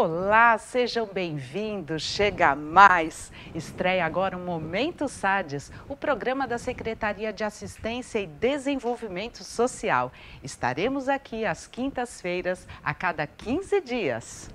Olá, 0.00 0.56
sejam 0.58 1.06
bem-vindos. 1.06 2.04
Chega 2.04 2.54
mais. 2.54 3.32
Estreia 3.52 4.06
agora 4.06 4.36
o 4.36 4.40
Momento 4.40 5.08
SADES, 5.08 5.72
o 5.88 5.96
programa 5.96 6.46
da 6.46 6.56
Secretaria 6.56 7.32
de 7.32 7.42
Assistência 7.42 8.20
e 8.20 8.26
Desenvolvimento 8.28 9.42
Social. 9.42 10.12
Estaremos 10.40 11.08
aqui 11.08 11.44
às 11.44 11.66
quintas-feiras, 11.66 12.64
a 12.80 12.94
cada 12.94 13.26
15 13.26 13.80
dias. 13.80 14.48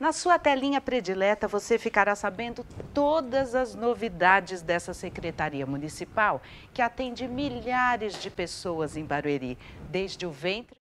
Na 0.00 0.14
sua 0.14 0.38
telinha 0.38 0.80
predileta, 0.80 1.46
você 1.46 1.78
ficará 1.78 2.14
sabendo 2.14 2.64
todas 2.94 3.54
as 3.54 3.74
novidades 3.74 4.62
dessa 4.62 4.94
Secretaria 4.94 5.66
Municipal, 5.66 6.40
que 6.72 6.80
atende 6.80 7.28
milhares 7.28 8.14
de 8.14 8.30
pessoas 8.30 8.96
em 8.96 9.04
Barueri, 9.04 9.58
desde 9.90 10.24
o 10.24 10.30
ventre 10.30 10.81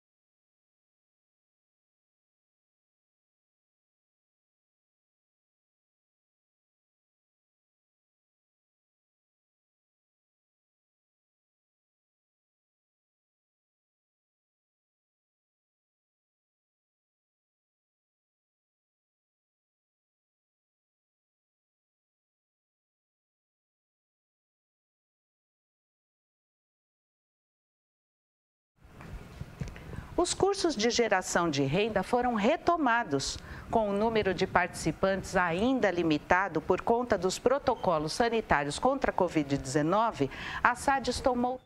Os 30.19 30.34
cursos 30.34 30.75
de 30.75 30.90
geração 30.90 31.50
de 31.50 31.63
renda 31.63 32.03
foram 32.03 32.34
retomados. 32.34 33.38
Com 33.72 33.90
o 33.90 33.94
número 33.94 34.34
de 34.34 34.46
participantes 34.46 35.38
ainda 35.38 35.90
limitado 35.90 36.59
por 36.59 36.81
conta 36.81 37.18
dos 37.18 37.40
protocolos 37.40 38.12
sanitários 38.12 38.78
contra 38.78 39.12
a 39.12 39.13
Covid-19, 39.13 40.30
a 40.62 40.75
SADES 40.75 41.22
tomou 41.22 41.62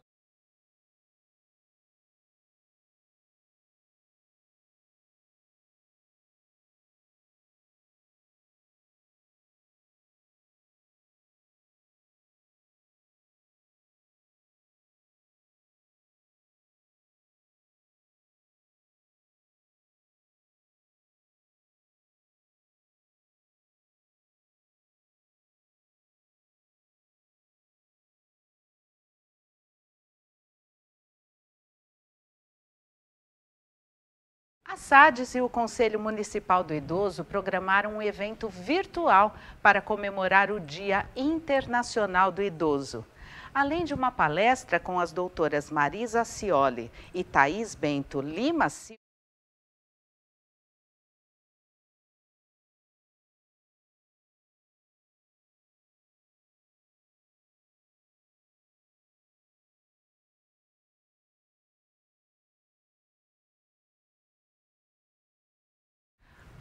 A 34.73 34.75
SADES 34.75 35.35
e 35.35 35.41
o 35.41 35.47
Conselho 35.47 36.00
Municipal 36.00 36.63
do 36.63 36.73
Idoso 36.73 37.23
programaram 37.23 37.97
um 37.97 38.01
evento 38.01 38.50
virtual 38.50 39.35
para 39.61 39.79
comemorar 39.79 40.50
o 40.50 40.59
Dia 40.59 41.07
Internacional 41.16 42.31
do 42.31 42.41
Idoso. 42.41 43.06
Além 43.53 43.85
de 43.85 43.94
uma 43.94 44.09
palestra 44.09 44.79
com 44.79 45.00
as 45.00 45.13
doutoras 45.13 45.69
Marisa 45.69 46.25
Cioli 46.25 46.91
e 47.13 47.23
Thaís 47.23 47.75
Bento 47.75 48.19
Lima 48.19 48.67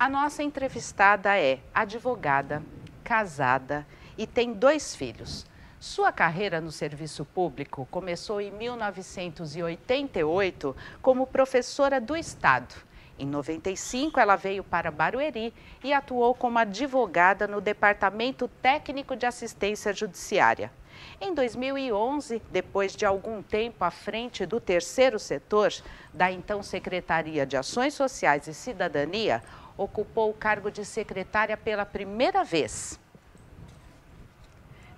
A 0.02 0.08
nossa 0.08 0.42
entrevistada 0.42 1.38
é 1.38 1.60
advogada, 1.72 2.60
casada 3.04 3.86
e 4.18 4.26
tem 4.26 4.52
dois 4.52 4.96
filhos. 4.96 5.46
Sua 5.78 6.10
carreira 6.10 6.60
no 6.60 6.72
serviço 6.72 7.24
público 7.24 7.86
começou 7.88 8.40
em 8.40 8.50
1988 8.50 10.74
como 11.00 11.24
professora 11.24 12.00
do 12.00 12.16
Estado. 12.16 12.74
Em 13.16 13.26
95, 13.26 14.18
ela 14.18 14.34
veio 14.34 14.64
para 14.64 14.90
Barueri 14.90 15.54
e 15.84 15.92
atuou 15.92 16.34
como 16.34 16.58
advogada 16.58 17.46
no 17.46 17.60
Departamento 17.60 18.48
Técnico 18.60 19.14
de 19.14 19.24
Assistência 19.24 19.92
Judiciária. 19.92 20.72
Em 21.20 21.32
2011, 21.32 22.42
depois 22.50 22.96
de 22.96 23.06
algum 23.06 23.42
tempo 23.42 23.84
à 23.84 23.90
frente 23.90 24.44
do 24.44 24.60
terceiro 24.60 25.18
setor, 25.18 25.72
da 26.12 26.30
então 26.30 26.62
Secretaria 26.62 27.46
de 27.46 27.56
Ações 27.56 27.94
Sociais 27.94 28.46
e 28.46 28.54
Cidadania, 28.54 29.42
ocupou 29.82 30.30
o 30.30 30.34
cargo 30.34 30.70
de 30.70 30.84
secretária 30.84 31.56
pela 31.56 31.84
primeira 31.84 32.44
vez. 32.44 32.98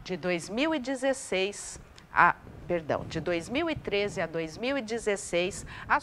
De 0.02 0.16
2016 0.16 1.80
a, 2.14 2.36
perdão, 2.68 3.04
de 3.04 3.20
2013 3.20 4.20
a 4.20 4.26
2016, 4.26 5.66
a 5.88 6.00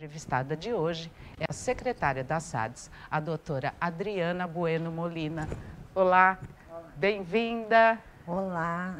entrevistada 0.00 0.56
de 0.56 0.72
hoje 0.72 1.12
é 1.38 1.44
a 1.46 1.52
secretária 1.52 2.24
da 2.24 2.40
SADES, 2.40 2.90
a 3.10 3.20
doutora 3.20 3.74
Adriana 3.78 4.46
Bueno 4.46 4.90
Molina. 4.90 5.46
Olá, 5.94 6.38
bem-vinda. 6.96 7.98
Olá, 8.26 8.96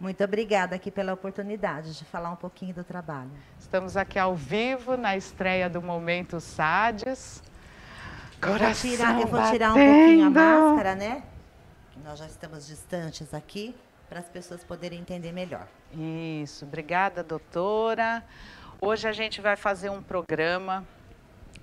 muito 0.00 0.24
obrigada 0.24 0.74
aqui 0.74 0.90
pela 0.90 1.12
oportunidade 1.12 1.96
de 1.96 2.04
falar 2.04 2.32
um 2.32 2.36
pouquinho 2.36 2.74
do 2.74 2.82
trabalho. 2.82 3.30
Estamos 3.60 3.96
aqui 3.96 4.18
ao 4.18 4.34
vivo 4.34 4.96
na 4.96 5.16
estreia 5.16 5.70
do 5.70 5.80
Momento 5.80 6.40
SADES. 6.40 7.40
Coração 8.40 8.90
eu 8.90 8.96
vou 8.96 8.96
tirar, 8.96 9.20
eu 9.20 9.26
vou 9.28 9.50
tirar 9.52 9.70
um 9.70 9.74
pouquinho 9.74 10.26
a 10.26 10.30
máscara, 10.30 10.94
né? 10.96 11.22
Nós 12.04 12.18
já 12.18 12.26
estamos 12.26 12.66
distantes 12.66 13.32
aqui 13.32 13.72
para 14.08 14.18
as 14.18 14.26
pessoas 14.26 14.64
poderem 14.64 14.98
entender 14.98 15.30
melhor. 15.30 15.68
Isso, 15.94 16.64
obrigada, 16.64 17.22
doutora. 17.22 18.24
Hoje 18.84 19.06
a 19.06 19.12
gente 19.12 19.40
vai 19.40 19.54
fazer 19.54 19.90
um 19.90 20.02
programa 20.02 20.84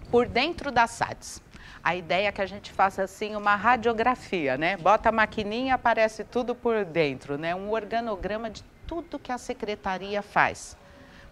por 0.10 0.26
dentro 0.26 0.72
da 0.72 0.88
SADS. 0.88 1.42
A 1.84 1.94
ideia 1.94 2.30
é 2.30 2.32
que 2.32 2.42
a 2.42 2.46
gente 2.46 2.72
faça 2.72 3.04
assim 3.04 3.36
uma 3.36 3.58
radiografia, 3.58 4.58
né? 4.58 4.78
Bota 4.78 5.10
a 5.10 5.12
maquininha, 5.12 5.76
aparece 5.76 6.24
tudo 6.24 6.56
por 6.56 6.86
dentro, 6.86 7.38
né? 7.38 7.54
Um 7.54 7.72
organograma 7.72 8.50
de 8.50 8.64
tudo 8.88 9.20
que 9.20 9.34
a 9.34 9.38
secretaria 9.38 10.22
faz. 10.22 10.78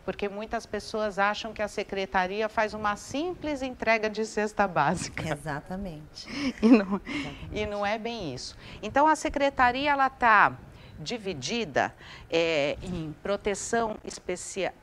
Porque 0.04 0.28
muitas 0.28 0.66
pessoas 0.66 1.18
acham 1.18 1.54
que 1.54 1.62
a 1.62 1.70
secretaria 1.70 2.50
faz 2.50 2.74
uma 2.74 2.98
simples 2.98 3.62
entrega 3.62 4.10
de 4.10 4.26
cesta 4.26 4.68
básica. 4.68 5.24
Exatamente. 5.34 6.28
E 6.62 6.68
não, 6.68 7.00
Exatamente. 7.06 7.48
E 7.54 7.66
não 7.66 7.86
é 7.86 7.98
bem 7.98 8.34
isso. 8.34 8.58
Então 8.84 9.08
a 9.08 9.16
secretaria 9.16 9.92
ela 9.92 10.08
está 10.08 10.52
dividida 11.00 11.94
é, 12.30 12.78
em 12.82 13.14
proteção, 13.24 13.98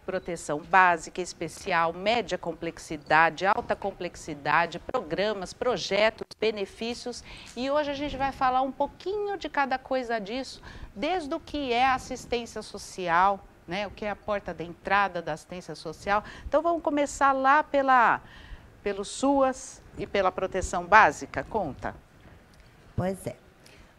proteção 0.05 0.61
básica, 0.61 1.21
especial, 1.21 1.93
média 1.93 2.39
complexidade, 2.39 3.47
alta 3.47 3.75
complexidade, 3.75 4.79
programas, 4.79 5.53
projetos, 5.53 6.27
benefícios. 6.39 7.23
E 7.57 7.71
hoje 7.71 7.91
a 7.91 7.95
gente 7.95 8.17
vai 8.17 8.33
falar 8.33 8.63
um 8.63 8.73
pouquinho 8.73 9.37
de 9.37 9.49
cada 9.49 9.79
coisa 9.79 10.19
disso, 10.19 10.63
desde 10.95 11.35
o 11.35 11.41
que 11.41 11.73
é 11.73 11.87
assistência 11.87 12.63
social, 12.63 13.41
né, 13.67 13.87
o 13.87 13.91
que 13.91 14.05
é 14.05 14.11
a 14.11 14.17
porta 14.17 14.53
da 14.53 14.63
entrada 14.63 15.23
da 15.23 15.33
assistência 15.33 15.75
social. 15.75 16.23
Então 16.47 16.63
vamos 16.63 16.83
começar 16.83 17.33
lá 17.33 17.63
pela, 17.63 18.21
pelo 18.83 19.05
SUAS 19.05 19.83
e 19.99 20.07
pela 20.07 20.31
proteção 20.31 20.85
básica. 20.85 21.43
Conta. 21.45 21.95
Pois 22.97 23.27
é. 23.27 23.44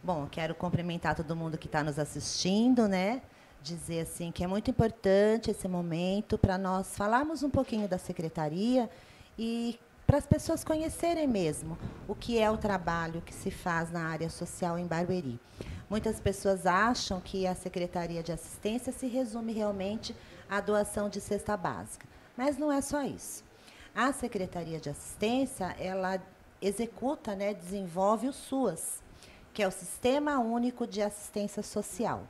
Bom, 0.06 0.28
quero 0.30 0.54
cumprimentar 0.54 1.16
todo 1.16 1.34
mundo 1.34 1.58
que 1.58 1.66
está 1.66 1.82
nos 1.82 1.98
assistindo, 1.98 2.86
né? 2.86 3.20
Dizer 3.60 4.02
assim 4.02 4.30
que 4.30 4.44
é 4.44 4.46
muito 4.46 4.70
importante 4.70 5.50
esse 5.50 5.66
momento 5.66 6.38
para 6.38 6.56
nós 6.56 6.96
falarmos 6.96 7.42
um 7.42 7.50
pouquinho 7.50 7.88
da 7.88 7.98
secretaria 7.98 8.88
e 9.36 9.80
para 10.06 10.18
as 10.18 10.24
pessoas 10.24 10.62
conhecerem 10.62 11.26
mesmo 11.26 11.76
o 12.06 12.14
que 12.14 12.38
é 12.38 12.48
o 12.48 12.56
trabalho 12.56 13.20
que 13.20 13.34
se 13.34 13.50
faz 13.50 13.90
na 13.90 14.06
área 14.06 14.30
social 14.30 14.78
em 14.78 14.86
Barueri. 14.86 15.40
Muitas 15.90 16.20
pessoas 16.20 16.66
acham 16.66 17.20
que 17.20 17.44
a 17.44 17.56
Secretaria 17.56 18.22
de 18.22 18.30
Assistência 18.30 18.92
se 18.92 19.08
resume 19.08 19.52
realmente 19.52 20.14
à 20.48 20.60
doação 20.60 21.08
de 21.08 21.20
cesta 21.20 21.56
básica, 21.56 22.06
mas 22.36 22.56
não 22.56 22.70
é 22.70 22.80
só 22.80 23.02
isso. 23.02 23.42
A 23.92 24.12
Secretaria 24.12 24.78
de 24.78 24.88
Assistência, 24.88 25.74
ela 25.80 26.22
executa, 26.62 27.34
né, 27.34 27.52
desenvolve 27.52 28.28
o 28.28 28.32
SUAS, 28.32 29.04
que 29.56 29.62
é 29.62 29.66
o 29.66 29.70
Sistema 29.70 30.38
Único 30.38 30.86
de 30.86 31.00
Assistência 31.00 31.62
Social. 31.62 32.24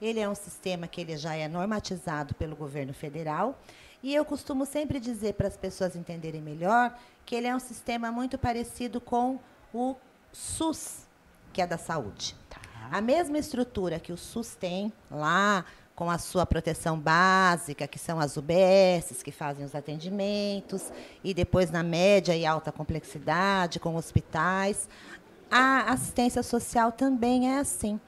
Ele 0.00 0.18
é 0.18 0.26
um 0.26 0.34
sistema 0.34 0.88
que 0.88 0.98
ele 0.98 1.14
já 1.14 1.34
é 1.34 1.46
normatizado 1.46 2.34
pelo 2.34 2.56
governo 2.56 2.94
federal, 2.94 3.60
e 4.02 4.14
eu 4.14 4.24
costumo 4.24 4.64
sempre 4.64 4.98
dizer 4.98 5.34
para 5.34 5.46
as 5.46 5.58
pessoas 5.58 5.94
entenderem 5.94 6.40
melhor 6.40 6.98
que 7.26 7.34
ele 7.34 7.46
é 7.46 7.54
um 7.54 7.60
sistema 7.60 8.10
muito 8.10 8.38
parecido 8.38 8.98
com 8.98 9.38
o 9.74 9.94
SUS, 10.32 11.06
que 11.52 11.60
é 11.60 11.66
da 11.66 11.76
saúde. 11.76 12.34
Tá. 12.48 12.62
A 12.90 13.02
mesma 13.02 13.36
estrutura 13.36 14.00
que 14.00 14.10
o 14.10 14.16
SUS 14.16 14.54
tem 14.54 14.90
lá, 15.10 15.66
com 16.00 16.10
a 16.10 16.16
sua 16.16 16.46
proteção 16.46 16.98
básica, 16.98 17.86
que 17.86 17.98
são 17.98 18.18
as 18.18 18.38
UBSs, 18.38 19.22
que 19.22 19.30
fazem 19.30 19.66
os 19.66 19.74
atendimentos, 19.74 20.90
e 21.22 21.34
depois 21.34 21.70
na 21.70 21.82
média 21.82 22.34
e 22.34 22.46
alta 22.46 22.72
complexidade, 22.72 23.78
com 23.78 23.94
hospitais. 23.96 24.88
A 25.50 25.92
assistência 25.92 26.42
social 26.42 26.92
também 26.92 27.54
é 27.54 27.58
assim. 27.58 27.98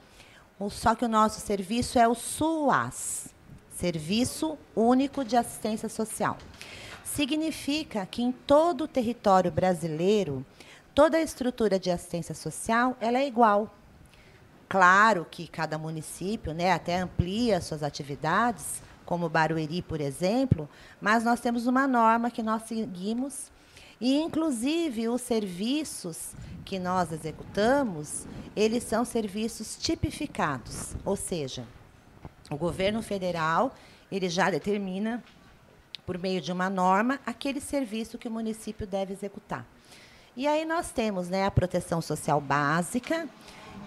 Só 0.69 0.95
que 0.95 1.03
o 1.03 1.09
nosso 1.09 1.41
serviço 1.41 1.99
é 1.99 2.07
o 2.07 2.15
SUAS, 2.15 3.33
Serviço 3.75 4.57
Único 4.73 5.25
de 5.25 5.35
Assistência 5.35 5.89
Social. 5.89 6.37
Significa 7.03 8.05
que 8.05 8.23
em 8.23 8.31
todo 8.31 8.85
o 8.85 8.87
território 8.87 9.51
brasileiro, 9.51 10.45
toda 10.95 11.17
a 11.17 11.21
estrutura 11.21 11.77
de 11.77 11.91
assistência 11.91 12.33
social 12.33 12.95
ela 13.01 13.19
é 13.19 13.27
igual. 13.27 13.75
Claro 14.69 15.27
que 15.29 15.47
cada 15.47 15.77
município 15.77 16.53
né, 16.53 16.71
até 16.71 16.97
amplia 16.97 17.59
suas 17.59 17.83
atividades, 17.83 18.81
como 19.05 19.27
Barueri, 19.29 19.81
por 19.81 19.99
exemplo, 19.99 20.67
mas 21.01 21.23
nós 21.23 21.41
temos 21.41 21.67
uma 21.67 21.85
norma 21.85 22.31
que 22.31 22.41
nós 22.41 22.63
seguimos 22.63 23.51
e, 24.03 24.21
inclusive, 24.21 25.07
os 25.07 25.21
serviços 25.21 26.33
que 26.65 26.77
nós 26.77 27.13
executamos, 27.13 28.25
eles 28.53 28.83
são 28.83 29.05
serviços 29.05 29.77
tipificados, 29.77 30.93
ou 31.05 31.15
seja, 31.15 31.65
o 32.51 32.57
governo 32.57 33.01
federal 33.01 33.73
ele 34.11 34.27
já 34.27 34.49
determina, 34.49 35.23
por 36.05 36.17
meio 36.17 36.41
de 36.41 36.51
uma 36.51 36.69
norma, 36.69 37.17
aquele 37.25 37.61
serviço 37.61 38.17
que 38.17 38.27
o 38.27 38.31
município 38.31 38.85
deve 38.85 39.13
executar. 39.13 39.65
E 40.35 40.47
aí 40.47 40.65
nós 40.65 40.91
temos 40.91 41.29
né, 41.29 41.45
a 41.45 41.51
proteção 41.51 42.01
social 42.01 42.41
básica, 42.41 43.29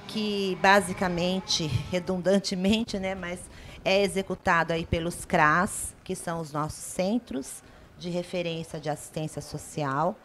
que 0.08 0.56
basicamente, 0.62 1.66
redundantemente, 1.92 2.98
né, 2.98 3.14
mas 3.14 3.38
é 3.84 4.02
executado 4.02 4.72
aí 4.72 4.86
pelos 4.86 5.26
CRAS, 5.26 5.94
que 6.02 6.16
são 6.16 6.40
os 6.40 6.52
nossos 6.52 6.82
centros 6.82 7.62
de 7.98 8.10
referência 8.10 8.78
de 8.78 8.90
assistência 8.90 9.40
social, 9.40 10.16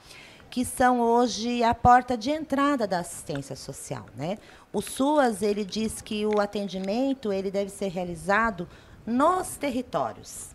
que 0.49 0.65
são 0.65 0.99
hoje 0.99 1.63
a 1.63 1.73
porta 1.73 2.17
de 2.17 2.29
entrada 2.29 2.85
da 2.85 2.99
assistência 2.99 3.55
social, 3.55 4.05
né? 4.15 4.37
O 4.73 4.81
SUAS 4.81 5.41
ele 5.41 5.63
diz 5.63 6.01
que 6.01 6.25
o 6.25 6.41
atendimento 6.41 7.31
ele 7.31 7.49
deve 7.49 7.69
ser 7.69 7.87
realizado 7.87 8.67
nos 9.05 9.55
territórios, 9.55 10.49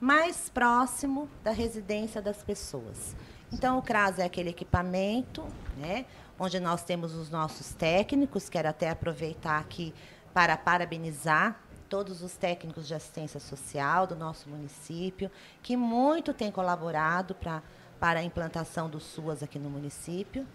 mais 0.00 0.48
próximo 0.48 1.28
da 1.42 1.50
residência 1.50 2.22
das 2.22 2.42
pessoas. 2.42 3.16
Então 3.52 3.78
o 3.78 3.82
CRAS 3.82 4.18
é 4.18 4.24
aquele 4.24 4.50
equipamento, 4.50 5.44
né? 5.76 6.06
Onde 6.38 6.58
nós 6.58 6.82
temos 6.82 7.14
os 7.14 7.28
nossos 7.28 7.72
técnicos, 7.74 8.48
quero 8.48 8.68
até 8.68 8.90
aproveitar 8.90 9.58
aqui 9.58 9.92
para 10.32 10.56
parabenizar 10.56 11.60
todos 11.92 12.22
os 12.22 12.34
técnicos 12.38 12.88
de 12.88 12.94
assistência 12.94 13.38
social 13.38 14.06
do 14.06 14.16
nosso 14.16 14.48
município, 14.48 15.30
que 15.62 15.76
muito 15.76 16.32
têm 16.32 16.50
colaborado 16.50 17.34
pra, 17.34 17.62
para 18.00 18.20
a 18.20 18.22
implantação 18.22 18.88
do 18.88 18.98
SUAS 18.98 19.42
aqui 19.42 19.58
no 19.58 19.68
município. 19.68 20.46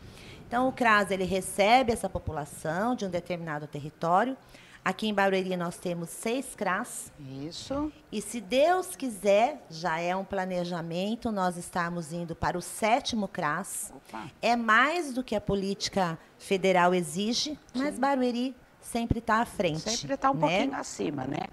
Então, 0.47 0.67
o 0.67 0.71
CRAS 0.71 1.11
ele 1.11 1.25
recebe 1.25 1.93
essa 1.93 2.09
população 2.09 2.95
de 2.95 3.05
um 3.05 3.09
determinado 3.11 3.67
território. 3.67 4.35
Aqui 4.83 5.07
em 5.07 5.13
Barueri 5.13 5.55
nós 5.55 5.77
temos 5.77 6.09
seis 6.09 6.55
CRAS. 6.55 7.11
Isso. 7.19 7.91
E 8.11 8.19
se 8.19 8.41
Deus 8.41 8.95
quiser, 8.95 9.63
já 9.69 9.99
é 9.99 10.15
um 10.15 10.25
planejamento, 10.25 11.31
nós 11.31 11.55
estamos 11.55 12.11
indo 12.11 12.35
para 12.35 12.57
o 12.57 12.63
sétimo 12.63 13.27
CRAS. 13.27 13.93
Opa. 13.95 14.25
É 14.41 14.55
mais 14.55 15.13
do 15.13 15.23
que 15.23 15.35
a 15.35 15.41
política 15.41 16.17
federal 16.39 16.95
exige, 16.95 17.51
Sim. 17.51 17.59
mas 17.75 17.99
Barueri 17.99 18.55
sempre 18.91 19.19
está 19.19 19.41
à 19.41 19.45
frente. 19.45 19.89
Sempre 19.89 20.15
está 20.15 20.31
um 20.31 20.35
né? 20.35 20.39
pouquinho 20.39 20.75
acima, 20.75 21.25
né? 21.25 21.47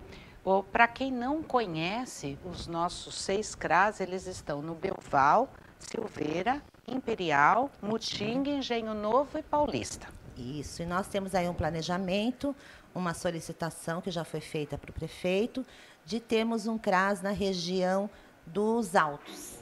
Para 0.71 0.87
quem 0.87 1.11
não 1.11 1.43
conhece, 1.43 2.39
os 2.45 2.67
nossos 2.67 3.15
seis 3.15 3.55
CRAS, 3.55 4.01
eles 4.01 4.27
estão 4.27 4.61
no 4.61 4.75
Belval, 4.75 5.49
Silveira, 5.79 6.63
Imperial, 6.87 7.71
Mutinga, 7.83 8.51
Engenho 8.51 8.93
Novo 8.93 9.39
e 9.39 9.43
Paulista. 9.43 10.07
Isso, 10.37 10.83
e 10.83 10.87
nós 10.87 11.09
temos 11.09 11.35
aí 11.35 11.49
um 11.49 11.55
planejamento, 11.55 12.55
uma 12.95 13.15
solicitação 13.15 14.01
que 14.01 14.11
já 14.11 14.25
foi 14.25 14.41
feita 14.41 14.77
para 14.77 14.91
o 14.91 14.95
prefeito, 14.95 15.65
de 16.05 16.21
termos 16.21 16.67
um 16.67 16.77
CRAS 16.77 17.23
na 17.23 17.31
região 17.31 18.11
dos 18.47 18.95
Altos. 18.95 19.59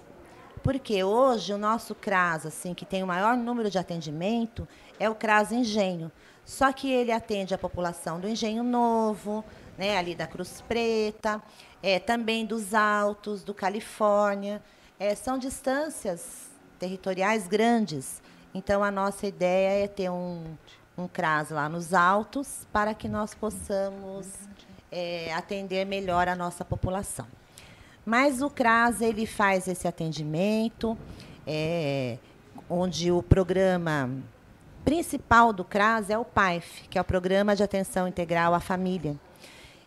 Porque 0.64 1.04
hoje 1.04 1.52
o 1.52 1.58
nosso 1.58 1.94
CRAS, 1.94 2.46
assim, 2.46 2.74
que 2.74 2.84
tem 2.84 3.02
o 3.02 3.06
maior 3.06 3.36
número 3.36 3.70
de 3.70 3.78
atendimento, 3.78 4.66
é 4.98 5.08
o 5.08 5.14
CRAS 5.14 5.52
Engenho. 5.52 6.10
Só 6.44 6.72
que 6.72 6.90
ele 6.90 7.12
atende 7.12 7.54
a 7.54 7.58
população 7.58 8.18
do 8.20 8.28
Engenho 8.28 8.62
Novo, 8.62 9.44
né, 9.78 9.96
ali 9.96 10.14
da 10.14 10.26
Cruz 10.26 10.62
Preta, 10.66 11.42
é, 11.82 11.98
também 11.98 12.44
dos 12.44 12.74
Altos, 12.74 13.42
do 13.42 13.54
Califórnia. 13.54 14.62
É, 14.98 15.14
são 15.14 15.38
distâncias 15.38 16.50
territoriais 16.78 17.46
grandes. 17.46 18.20
Então, 18.54 18.82
a 18.84 18.90
nossa 18.90 19.26
ideia 19.26 19.84
é 19.84 19.88
ter 19.88 20.10
um, 20.10 20.44
um 20.96 21.08
CRAS 21.08 21.50
lá 21.50 21.68
nos 21.68 21.94
Altos 21.94 22.66
para 22.72 22.92
que 22.92 23.08
nós 23.08 23.34
possamos 23.34 24.28
é, 24.90 25.32
atender 25.32 25.86
melhor 25.86 26.28
a 26.28 26.34
nossa 26.34 26.64
população. 26.64 27.26
Mas 28.04 28.42
o 28.42 28.50
CRAS 28.50 29.00
ele 29.00 29.26
faz 29.26 29.68
esse 29.68 29.88
atendimento, 29.88 30.98
é, 31.46 32.18
onde 32.68 33.10
o 33.10 33.22
programa 33.22 34.10
principal 34.84 35.52
do 35.52 35.64
CRAS 35.64 36.10
é 36.10 36.18
o 36.18 36.24
PAIF, 36.24 36.88
que 36.88 36.98
é 36.98 37.00
o 37.00 37.04
Programa 37.04 37.54
de 37.54 37.62
Atenção 37.62 38.06
Integral 38.06 38.54
à 38.54 38.60
Família. 38.60 39.16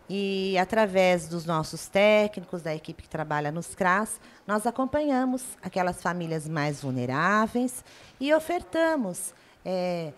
E 0.07 0.55
através 0.57 1.27
dos 1.27 1.45
nossos 1.45 1.87
técnicos, 1.87 2.61
da 2.61 2.75
equipe 2.75 3.03
que 3.03 3.09
trabalha 3.09 3.51
nos 3.51 3.73
CRAS, 3.73 4.19
nós 4.45 4.67
acompanhamos 4.67 5.43
aquelas 5.61 6.01
famílias 6.01 6.47
mais 6.47 6.81
vulneráveis 6.81 7.83
e 8.19 8.31
ofertamos 8.33 9.33
é, 9.65 10.13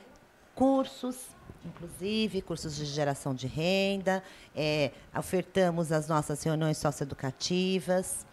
cursos, 0.53 1.27
inclusive 1.65 2.41
cursos 2.41 2.75
de 2.75 2.83
geração 2.83 3.33
de 3.33 3.47
renda, 3.47 4.21
é, 4.53 4.91
ofertamos 5.17 5.91
as 5.91 6.07
nossas 6.07 6.43
reuniões 6.43 6.77
socioeducativas, 6.77 8.25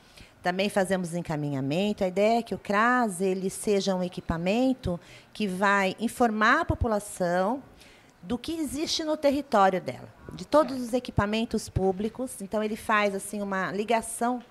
também 0.44 0.68
fazemos 0.68 1.14
encaminhamento. 1.14 2.04
A 2.04 2.08
ideia 2.08 2.40
é 2.40 2.42
que 2.42 2.54
o 2.54 2.58
CRAS 2.58 3.22
ele 3.22 3.48
seja 3.48 3.94
um 3.94 4.02
equipamento 4.02 5.00
que 5.32 5.46
vai 5.46 5.96
informar 5.98 6.60
a 6.60 6.64
população 6.66 7.62
do 8.22 8.36
que 8.36 8.52
existe 8.52 9.02
no 9.04 9.16
território 9.16 9.80
dela, 9.80 10.08
de 10.34 10.46
todos 10.46 10.78
os 10.78 10.92
equipamentos 10.92 11.70
públicos. 11.70 12.42
Então 12.42 12.62
ele 12.62 12.76
faz 12.76 13.14
assim 13.14 13.40
uma 13.40 13.72
ligação 13.72 14.42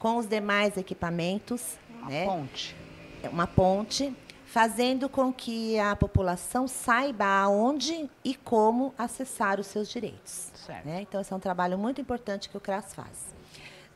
com 0.00 0.16
os 0.16 0.26
demais 0.26 0.76
equipamentos, 0.76 1.78
uma 2.00 2.10
né? 2.10 2.24
ponte, 2.26 2.76
é 3.22 3.28
uma 3.28 3.46
ponte, 3.46 4.12
fazendo 4.46 5.08
com 5.08 5.32
que 5.32 5.78
a 5.78 5.94
população 5.94 6.66
saiba 6.66 7.24
aonde 7.24 8.10
e 8.24 8.34
como 8.34 8.92
acessar 8.98 9.60
os 9.60 9.68
seus 9.68 9.88
direitos. 9.88 10.50
Né? 10.84 11.02
Então 11.02 11.20
esse 11.20 11.32
é 11.32 11.36
um 11.36 11.40
trabalho 11.40 11.78
muito 11.78 12.00
importante 12.00 12.48
que 12.48 12.56
o 12.56 12.60
CRAS 12.60 12.92
faz. 12.92 13.35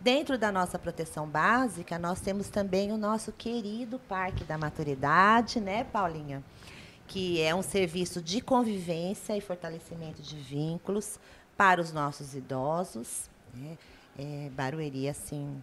Dentro 0.01 0.39
da 0.39 0.51
nossa 0.51 0.79
proteção 0.79 1.29
básica, 1.29 1.99
nós 1.99 2.23
temos 2.23 2.49
também 2.49 2.91
o 2.91 2.97
nosso 2.97 3.33
querido 3.33 3.99
Parque 3.99 4.45
da 4.45 4.57
Maturidade, 4.57 5.61
né, 5.61 5.85
Paulinha? 5.85 6.43
Que 7.07 7.43
é 7.43 7.55
um 7.55 7.61
serviço 7.61 8.23
de 8.23 8.41
convivência 8.41 9.37
e 9.37 9.43
fortalecimento 9.43 10.23
de 10.23 10.37
vínculos 10.37 11.21
para 11.55 11.83
os 11.83 11.93
nossos 11.93 12.35
idosos. 12.35 13.29
Né? 13.53 13.77
É, 14.19 14.49
Barueri, 14.55 15.07
assim, 15.07 15.63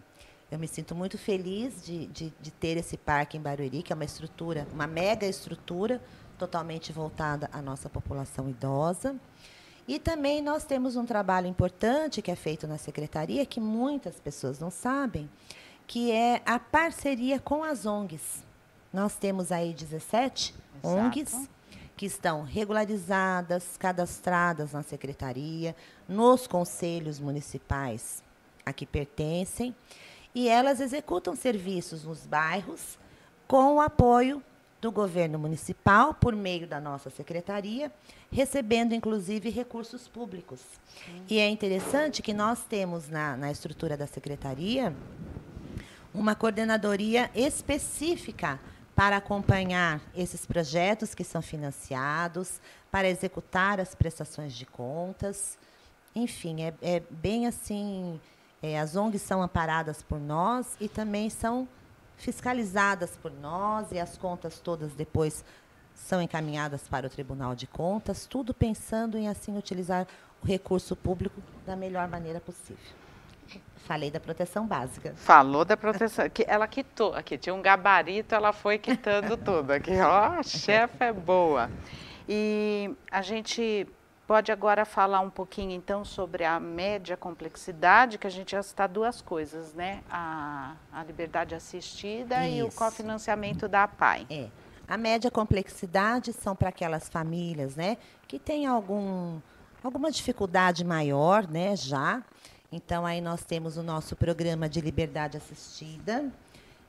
eu 0.52 0.58
me 0.58 0.68
sinto 0.68 0.94
muito 0.94 1.18
feliz 1.18 1.84
de, 1.84 2.06
de, 2.06 2.32
de, 2.40 2.50
ter 2.52 2.76
esse 2.76 2.96
parque 2.96 3.36
em 3.36 3.40
Barueri, 3.40 3.82
que 3.82 3.92
é 3.92 3.96
uma 3.96 4.04
estrutura, 4.04 4.68
uma 4.72 4.86
mega 4.86 5.26
estrutura, 5.26 6.00
totalmente 6.38 6.92
voltada 6.92 7.50
à 7.52 7.60
nossa 7.60 7.88
população 7.88 8.48
idosa. 8.48 9.16
E 9.88 9.98
também 9.98 10.42
nós 10.42 10.64
temos 10.64 10.96
um 10.96 11.06
trabalho 11.06 11.46
importante 11.46 12.20
que 12.20 12.30
é 12.30 12.36
feito 12.36 12.66
na 12.66 12.76
secretaria, 12.76 13.46
que 13.46 13.58
muitas 13.58 14.20
pessoas 14.20 14.58
não 14.58 14.70
sabem, 14.70 15.30
que 15.86 16.12
é 16.12 16.42
a 16.44 16.58
parceria 16.58 17.40
com 17.40 17.64
as 17.64 17.86
ONGs. 17.86 18.44
nós 18.92 19.16
temos 19.16 19.50
aí 19.50 19.72
17 19.72 20.54
Exato. 20.84 20.94
ONGs 20.94 21.48
que 21.96 22.04
estão 22.04 22.44
regularizadas, 22.44 23.78
cadastradas 23.78 24.72
na 24.72 24.82
secretaria, 24.82 25.74
nos 26.06 26.46
conselhos 26.46 27.18
municipais 27.18 28.22
a 28.64 28.74
que 28.74 28.84
pertencem, 28.84 29.74
e 30.34 30.48
elas 30.48 30.80
executam 30.80 31.34
serviços 31.34 32.04
nos 32.04 32.26
bairros 32.26 32.98
com 33.48 33.76
o 33.76 33.80
apoio 33.80 34.42
do 34.80 34.92
governo 34.92 35.38
municipal 35.38 36.14
por 36.14 36.34
meio 36.34 36.66
da 36.66 36.80
nossa 36.80 37.10
secretaria, 37.10 37.90
recebendo 38.30 38.94
inclusive 38.94 39.50
recursos 39.50 40.06
públicos. 40.06 40.60
Sim. 41.04 41.24
E 41.28 41.38
é 41.38 41.48
interessante 41.48 42.22
que 42.22 42.32
nós 42.32 42.64
temos 42.64 43.08
na, 43.08 43.36
na 43.36 43.50
estrutura 43.50 43.96
da 43.96 44.06
secretaria 44.06 44.94
uma 46.14 46.34
coordenadoria 46.34 47.30
específica 47.34 48.60
para 48.94 49.16
acompanhar 49.18 50.00
esses 50.14 50.44
projetos 50.44 51.14
que 51.14 51.22
são 51.22 51.40
financiados, 51.40 52.60
para 52.90 53.08
executar 53.08 53.78
as 53.78 53.94
prestações 53.94 54.54
de 54.54 54.66
contas. 54.66 55.56
Enfim, 56.14 56.62
é, 56.62 56.74
é 56.82 57.02
bem 57.10 57.46
assim. 57.46 58.20
É, 58.60 58.78
as 58.80 58.96
ONGs 58.96 59.22
são 59.22 59.40
amparadas 59.40 60.02
por 60.02 60.18
nós 60.18 60.76
e 60.80 60.88
também 60.88 61.30
são 61.30 61.68
fiscalizadas 62.18 63.16
por 63.16 63.32
nós, 63.32 63.90
e 63.92 63.98
as 63.98 64.18
contas 64.18 64.58
todas 64.58 64.92
depois 64.92 65.44
são 65.94 66.20
encaminhadas 66.20 66.82
para 66.88 67.06
o 67.06 67.10
Tribunal 67.10 67.54
de 67.54 67.66
Contas, 67.66 68.26
tudo 68.26 68.52
pensando 68.52 69.16
em 69.16 69.28
assim 69.28 69.56
utilizar 69.56 70.06
o 70.42 70.46
recurso 70.46 70.94
público 70.94 71.40
da 71.66 71.74
melhor 71.74 72.06
maneira 72.08 72.40
possível. 72.40 72.84
Falei 73.76 74.10
da 74.10 74.20
proteção 74.20 74.66
básica. 74.66 75.14
Falou 75.16 75.64
da 75.64 75.76
proteção. 75.76 76.26
ela 76.46 76.68
quitou. 76.68 77.14
Aqui 77.14 77.38
tinha 77.38 77.54
um 77.54 77.62
gabarito, 77.62 78.34
ela 78.34 78.52
foi 78.52 78.78
quitando 78.78 79.36
tudo. 79.36 79.70
Aqui, 79.70 79.98
ó, 79.98 80.38
a 80.38 80.42
chefe 80.44 81.04
é 81.04 81.12
boa. 81.12 81.70
E 82.28 82.94
a 83.10 83.22
gente 83.22 83.88
pode 84.28 84.52
agora 84.52 84.84
falar 84.84 85.20
um 85.20 85.30
pouquinho, 85.30 85.72
então, 85.72 86.04
sobre 86.04 86.44
a 86.44 86.60
média 86.60 87.16
complexidade, 87.16 88.18
que 88.18 88.26
a 88.26 88.30
gente 88.30 88.52
já 88.52 88.60
está 88.60 88.86
duas 88.86 89.22
coisas, 89.22 89.72
né? 89.72 90.02
A, 90.10 90.76
a 90.92 91.02
liberdade 91.02 91.54
assistida 91.54 92.46
Isso. 92.46 92.56
e 92.56 92.62
o 92.62 92.70
cofinanciamento 92.70 93.66
da 93.66 93.84
APAI. 93.84 94.26
É. 94.28 94.48
A 94.86 94.98
média 94.98 95.30
complexidade 95.30 96.34
são 96.34 96.54
para 96.54 96.68
aquelas 96.68 97.08
famílias, 97.08 97.74
né, 97.74 97.96
que 98.26 98.38
têm 98.38 98.66
algum, 98.66 99.38
alguma 99.82 100.10
dificuldade 100.10 100.82
maior, 100.84 101.46
né, 101.46 101.76
já, 101.76 102.22
então, 102.70 103.06
aí 103.06 103.20
nós 103.20 103.44
temos 103.44 103.78
o 103.78 103.82
nosso 103.82 104.14
programa 104.14 104.68
de 104.68 104.80
liberdade 104.80 105.38
assistida, 105.38 106.30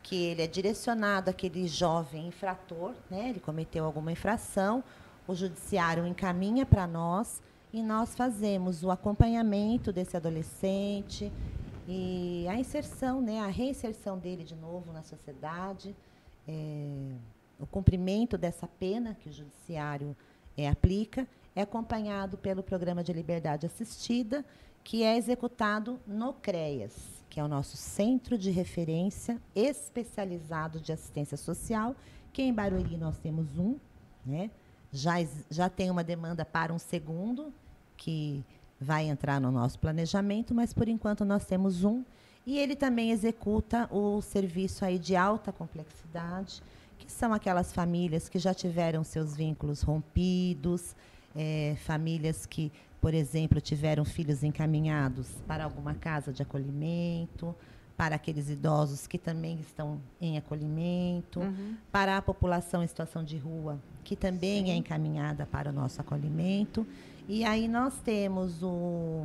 que 0.04 0.16
ele 0.26 0.42
é 0.42 0.48
direcionado 0.48 1.30
àquele 1.30 1.68
jovem 1.68 2.28
infrator, 2.28 2.94
né? 3.10 3.30
Ele 3.30 3.40
cometeu 3.40 3.86
alguma 3.86 4.12
infração, 4.12 4.84
o 5.30 5.36
judiciário 5.36 6.08
encaminha 6.08 6.66
para 6.66 6.88
nós 6.88 7.40
e 7.72 7.84
nós 7.84 8.16
fazemos 8.16 8.84
o 8.84 8.90
acompanhamento 8.90 9.94
desse 9.94 10.18
adolescente 10.18 11.32
e 11.88 12.48
a 12.50 12.56
inserção, 12.56 13.22
né, 13.22 13.40
a 13.40 13.48
reinserção 13.48 14.18
dele 14.18 14.44
de 14.44 14.56
novo 14.56 14.92
na 14.92 15.04
sociedade, 15.04 15.96
é, 16.48 17.14
o 17.60 17.68
cumprimento 17.68 18.40
dessa 18.40 18.68
pena 18.68 19.14
que 19.14 19.30
o 19.30 19.32
judiciário 19.32 20.18
é, 20.58 20.68
aplica 20.68 21.28
é 21.56 21.62
acompanhado 21.62 22.36
pelo 22.36 22.64
programa 22.64 23.04
de 23.04 23.14
liberdade 23.14 23.68
assistida 23.68 24.44
que 24.84 25.04
é 25.04 25.16
executado 25.16 26.00
no 26.08 26.34
CREAS, 26.34 27.24
que 27.30 27.40
é 27.40 27.44
o 27.44 27.48
nosso 27.48 27.78
Centro 27.78 28.36
de 28.36 28.50
Referência 28.50 29.40
Especializado 29.56 30.80
de 30.80 30.92
Assistência 30.92 31.38
Social, 31.38 31.96
que 32.34 32.42
em 32.42 32.52
Barueri 32.52 32.98
nós 32.98 33.20
temos 33.20 33.60
um, 33.60 33.78
né? 34.26 34.50
Já, 34.92 35.16
já 35.50 35.70
tem 35.70 35.90
uma 35.90 36.04
demanda 36.04 36.44
para 36.46 36.74
um 36.74 36.80
segundo, 36.80 37.54
que 37.98 38.44
vai 38.80 39.06
entrar 39.06 39.40
no 39.42 39.52
nosso 39.52 39.78
planejamento, 39.80 40.54
mas 40.54 40.74
por 40.74 40.88
enquanto 40.88 41.26
nós 41.26 41.46
temos 41.46 41.84
um. 41.84 42.04
E 42.46 42.58
ele 42.58 42.76
também 42.76 43.12
executa 43.12 43.88
o 43.92 44.22
serviço 44.22 44.86
aí 44.86 44.98
de 44.98 45.16
alta 45.16 45.52
complexidade, 45.52 46.64
que 46.98 47.12
são 47.12 47.34
aquelas 47.34 47.74
famílias 47.74 48.30
que 48.30 48.40
já 48.40 48.54
tiveram 48.54 49.04
seus 49.04 49.36
vínculos 49.36 49.82
rompidos, 49.82 50.96
é, 51.36 51.76
famílias 51.80 52.46
que 52.46 52.72
por 53.02 53.14
exemplo, 53.14 53.62
tiveram 53.62 54.04
filhos 54.04 54.44
encaminhados 54.44 55.30
para 55.48 55.64
alguma 55.64 55.94
casa 55.94 56.34
de 56.34 56.42
acolhimento, 56.42 57.56
para 57.96 58.16
aqueles 58.16 58.50
idosos 58.50 59.08
que 59.08 59.18
também 59.18 59.60
estão 59.60 60.02
em 60.22 60.38
acolhimento, 60.38 61.40
uhum. 61.40 61.76
para 61.92 62.18
a 62.18 62.22
população 62.22 62.84
em 62.84 62.88
situação 62.88 63.24
de 63.24 63.38
rua, 63.38 63.80
que 64.10 64.16
também 64.16 64.66
Sim. 64.66 64.72
é 64.72 64.76
encaminhada 64.76 65.46
para 65.46 65.70
o 65.70 65.72
nosso 65.72 66.02
acolhimento. 66.02 66.84
E 67.28 67.46
aí 67.46 67.68
nós 67.68 67.94
temos 68.04 68.64
o, 68.64 69.24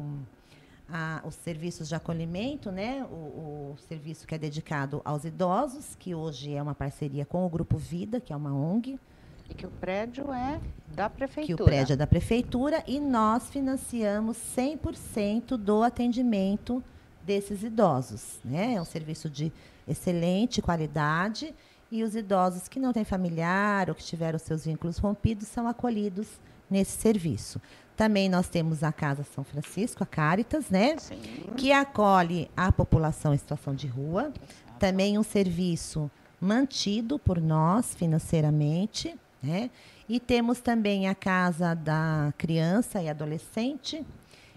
a, 0.87 1.23
os 1.25 1.37
serviços 1.37 1.89
de 1.89 1.95
acolhimento, 1.95 2.71
né? 2.71 3.03
O, 3.11 3.73
o, 3.73 3.77
serviço 3.89 4.27
que 4.27 4.35
é 4.35 4.39
dedicado 4.39 5.01
aos 5.03 5.25
idosos, 5.25 5.97
que 5.99 6.15
hoje 6.15 6.53
é 6.53 6.63
uma 6.63 6.75
parceria 6.75 7.25
com 7.25 7.47
o 7.47 7.49
Grupo 7.49 7.79
Vida, 7.79 8.21
que 8.21 8.31
é 8.31 8.37
uma 8.37 8.53
ONG, 8.55 9.01
e 9.49 9.55
que 9.55 9.65
o 9.65 9.71
prédio 9.71 10.31
é 10.31 10.61
da 10.89 11.09
prefeitura. 11.09 11.57
Que 11.57 11.63
o 11.63 11.65
prédio 11.65 11.95
é 11.95 11.97
da 11.97 12.07
prefeitura 12.07 12.85
e 12.87 13.01
nós 13.01 13.49
financiamos 13.49 14.37
100% 14.55 15.57
do 15.57 15.83
atendimento 15.83 16.85
desses 17.25 17.63
idosos. 17.63 18.39
Né? 18.45 18.75
É 18.75 18.83
um 18.83 18.85
serviço 18.85 19.31
de 19.31 19.51
excelente 19.89 20.61
qualidade 20.61 21.55
e 21.95 22.03
os 22.03 22.17
idosos 22.17 22.67
que 22.67 22.81
não 22.81 22.93
têm 22.93 23.05
familiar 23.05 23.89
ou 23.89 23.95
que 23.95 24.03
tiveram 24.03 24.37
seus 24.37 24.65
vínculos 24.65 24.99
rompidos 24.99 25.47
são 25.47 25.69
acolhidos 25.69 26.27
nesse 26.69 27.01
serviço. 27.01 27.61
Também 27.97 28.29
nós 28.29 28.49
temos 28.49 28.83
a 28.83 28.91
Casa 28.91 29.23
São 29.23 29.45
Francisco, 29.45 30.03
a 30.03 30.07
Caritas, 30.07 30.71
né? 30.71 30.97
Sim. 30.99 31.17
Que 31.57 31.71
acolhe 31.71 32.51
a 32.57 32.73
população 32.73 33.33
em 33.33 33.39
situação 33.39 33.77
de 33.77 33.87
rua. 33.87 34.33
Também 34.77 35.17
um 35.17 35.23
serviço 35.23 36.11
mantido 36.41 37.17
por 37.17 37.41
nós 37.41 37.95
financeiramente, 37.95 39.15
né? 39.41 39.71
E 40.09 40.19
temos 40.19 40.59
também 40.61 41.09
a 41.09 41.15
Casa 41.15 41.75
da 41.75 42.35
Criança 42.37 43.01
e 43.01 43.09
Adolescente 43.09 44.05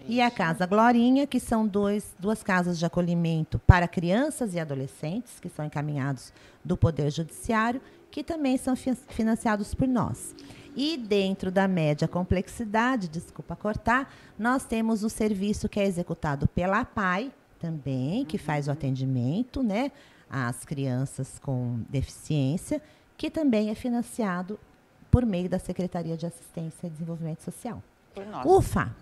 Isso. 0.00 0.12
e 0.12 0.20
a 0.20 0.30
Casa 0.30 0.66
Glorinha, 0.66 1.26
que 1.26 1.40
são 1.40 1.66
dois, 1.66 2.14
duas 2.18 2.42
casas 2.42 2.78
de 2.78 2.86
acolhimento 2.86 3.58
para 3.60 3.88
crianças 3.88 4.54
e 4.54 4.60
adolescentes, 4.60 5.40
que 5.40 5.48
são 5.48 5.64
encaminhados 5.64 6.32
do 6.64 6.76
Poder 6.76 7.10
Judiciário, 7.10 7.80
que 8.10 8.22
também 8.22 8.56
são 8.56 8.74
fi 8.74 8.94
financiados 9.08 9.74
por 9.74 9.86
nós. 9.86 10.34
E 10.76 10.96
dentro 10.96 11.50
da 11.50 11.66
média 11.66 12.06
complexidade, 12.06 13.08
desculpa 13.08 13.56
cortar, 13.56 14.14
nós 14.38 14.64
temos 14.64 15.02
o 15.02 15.10
serviço 15.10 15.68
que 15.68 15.80
é 15.80 15.84
executado 15.84 16.46
pela 16.46 16.84
PAI 16.84 17.32
também, 17.58 18.24
que 18.24 18.38
faz 18.38 18.66
o 18.66 18.70
uhum. 18.70 18.74
atendimento 18.74 19.62
né, 19.62 19.90
às 20.30 20.64
crianças 20.64 21.38
com 21.40 21.80
deficiência, 21.88 22.80
que 23.16 23.28
também 23.28 23.70
é 23.70 23.74
financiado 23.74 24.58
por 25.10 25.26
meio 25.26 25.48
da 25.48 25.58
Secretaria 25.58 26.16
de 26.16 26.26
Assistência 26.26 26.86
e 26.86 26.90
Desenvolvimento 26.90 27.42
Social. 27.42 27.82
Por 28.14 28.24
nós. 28.26 28.46
Ufa! 28.46 28.94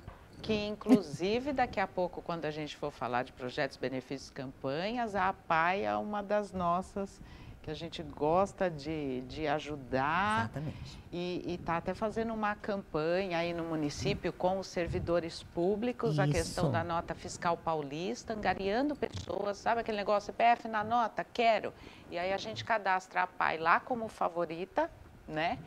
Que, 0.47 0.67
inclusive, 0.67 1.53
daqui 1.53 1.81
a 1.81 1.87
pouco, 1.88 2.23
quando 2.23 2.45
a 2.45 2.50
gente 2.50 2.76
for 2.76 2.93
falar 2.93 3.25
de 3.25 3.33
projetos, 3.33 3.76
benefícios, 3.76 4.31
campanhas, 4.31 5.17
a 5.17 5.31
APAI 5.31 5.85
é 5.85 5.97
uma 5.97 6.23
das 6.23 6.53
nossas 6.53 7.21
que 7.62 7.71
a 7.71 7.75
gente 7.75 8.00
gosta 8.00 8.71
de, 8.71 9.23
de 9.23 9.49
ajudar. 9.49 10.45
Exatamente. 10.45 10.99
E 11.12 11.43
está 11.61 11.79
até 11.79 11.95
fazendo 11.95 12.33
uma 12.33 12.55
campanha 12.55 13.38
aí 13.38 13.53
no 13.53 13.65
município 13.65 14.33
com 14.33 14.61
os 14.61 14.69
servidores 14.69 15.43
públicos, 15.43 16.12
Isso. 16.12 16.23
a 16.23 16.29
questão 16.29 16.71
da 16.71 16.85
nota 16.85 17.12
fiscal 17.12 17.57
paulista, 17.57 18.35
angariando 18.35 18.95
pessoas, 18.95 19.57
sabe 19.57 19.81
aquele 19.81 19.97
negócio, 19.97 20.26
CPF 20.26 20.69
na 20.69 20.85
nota, 20.85 21.25
quero. 21.25 21.75
E 22.09 22.17
aí 22.17 22.33
a 22.33 22.38
gente 22.38 22.65
cadastra 22.65 23.23
a 23.23 23.26
PAI 23.26 23.59
lá 23.59 23.81
como 23.81 24.07
favorita, 24.07 24.88
né? 25.26 25.59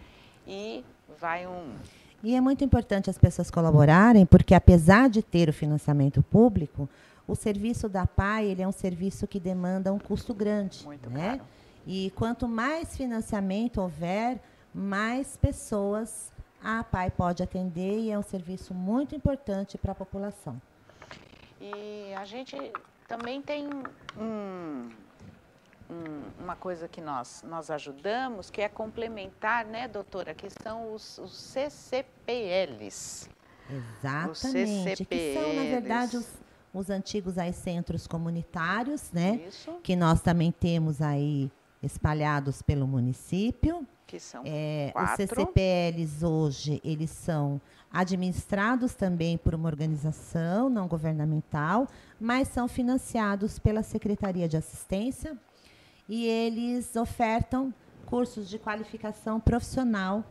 e 0.49 0.83
vai 1.19 1.45
um. 1.45 1.75
E 2.23 2.35
é 2.35 2.41
muito 2.41 2.63
importante 2.63 3.09
as 3.09 3.17
pessoas 3.17 3.49
colaborarem, 3.49 4.25
porque 4.25 4.53
apesar 4.53 5.09
de 5.09 5.21
ter 5.21 5.47
o 5.49 5.53
financiamento 5.53 6.21
público, 6.21 6.89
o 7.27 7.35
serviço 7.35 7.87
da 7.87 8.05
PAI 8.05 8.47
ele 8.47 8.61
é 8.61 8.67
um 8.67 8.71
serviço 8.71 9.27
que 9.27 9.39
demanda 9.39 9.93
um 9.93 9.99
custo 9.99 10.33
grande. 10.33 10.83
Muito 10.85 11.09
né? 11.09 11.37
caro. 11.37 11.41
E 11.87 12.11
quanto 12.15 12.47
mais 12.47 12.95
financiamento 12.97 13.79
houver, 13.79 14.39
mais 14.73 15.37
pessoas 15.37 16.31
a 16.61 16.83
PAI 16.83 17.09
pode 17.09 17.41
atender 17.41 17.99
e 17.99 18.11
é 18.11 18.19
um 18.19 18.23
serviço 18.23 18.73
muito 18.73 19.15
importante 19.15 19.77
para 19.77 19.93
a 19.93 19.95
população. 19.95 20.61
E 21.61 22.13
a 22.13 22.25
gente 22.25 22.55
também 23.07 23.41
tem 23.41 23.67
um, 24.17 24.89
um, 25.89 26.43
uma 26.43 26.55
coisa 26.55 26.87
que 26.87 27.01
nós, 27.01 27.43
nós 27.47 27.69
ajudamos, 27.71 28.49
que 28.49 28.61
é 28.61 28.69
complementar, 28.69 29.65
né, 29.65 29.87
doutora, 29.87 30.33
que 30.33 30.49
são 30.49 30.93
os, 30.93 31.17
os 31.17 31.33
CCPLs. 32.27 33.29
Exatamente. 33.69 34.31
Os 34.31 34.37
CCPLs. 34.39 35.05
Que 35.05 35.33
são, 35.33 35.53
na 35.53 35.63
verdade, 35.63 36.17
os, 36.17 36.27
os 36.73 36.89
antigos 36.89 37.37
aí 37.37 37.53
centros 37.53 38.07
comunitários, 38.07 39.11
né? 39.11 39.41
Isso. 39.47 39.79
Que 39.83 39.95
nós 39.95 40.21
também 40.21 40.51
temos 40.51 41.01
aí 41.01 41.51
espalhados 41.81 42.61
pelo 42.61 42.87
município. 42.87 43.85
Que 44.05 44.19
são 44.19 44.41
É, 44.45 44.87
os 44.87 44.93
quatro. 44.93 45.27
CCPLs 45.27 46.25
hoje, 46.25 46.81
eles 46.83 47.11
são 47.11 47.61
administrados 47.91 48.93
também 48.93 49.37
por 49.37 49.55
uma 49.55 49.67
organização 49.67 50.69
não 50.69 50.87
governamental, 50.87 51.87
mas 52.19 52.47
são 52.47 52.67
financiados 52.67 53.57
pela 53.59 53.81
Secretaria 53.81 54.47
de 54.47 54.57
Assistência 54.57 55.35
e 56.09 56.25
eles 56.25 56.95
ofertam 56.95 57.71
cursos 58.07 58.49
de 58.49 58.57
qualificação 58.57 59.39
profissional 59.39 60.23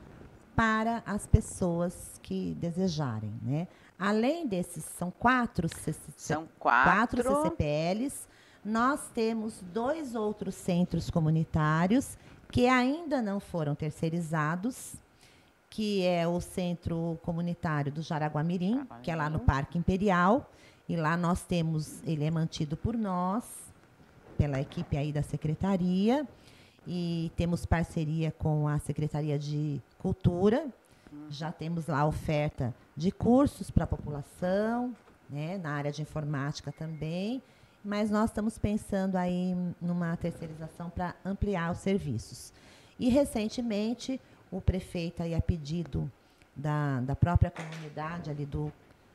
para 0.56 1.04
as 1.06 1.24
pessoas 1.24 2.18
que 2.20 2.56
desejarem, 2.56 3.32
né? 3.40 3.68
Além 3.96 4.46
desses, 4.46 4.84
são 4.84 5.10
quatro, 5.10 5.68
São 6.16 6.48
quatro 6.58 7.22
quatro. 7.22 7.42
CCPLs. 7.42 8.26
Nós 8.64 9.08
temos 9.14 9.62
dois 9.72 10.16
outros 10.16 10.56
centros 10.56 11.10
comunitários 11.10 12.18
que 12.50 12.66
ainda 12.66 13.22
não 13.22 13.38
foram 13.38 13.74
terceirizados, 13.74 14.96
que 15.70 16.04
é 16.04 16.26
o 16.26 16.40
Centro 16.40 17.18
Comunitário 17.22 17.92
do 17.92 18.02
Jaraguamirim, 18.02 18.84
que 19.02 19.10
é 19.10 19.16
lá 19.16 19.24
no 19.30 19.38
Jaraguamirim. 19.38 19.46
Parque 19.46 19.78
Imperial. 19.78 20.50
E 20.88 20.96
lá 20.96 21.16
nós 21.16 21.42
temos, 21.42 22.02
ele 22.04 22.24
é 22.24 22.30
mantido 22.30 22.76
por 22.76 22.96
nós, 22.96 23.44
pela 24.38 24.60
equipe 24.60 24.96
aí 24.96 25.12
da 25.12 25.22
secretaria. 25.22 26.26
E 26.86 27.30
temos 27.36 27.66
parceria 27.66 28.30
com 28.30 28.66
a 28.66 28.78
Secretaria 28.78 29.38
de 29.38 29.82
Cultura. 29.98 30.66
Já 31.28 31.52
temos 31.52 31.88
lá 31.88 32.06
oferta 32.06 32.74
de 32.96 33.10
cursos 33.10 33.70
para 33.70 33.84
a 33.84 33.86
população, 33.86 34.94
né, 35.28 35.58
na 35.58 35.72
área 35.72 35.92
de 35.92 36.00
informática 36.00 36.72
também. 36.72 37.42
Mas 37.84 38.10
nós 38.10 38.30
estamos 38.30 38.56
pensando 38.56 39.16
aí 39.16 39.54
numa 39.80 40.16
terceirização 40.16 40.88
para 40.88 41.14
ampliar 41.24 41.72
os 41.72 41.78
serviços. 41.78 42.52
E 42.98 43.08
recentemente, 43.08 44.20
o 44.50 44.60
prefeito 44.60 45.22
aí 45.22 45.34
a 45.34 45.40
pedido 45.40 46.10
da, 46.56 47.00
da 47.00 47.14
própria 47.14 47.50
comunidade 47.50 48.30
ali 48.30 48.46
do, 48.46 48.72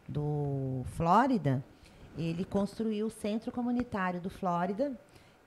do 0.07 0.83
Flórida, 0.95 1.63
ele 2.17 2.45
construiu 2.45 3.07
o 3.07 3.09
centro 3.09 3.51
comunitário 3.51 4.21
do 4.21 4.29
Flórida, 4.29 4.93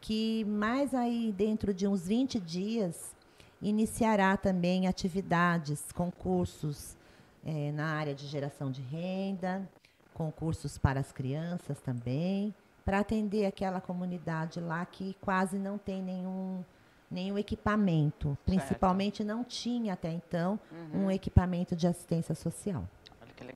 que 0.00 0.44
mais 0.44 0.94
aí 0.94 1.32
dentro 1.36 1.74
de 1.74 1.86
uns 1.86 2.06
20 2.06 2.38
dias 2.40 3.14
iniciará 3.60 4.36
também 4.36 4.86
atividades, 4.86 5.90
concursos 5.92 6.96
eh, 7.44 7.72
na 7.72 7.86
área 7.86 8.14
de 8.14 8.26
geração 8.26 8.70
de 8.70 8.82
renda, 8.82 9.68
concursos 10.14 10.78
para 10.78 11.00
as 11.00 11.12
crianças 11.12 11.80
também, 11.80 12.54
para 12.84 13.00
atender 13.00 13.46
aquela 13.46 13.80
comunidade 13.80 14.60
lá 14.60 14.84
que 14.86 15.16
quase 15.20 15.58
não 15.58 15.76
tem 15.76 16.02
nenhum, 16.02 16.64
nenhum 17.10 17.36
equipamento. 17.36 18.36
Principalmente 18.46 19.24
não 19.24 19.42
tinha 19.42 19.94
até 19.94 20.10
então 20.10 20.58
um 20.94 21.10
equipamento 21.10 21.74
de 21.74 21.86
assistência 21.86 22.34
social. 22.34 22.88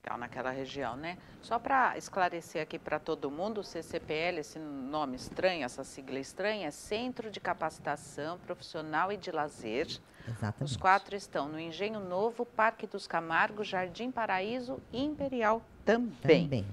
Legal 0.03 0.19
naquela 0.19 0.51
região, 0.51 0.97
né? 0.97 1.19
Só 1.43 1.59
para 1.59 1.97
esclarecer 1.99 2.63
aqui 2.63 2.79
para 2.79 2.99
todo 2.99 3.31
mundo, 3.31 3.59
o 3.61 3.65
CCPL, 3.65 4.39
esse 4.41 4.59
nome 4.59 5.17
estranho, 5.17 5.63
essa 5.63 5.85
sigla 5.85 6.19
estranha, 6.19 6.69
é 6.69 6.71
Centro 6.71 7.31
de 7.31 7.39
Capacitação 7.39 8.39
Profissional 8.39 9.13
e 9.13 9.19
de 9.19 9.31
Lazer. 9.31 9.87
Exatamente. 10.27 10.63
Os 10.65 10.77
quatro 10.77 11.15
estão 11.15 11.51
no 11.51 11.61
Engenho 11.61 12.01
Novo, 12.01 12.47
Parque 12.47 12.87
dos 12.87 13.07
Camargos, 13.07 13.69
Jardim 13.69 14.11
Paraíso 14.11 14.81
e 14.91 15.05
Imperial 15.05 15.63
também. 15.85 16.45
Também. 16.49 16.67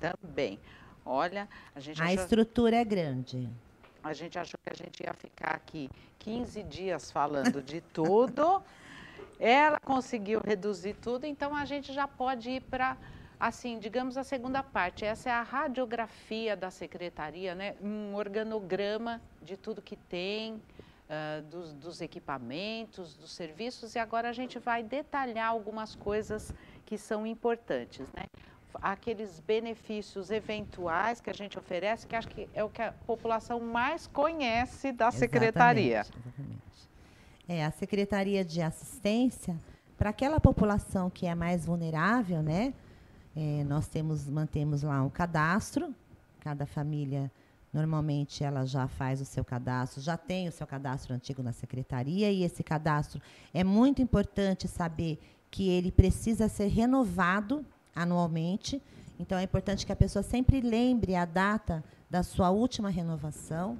Também. 0.00 0.58
Olha, 1.04 1.46
a 1.74 1.80
gente, 1.80 2.00
A 2.00 2.06
achou, 2.06 2.22
estrutura 2.22 2.76
é 2.76 2.84
grande. 2.84 3.46
a 4.02 4.14
gente 4.14 4.38
achou 4.38 4.58
que 4.64 4.70
a 4.70 4.74
gente 4.74 5.02
ia 5.02 5.12
ficar 5.12 5.50
aqui 5.50 5.90
15 6.18 6.62
dias 6.62 7.10
falando 7.10 7.62
de 7.62 7.82
tudo. 7.82 8.62
Ela 9.40 9.80
conseguiu 9.80 10.38
reduzir 10.44 10.94
tudo, 10.94 11.24
então 11.24 11.56
a 11.56 11.64
gente 11.64 11.94
já 11.94 12.06
pode 12.06 12.50
ir 12.50 12.60
para, 12.60 12.94
assim, 13.38 13.78
digamos 13.78 14.18
a 14.18 14.22
segunda 14.22 14.62
parte. 14.62 15.02
Essa 15.02 15.30
é 15.30 15.32
a 15.32 15.42
radiografia 15.42 16.54
da 16.54 16.70
secretaria, 16.70 17.54
né? 17.54 17.74
Um 17.80 18.14
organograma 18.14 19.18
de 19.40 19.56
tudo 19.56 19.80
que 19.80 19.96
tem, 19.96 20.60
ah, 21.08 21.42
dos, 21.50 21.72
dos 21.72 22.02
equipamentos, 22.02 23.16
dos 23.16 23.32
serviços, 23.32 23.94
e 23.94 23.98
agora 23.98 24.28
a 24.28 24.32
gente 24.32 24.58
vai 24.58 24.82
detalhar 24.82 25.48
algumas 25.48 25.96
coisas 25.96 26.54
que 26.84 26.98
são 26.98 27.26
importantes, 27.26 28.06
né? 28.12 28.26
Aqueles 28.74 29.40
benefícios 29.40 30.30
eventuais 30.30 31.18
que 31.20 31.30
a 31.30 31.32
gente 31.32 31.58
oferece, 31.58 32.06
que 32.06 32.14
acho 32.14 32.28
que 32.28 32.48
é 32.54 32.62
o 32.62 32.68
que 32.68 32.82
a 32.82 32.92
população 33.06 33.58
mais 33.58 34.06
conhece 34.06 34.92
da 34.92 35.10
secretaria. 35.10 36.00
Exatamente, 36.02 36.28
exatamente. 36.28 36.89
É, 37.52 37.64
a 37.64 37.72
Secretaria 37.72 38.44
de 38.44 38.62
Assistência, 38.62 39.56
para 39.98 40.10
aquela 40.10 40.38
população 40.38 41.10
que 41.10 41.26
é 41.26 41.34
mais 41.34 41.66
vulnerável, 41.66 42.44
né? 42.44 42.72
é, 43.34 43.64
nós 43.64 43.88
temos, 43.88 44.28
mantemos 44.28 44.84
lá 44.84 45.02
um 45.02 45.10
cadastro, 45.10 45.92
cada 46.38 46.64
família 46.64 47.28
normalmente 47.72 48.44
ela 48.44 48.64
já 48.64 48.86
faz 48.86 49.20
o 49.20 49.24
seu 49.24 49.44
cadastro, 49.44 50.00
já 50.00 50.16
tem 50.16 50.46
o 50.46 50.52
seu 50.52 50.64
cadastro 50.64 51.12
antigo 51.12 51.42
na 51.42 51.52
secretaria 51.52 52.30
e 52.30 52.44
esse 52.44 52.62
cadastro 52.62 53.20
é 53.52 53.64
muito 53.64 54.00
importante 54.00 54.68
saber 54.68 55.18
que 55.50 55.68
ele 55.68 55.90
precisa 55.90 56.48
ser 56.48 56.68
renovado 56.68 57.66
anualmente. 57.92 58.80
Então 59.18 59.36
é 59.36 59.42
importante 59.42 59.84
que 59.84 59.90
a 59.90 59.96
pessoa 59.96 60.22
sempre 60.22 60.60
lembre 60.60 61.16
a 61.16 61.24
data 61.24 61.82
da 62.08 62.22
sua 62.22 62.50
última 62.50 62.90
renovação. 62.90 63.76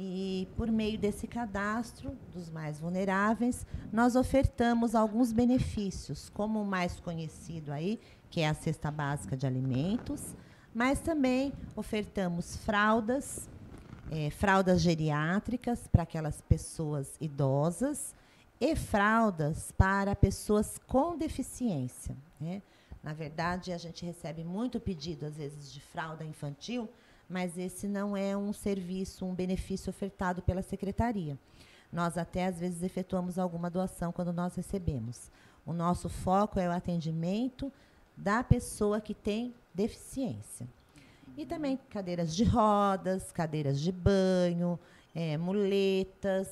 E 0.00 0.46
por 0.56 0.70
meio 0.70 0.96
desse 0.96 1.26
cadastro 1.26 2.16
dos 2.32 2.48
mais 2.48 2.78
vulneráveis, 2.78 3.66
nós 3.92 4.14
ofertamos 4.14 4.94
alguns 4.94 5.32
benefícios, 5.32 6.30
como 6.30 6.62
o 6.62 6.64
mais 6.64 7.00
conhecido 7.00 7.72
aí, 7.72 7.98
que 8.30 8.40
é 8.40 8.48
a 8.48 8.54
cesta 8.54 8.92
básica 8.92 9.36
de 9.36 9.44
alimentos, 9.44 10.36
mas 10.72 11.00
também 11.00 11.52
ofertamos 11.74 12.58
fraldas, 12.58 13.50
eh, 14.12 14.30
fraldas 14.30 14.80
geriátricas 14.80 15.88
para 15.88 16.04
aquelas 16.04 16.40
pessoas 16.42 17.16
idosas 17.20 18.14
e 18.60 18.76
fraldas 18.76 19.72
para 19.72 20.14
pessoas 20.14 20.78
com 20.86 21.18
deficiência. 21.18 22.16
né? 22.40 22.62
Na 23.02 23.12
verdade, 23.12 23.72
a 23.72 23.78
gente 23.78 24.04
recebe 24.06 24.44
muito 24.44 24.78
pedido, 24.78 25.26
às 25.26 25.36
vezes, 25.36 25.72
de 25.72 25.80
fralda 25.80 26.24
infantil, 26.24 26.88
mas 27.28 27.58
esse 27.58 27.86
não 27.86 28.16
é 28.16 28.36
um 28.36 28.52
serviço, 28.52 29.26
um 29.26 29.34
benefício 29.34 29.90
ofertado 29.90 30.42
pela 30.42 30.62
secretaria. 30.62 31.38
Nós 31.92 32.16
até 32.16 32.46
às 32.46 32.58
vezes 32.58 32.82
efetuamos 32.82 33.38
alguma 33.38 33.70
doação 33.70 34.12
quando 34.12 34.32
nós 34.32 34.54
recebemos. 34.54 35.30
O 35.64 35.72
nosso 35.72 36.08
foco 36.08 36.58
é 36.58 36.68
o 36.68 36.72
atendimento 36.72 37.72
da 38.16 38.42
pessoa 38.42 39.00
que 39.00 39.14
tem 39.14 39.54
deficiência. 39.74 40.66
E 41.36 41.46
também 41.46 41.78
cadeiras 41.88 42.34
de 42.34 42.44
rodas, 42.44 43.30
cadeiras 43.30 43.80
de 43.80 43.92
banho, 43.92 44.78
eh, 45.14 45.36
muletas, 45.36 46.48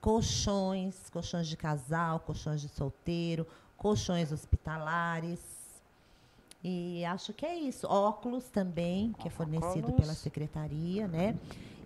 colchões, 0.00 1.10
colchões 1.10 1.46
de 1.46 1.56
casal, 1.56 2.20
colchões 2.20 2.60
de 2.60 2.68
solteiro, 2.68 3.46
colchões 3.76 4.32
hospitalares. 4.32 5.59
E 6.62 7.04
acho 7.06 7.32
que 7.32 7.46
é 7.46 7.54
isso. 7.54 7.86
Óculos 7.86 8.48
também, 8.50 9.12
que 9.18 9.28
é 9.28 9.30
fornecido 9.30 9.86
pela 9.86 9.94
Óculos. 9.94 10.18
secretaria, 10.18 11.08
né? 11.08 11.36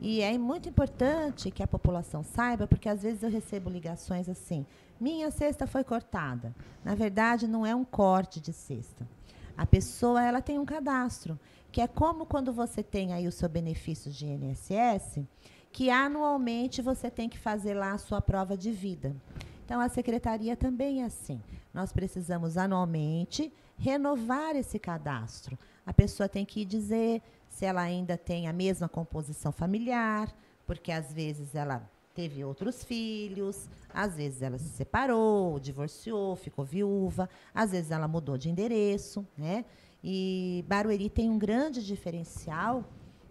E 0.00 0.20
é 0.20 0.36
muito 0.36 0.68
importante 0.68 1.50
que 1.50 1.62
a 1.62 1.66
população 1.66 2.22
saiba, 2.22 2.66
porque 2.66 2.88
às 2.88 3.02
vezes 3.02 3.22
eu 3.22 3.30
recebo 3.30 3.70
ligações 3.70 4.28
assim: 4.28 4.66
minha 5.00 5.30
cesta 5.30 5.66
foi 5.66 5.84
cortada. 5.84 6.54
Na 6.84 6.94
verdade, 6.94 7.46
não 7.46 7.64
é 7.64 7.74
um 7.74 7.84
corte 7.84 8.40
de 8.40 8.52
cesta. 8.52 9.06
A 9.56 9.64
pessoa 9.64 10.22
ela 10.22 10.42
tem 10.42 10.58
um 10.58 10.64
cadastro, 10.64 11.38
que 11.70 11.80
é 11.80 11.86
como 11.86 12.26
quando 12.26 12.52
você 12.52 12.82
tem 12.82 13.12
aí 13.12 13.28
o 13.28 13.32
seu 13.32 13.48
benefício 13.48 14.10
de 14.10 14.26
INSS, 14.26 15.20
que 15.72 15.90
anualmente 15.90 16.82
você 16.82 17.08
tem 17.08 17.28
que 17.28 17.38
fazer 17.38 17.74
lá 17.74 17.92
a 17.92 17.98
sua 17.98 18.20
prova 18.20 18.56
de 18.56 18.72
vida. 18.72 19.14
Então, 19.64 19.80
a 19.80 19.88
secretaria 19.88 20.56
também 20.56 21.02
é 21.02 21.06
assim. 21.06 21.40
Nós 21.72 21.92
precisamos 21.92 22.56
anualmente 22.56 23.52
renovar 23.78 24.56
esse 24.56 24.78
cadastro. 24.78 25.58
A 25.84 25.92
pessoa 25.92 26.28
tem 26.28 26.44
que 26.44 26.64
dizer 26.64 27.22
se 27.48 27.64
ela 27.64 27.82
ainda 27.82 28.16
tem 28.16 28.48
a 28.48 28.52
mesma 28.52 28.88
composição 28.88 29.52
familiar, 29.52 30.34
porque 30.66 30.90
às 30.90 31.12
vezes 31.12 31.54
ela 31.54 31.88
teve 32.14 32.44
outros 32.44 32.84
filhos, 32.84 33.68
às 33.92 34.16
vezes 34.16 34.40
ela 34.40 34.58
se 34.58 34.68
separou, 34.68 35.58
divorciou, 35.58 36.36
ficou 36.36 36.64
viúva, 36.64 37.28
às 37.54 37.72
vezes 37.72 37.90
ela 37.90 38.06
mudou 38.06 38.38
de 38.38 38.48
endereço, 38.48 39.26
né? 39.36 39.64
E 40.02 40.64
Barueri 40.68 41.08
tem 41.08 41.30
um 41.30 41.38
grande 41.38 41.84
diferencial 41.84 42.84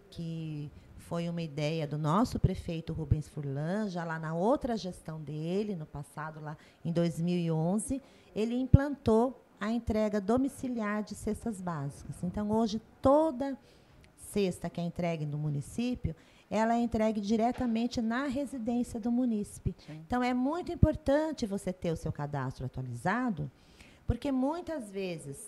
que 0.09 0.71
foi 0.97 1.29
uma 1.29 1.41
ideia 1.41 1.85
do 1.85 1.97
nosso 1.97 2.39
prefeito 2.39 2.93
Rubens 2.93 3.27
Furlan, 3.27 3.89
já 3.89 4.03
lá 4.03 4.17
na 4.17 4.33
outra 4.33 4.75
gestão 4.75 5.19
dele, 5.21 5.75
no 5.75 5.85
passado, 5.85 6.39
lá 6.41 6.57
em 6.83 6.91
2011, 6.91 8.01
ele 8.35 8.55
implantou 8.55 9.42
a 9.63 9.71
entrega 9.71 10.19
domiciliar 10.19 11.03
de 11.03 11.15
cestas 11.15 11.61
básicas. 11.61 12.21
Então, 12.21 12.51
hoje, 12.51 12.81
toda 13.01 13.57
cesta 14.17 14.69
que 14.69 14.81
é 14.81 14.83
entregue 14.83 15.25
no 15.25 15.37
município, 15.37 16.13
ela 16.51 16.73
é 16.75 16.79
entregue 16.79 17.21
diretamente 17.21 18.01
na 18.01 18.25
residência 18.25 18.99
do 18.99 19.09
munícipe. 19.09 19.73
Então, 19.87 20.21
é 20.21 20.33
muito 20.33 20.69
importante 20.69 21.45
você 21.45 21.71
ter 21.71 21.93
o 21.93 21.95
seu 21.95 22.11
cadastro 22.11 22.65
atualizado, 22.65 23.49
porque 24.05 24.33
muitas 24.33 24.91
vezes 24.91 25.47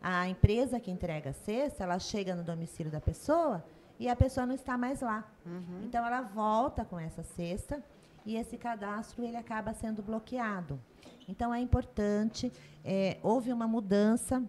a 0.00 0.28
empresa 0.28 0.78
que 0.78 0.92
entrega 0.92 1.30
a 1.30 1.32
cesta, 1.32 1.82
ela 1.82 1.98
chega 1.98 2.36
no 2.36 2.44
domicílio 2.44 2.92
da 2.92 3.00
pessoa 3.00 3.64
e 3.98 4.08
a 4.08 4.14
pessoa 4.14 4.46
não 4.46 4.54
está 4.54 4.78
mais 4.78 5.00
lá. 5.00 5.28
Uhum. 5.44 5.82
Então, 5.82 6.06
ela 6.06 6.20
volta 6.20 6.84
com 6.84 7.00
essa 7.00 7.24
cesta 7.24 7.82
e 8.24 8.36
esse 8.36 8.56
cadastro 8.56 9.24
ele 9.24 9.36
acaba 9.36 9.74
sendo 9.74 10.04
bloqueado. 10.04 10.78
Então, 11.28 11.52
é 11.52 11.60
importante, 11.60 12.52
é, 12.84 13.18
houve 13.22 13.52
uma 13.52 13.66
mudança 13.66 14.42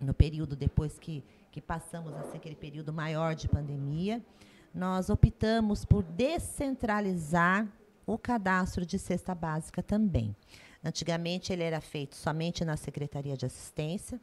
no 0.00 0.12
período 0.12 0.56
depois 0.56 0.98
que, 0.98 1.24
que 1.50 1.60
passamos 1.60 2.14
assim, 2.14 2.36
aquele 2.36 2.56
período 2.56 2.92
maior 2.92 3.34
de 3.34 3.48
pandemia, 3.48 4.22
nós 4.74 5.08
optamos 5.08 5.84
por 5.84 6.02
descentralizar 6.02 7.66
o 8.06 8.18
cadastro 8.18 8.84
de 8.84 8.98
cesta 8.98 9.34
básica 9.34 9.82
também. 9.82 10.34
Antigamente 10.82 11.52
ele 11.52 11.62
era 11.62 11.80
feito 11.80 12.16
somente 12.16 12.64
na 12.64 12.76
Secretaria 12.76 13.36
de 13.36 13.46
Assistência, 13.46 14.20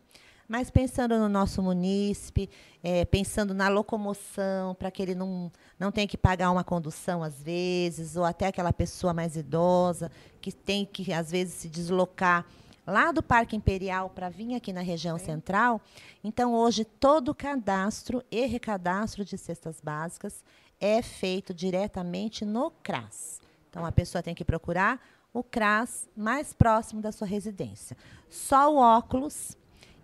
mas 0.47 0.69
pensando 0.69 1.17
no 1.17 1.29
nosso 1.29 1.61
munícipe, 1.61 2.49
é, 2.83 3.05
pensando 3.05 3.53
na 3.53 3.69
locomoção, 3.69 4.75
para 4.75 4.91
que 4.91 5.01
ele 5.01 5.15
não, 5.15 5.51
não 5.79 5.91
tenha 5.91 6.07
que 6.07 6.17
pagar 6.17 6.51
uma 6.51 6.63
condução 6.63 7.23
às 7.23 7.41
vezes, 7.41 8.15
ou 8.15 8.23
até 8.23 8.47
aquela 8.47 8.73
pessoa 8.73 9.13
mais 9.13 9.35
idosa 9.35 10.11
que 10.41 10.51
tem 10.51 10.85
que, 10.85 11.13
às 11.13 11.31
vezes, 11.31 11.53
se 11.53 11.69
deslocar 11.69 12.45
lá 12.85 13.11
do 13.11 13.21
Parque 13.21 13.55
Imperial 13.55 14.09
para 14.09 14.29
vir 14.29 14.55
aqui 14.55 14.73
na 14.73 14.81
região 14.81 15.17
central. 15.17 15.79
Então, 16.23 16.53
hoje, 16.53 16.83
todo 16.83 17.29
o 17.29 17.35
cadastro 17.35 18.23
e 18.31 18.45
recadastro 18.45 19.23
de 19.23 19.37
cestas 19.37 19.79
básicas 19.81 20.43
é 20.79 21.01
feito 21.01 21.53
diretamente 21.53 22.43
no 22.43 22.71
CRAS. 22.83 23.39
Então, 23.69 23.85
a 23.85 23.91
pessoa 23.91 24.23
tem 24.23 24.35
que 24.35 24.43
procurar 24.43 24.99
o 25.33 25.43
CRAS 25.43 26.09
mais 26.15 26.53
próximo 26.53 27.01
da 27.01 27.11
sua 27.11 27.27
residência. 27.27 27.95
Só 28.29 28.73
o 28.73 28.77
óculos, 28.77 29.55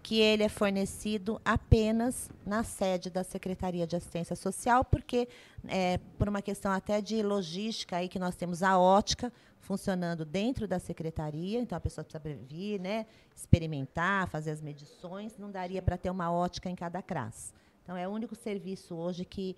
que 0.08 0.22
ele 0.22 0.42
é 0.42 0.48
fornecido 0.48 1.42
apenas 1.44 2.30
na 2.46 2.64
sede 2.64 3.10
da 3.10 3.26
Secretaria 3.26 3.86
de 3.86 3.94
Assistência 3.94 4.38
Social, 4.38 4.86
porque, 4.86 5.28
é, 5.68 5.98
por 6.18 6.30
uma 6.30 6.42
questão 6.42 6.72
até 6.72 7.02
de 7.02 7.22
logística, 7.22 7.98
aí 7.98 8.08
que 8.08 8.18
nós 8.18 8.34
temos 8.34 8.64
a 8.64 8.80
ótica, 8.80 9.34
funcionando 9.60 10.24
dentro 10.24 10.66
da 10.66 10.80
secretaria, 10.80 11.60
então 11.60 11.78
a 11.78 11.82
pessoa 11.82 12.06
precisa 12.06 12.24
vir, 12.48 12.80
né, 12.80 13.06
experimentar, 13.36 14.30
fazer 14.30 14.52
as 14.52 14.62
medições, 14.62 15.38
não 15.38 15.52
daria 15.52 15.82
para 15.82 15.98
ter 15.98 16.10
uma 16.10 16.32
ótica 16.32 16.70
em 16.70 16.76
cada 16.76 17.02
CRAS. 17.02 17.54
Então 17.84 17.98
é 17.98 18.08
o 18.08 18.12
único 18.12 18.34
serviço 18.34 18.96
hoje 18.96 19.26
que 19.26 19.58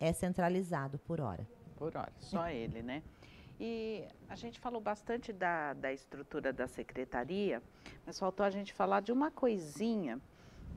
é 0.00 0.14
centralizado 0.14 0.98
por 1.00 1.20
hora. 1.20 1.46
Por 1.76 1.94
hora, 1.94 2.12
só 2.20 2.48
ele, 2.48 2.80
né? 2.80 3.02
E 3.62 4.08
a 4.26 4.34
gente 4.34 4.58
falou 4.58 4.80
bastante 4.80 5.34
da, 5.34 5.74
da 5.74 5.92
estrutura 5.92 6.50
da 6.50 6.66
secretaria, 6.66 7.62
mas 8.06 8.18
faltou 8.18 8.46
a 8.46 8.48
gente 8.48 8.72
falar 8.72 9.00
de 9.00 9.12
uma 9.12 9.30
coisinha 9.30 10.18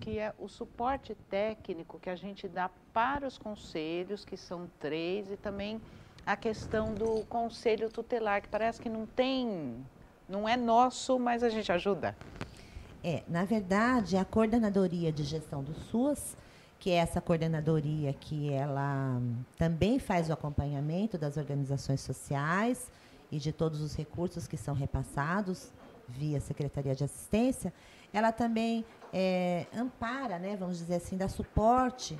que 0.01 0.19
é 0.19 0.33
o 0.37 0.49
suporte 0.49 1.15
técnico 1.29 1.97
que 1.97 2.09
a 2.09 2.15
gente 2.17 2.45
dá 2.45 2.69
para 2.91 3.25
os 3.25 3.37
conselhos, 3.37 4.25
que 4.25 4.35
são 4.35 4.69
três, 4.81 5.31
e 5.31 5.37
também 5.37 5.79
a 6.25 6.35
questão 6.35 6.93
do 6.93 7.23
conselho 7.27 7.89
tutelar, 7.89 8.41
que 8.41 8.49
parece 8.49 8.81
que 8.81 8.89
não 8.89 9.05
tem, 9.05 9.77
não 10.27 10.49
é 10.49 10.57
nosso, 10.57 11.17
mas 11.17 11.41
a 11.41 11.47
gente 11.47 11.71
ajuda. 11.71 12.17
É, 13.01 13.23
na 13.29 13.45
verdade, 13.45 14.17
a 14.17 14.25
coordenadoria 14.25 15.09
de 15.09 15.23
gestão 15.23 15.63
do 15.63 15.73
SUS, 15.73 16.35
que 16.83 16.91
é 16.91 16.95
essa 16.95 17.21
coordenadoria 17.21 18.11
que 18.11 18.51
ela 18.51 19.17
também 19.57 19.99
faz 19.99 20.29
o 20.29 20.33
acompanhamento 20.33 21.17
das 21.17 21.37
organizações 21.37 22.01
sociais 22.01 22.91
e 23.31 23.39
de 23.39 23.53
todos 23.53 23.79
os 23.79 23.95
recursos 23.95 24.47
que 24.47 24.57
são 24.57 24.75
repassados 24.75 25.69
via 26.09 26.41
Secretaria 26.41 26.93
de 26.93 27.05
Assistência, 27.05 27.73
ela 28.11 28.33
também 28.33 28.83
é, 29.13 29.65
ampara, 29.73 30.37
né, 30.37 30.57
vamos 30.57 30.77
dizer 30.77 30.95
assim, 30.95 31.15
dá 31.15 31.29
suporte 31.29 32.19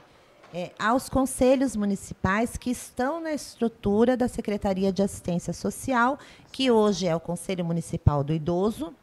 é, 0.54 0.72
aos 0.80 1.10
conselhos 1.10 1.76
municipais 1.76 2.56
que 2.56 2.72
estão 2.72 3.20
na 3.20 3.34
estrutura 3.34 4.16
da 4.16 4.30
Secretaria 4.30 4.94
de 4.94 5.04
Assistência 5.04 5.52
Social, 5.52 6.18
que 6.54 6.72
hoje 6.72 7.06
é 7.06 7.14
o 7.14 7.20
Conselho 7.20 7.66
Municipal 7.66 8.24
do 8.24 8.32
Idoso, 8.32 8.94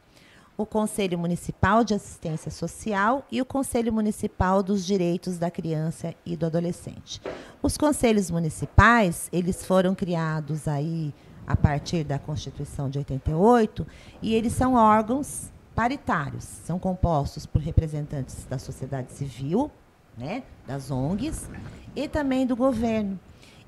o 0.60 0.66
Conselho 0.66 1.18
Municipal 1.18 1.82
de 1.82 1.94
Assistência 1.94 2.50
Social 2.50 3.26
e 3.32 3.40
o 3.40 3.46
Conselho 3.46 3.90
Municipal 3.90 4.62
dos 4.62 4.84
Direitos 4.84 5.38
da 5.38 5.50
Criança 5.50 6.14
e 6.24 6.36
do 6.36 6.44
Adolescente. 6.44 7.18
Os 7.62 7.78
conselhos 7.78 8.30
municipais, 8.30 9.30
eles 9.32 9.64
foram 9.64 9.94
criados 9.94 10.68
aí 10.68 11.14
a 11.46 11.56
partir 11.56 12.04
da 12.04 12.18
Constituição 12.18 12.90
de 12.90 12.98
88 12.98 13.86
e 14.20 14.34
eles 14.34 14.52
são 14.52 14.74
órgãos 14.74 15.50
paritários, 15.74 16.44
são 16.44 16.78
compostos 16.78 17.46
por 17.46 17.62
representantes 17.62 18.44
da 18.44 18.58
sociedade 18.58 19.12
civil, 19.12 19.70
né, 20.14 20.42
das 20.66 20.90
ONGs 20.90 21.48
e 21.96 22.06
também 22.06 22.46
do 22.46 22.54
governo. 22.54 23.18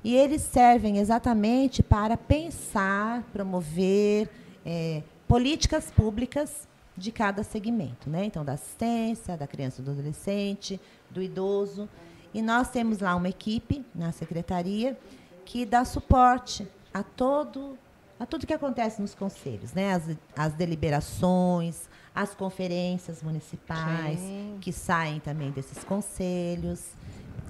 E 0.03 0.15
eles 0.15 0.43
servem 0.43 0.99
exatamente 0.99 1.81
para 1.81 2.15
pensar, 2.15 3.23
promover 3.33 4.29
é, 4.63 5.01
políticas 5.27 5.89
públicas 5.89 6.67
de 6.95 7.11
cada 7.11 7.43
segmento, 7.43 8.09
né? 8.09 8.25
Então, 8.25 8.45
da 8.45 8.53
assistência, 8.53 9.35
da 9.35 9.47
criança 9.47 9.81
e 9.81 9.83
do 9.83 9.91
adolescente, 9.91 10.79
do 11.09 11.21
idoso. 11.21 11.89
E 12.33 12.41
nós 12.41 12.69
temos 12.69 12.99
lá 12.99 13.15
uma 13.15 13.29
equipe 13.29 13.85
na 13.93 14.11
secretaria 14.11 14.97
que 15.45 15.65
dá 15.65 15.83
suporte 15.85 16.67
a 16.93 17.03
todo 17.03 17.77
a 18.19 18.25
tudo 18.25 18.47
que 18.47 18.53
acontece 18.53 19.01
nos 19.01 19.13
conselhos, 19.13 19.73
né? 19.73 19.93
As, 19.93 20.03
as 20.37 20.53
deliberações, 20.53 21.89
as 22.15 22.33
conferências 22.33 23.21
municipais 23.21 24.19
Sim. 24.19 24.57
que 24.61 24.71
saem 24.71 25.19
também 25.19 25.51
desses 25.51 25.83
conselhos. 25.83 26.91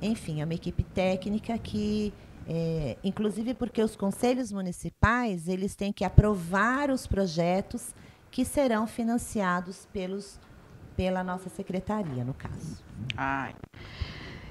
Enfim, 0.02 0.42
é 0.42 0.46
uma 0.46 0.54
equipe 0.54 0.84
técnica 0.84 1.58
que, 1.58 2.12
é, 2.48 2.98
inclusive 3.04 3.54
porque 3.54 3.84
os 3.84 3.96
conselhos 3.96 4.52
municipais 4.52 5.48
eles 5.48 5.76
têm 5.76 5.94
que 5.94 6.04
aprovar 6.04 6.90
os 6.90 7.06
projetos 7.06 7.94
que 8.34 8.44
serão 8.44 8.88
financiados 8.88 9.88
pelos, 9.94 10.40
pela 10.98 11.24
nossa 11.24 11.50
secretaria, 11.50 12.24
no 12.24 12.34
caso. 12.34 12.84
Ai. 13.16 13.54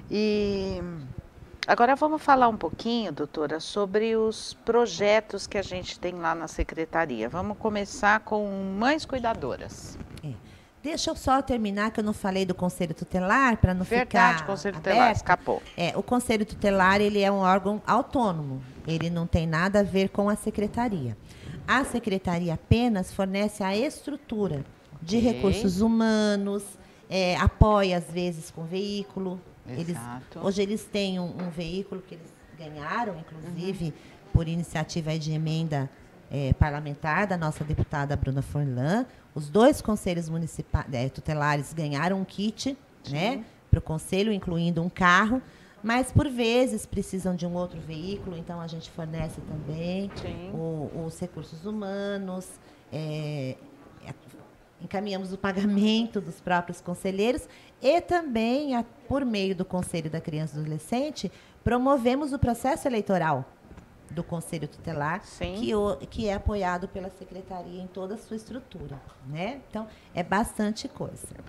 E 0.09 0.81
Agora 1.67 1.93
vamos 1.95 2.21
falar 2.21 2.47
um 2.47 2.55
pouquinho, 2.57 3.11
doutora, 3.11 3.59
sobre 3.59 4.15
os 4.15 4.53
projetos 4.65 5.47
que 5.47 5.57
a 5.57 5.61
gente 5.61 5.99
tem 5.99 6.13
lá 6.13 6.33
na 6.33 6.47
secretaria. 6.47 7.27
Vamos 7.27 7.57
começar 7.57 8.21
com 8.21 8.75
Mães 8.77 9.05
Cuidadoras. 9.05 9.97
É. 10.23 10.31
Deixa 10.81 11.09
eu 11.09 11.15
só 11.15 11.41
terminar 11.41 11.91
que 11.91 11.99
eu 11.99 12.03
não 12.03 12.13
falei 12.13 12.45
do 12.45 12.53
Conselho 12.53 12.93
Tutelar 12.93 13.57
para 13.57 13.73
não 13.73 13.85
Verdade, 13.85 14.09
ficar 14.09 14.27
Verdade, 14.27 14.43
Conselho 14.45 14.77
aberto. 14.77 14.93
Tutelar 14.93 15.11
escapou. 15.13 15.63
É, 15.77 15.93
o 15.97 16.03
Conselho 16.03 16.45
Tutelar 16.45 17.01
ele 17.01 17.21
é 17.21 17.31
um 17.31 17.39
órgão 17.39 17.81
autônomo. 17.85 18.61
Ele 18.85 19.09
não 19.09 19.27
tem 19.27 19.47
nada 19.47 19.79
a 19.79 19.83
ver 19.83 20.09
com 20.09 20.29
a 20.29 20.35
secretaria. 20.35 21.17
A 21.67 21.83
secretaria 21.85 22.53
apenas 22.53 23.13
fornece 23.13 23.63
a 23.63 23.75
estrutura 23.75 24.65
de 25.01 25.17
okay. 25.17 25.31
recursos 25.31 25.81
humanos, 25.81 26.63
é, 27.09 27.35
apoia 27.37 27.97
às 27.97 28.05
vezes 28.11 28.51
com 28.51 28.63
veículo, 28.63 29.39
eles, 29.67 29.97
hoje 30.41 30.61
eles 30.61 30.83
têm 30.83 31.19
um, 31.19 31.25
um, 31.25 31.49
veículo 31.49 32.01
que 32.01 32.15
eles 32.15 32.27
ganharam, 32.57 33.17
inclusive, 33.17 33.85
uhum. 33.85 33.93
por 34.33 34.47
iniciativa 34.47 35.17
de 35.17 35.31
emenda 35.31 35.89
é, 36.29 36.51
parlamentar 36.53 37.27
da 37.27 37.37
nossa 37.37 37.63
deputada 37.63 38.15
Bruna 38.15 38.41
Forlan. 38.41 39.05
Os 39.33 39.49
dois 39.49 39.81
conselhos 39.81 40.27
municipais 40.27 40.85
é, 40.91 41.07
tutelares 41.07 41.73
ganharam 41.73 42.19
um 42.19 42.25
kit 42.25 42.77
né, 43.09 43.43
para 43.69 43.79
o 43.79 43.81
conselho, 43.81 44.33
incluindo 44.33 44.81
um 44.81 44.89
carro, 44.89 45.41
mas 45.83 46.11
por 46.11 46.29
vezes 46.29 46.85
precisam 46.85 47.35
de 47.35 47.45
um 47.45 47.53
outro 47.53 47.79
veículo, 47.79 48.37
então 48.37 48.61
a 48.61 48.67
gente 48.67 48.89
fornece 48.89 49.41
também 49.41 50.09
o, 50.53 51.05
os 51.05 51.19
recursos 51.19 51.65
humanos. 51.65 52.47
É, 52.91 53.57
encaminhamos 54.81 55.31
o 55.31 55.37
pagamento 55.37 56.19
dos 56.19 56.41
próprios 56.41 56.81
conselheiros 56.81 57.47
e 57.81 58.01
também, 58.01 58.75
a, 58.75 58.83
por 59.07 59.25
meio 59.25 59.55
do 59.55 59.65
Conselho 59.65 60.09
da 60.09 60.19
Criança 60.19 60.53
e 60.53 60.55
do 60.55 60.61
Adolescente, 60.61 61.31
promovemos 61.63 62.33
o 62.33 62.39
processo 62.39 62.87
eleitoral 62.87 63.45
do 64.11 64.23
Conselho 64.23 64.67
Tutelar, 64.67 65.23
que, 65.57 65.73
o, 65.73 65.97
que 66.09 66.27
é 66.27 66.33
apoiado 66.33 66.87
pela 66.87 67.09
Secretaria 67.09 67.81
em 67.81 67.87
toda 67.87 68.13
a 68.15 68.17
sua 68.17 68.35
estrutura. 68.35 69.01
Né? 69.27 69.61
Então, 69.69 69.87
é 70.13 70.21
bastante 70.21 70.87
coisa. 70.87 71.27
É 71.37 71.41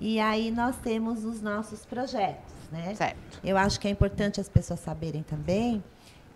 e 0.00 0.20
aí 0.20 0.50
nós 0.50 0.76
temos 0.76 1.24
os 1.24 1.40
nossos 1.40 1.84
projetos. 1.84 2.54
Né? 2.70 2.94
Certo. 2.94 3.40
Eu 3.42 3.56
acho 3.56 3.80
que 3.80 3.88
é 3.88 3.90
importante 3.90 4.40
as 4.40 4.48
pessoas 4.48 4.80
saberem 4.80 5.22
também 5.22 5.82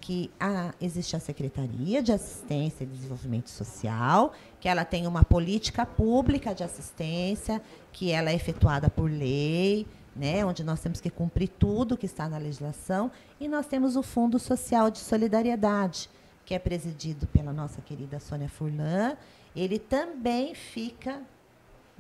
que 0.00 0.30
a, 0.38 0.74
existe 0.80 1.14
a 1.14 1.20
Secretaria 1.20 2.02
de 2.02 2.10
Assistência 2.10 2.82
e 2.82 2.86
Desenvolvimento 2.86 3.48
Social, 3.48 4.32
que 4.60 4.68
ela 4.68 4.84
tem 4.84 5.06
uma 5.06 5.24
política 5.24 5.86
pública 5.86 6.52
de 6.52 6.64
assistência, 6.64 7.62
que 7.92 8.10
ela 8.10 8.30
é 8.30 8.34
efetuada 8.34 8.90
por 8.90 9.08
lei, 9.08 9.86
né, 10.14 10.44
onde 10.44 10.64
nós 10.64 10.80
temos 10.80 11.00
que 11.00 11.08
cumprir 11.08 11.48
tudo 11.48 11.96
que 11.96 12.06
está 12.06 12.28
na 12.28 12.36
legislação, 12.36 13.12
e 13.40 13.46
nós 13.46 13.66
temos 13.66 13.94
o 13.94 14.02
Fundo 14.02 14.40
Social 14.40 14.90
de 14.90 14.98
Solidariedade, 14.98 16.10
que 16.44 16.52
é 16.52 16.58
presidido 16.58 17.28
pela 17.28 17.52
nossa 17.52 17.80
querida 17.80 18.18
Sônia 18.18 18.48
Furlan. 18.48 19.16
Ele 19.54 19.78
também 19.78 20.54
fica 20.54 21.22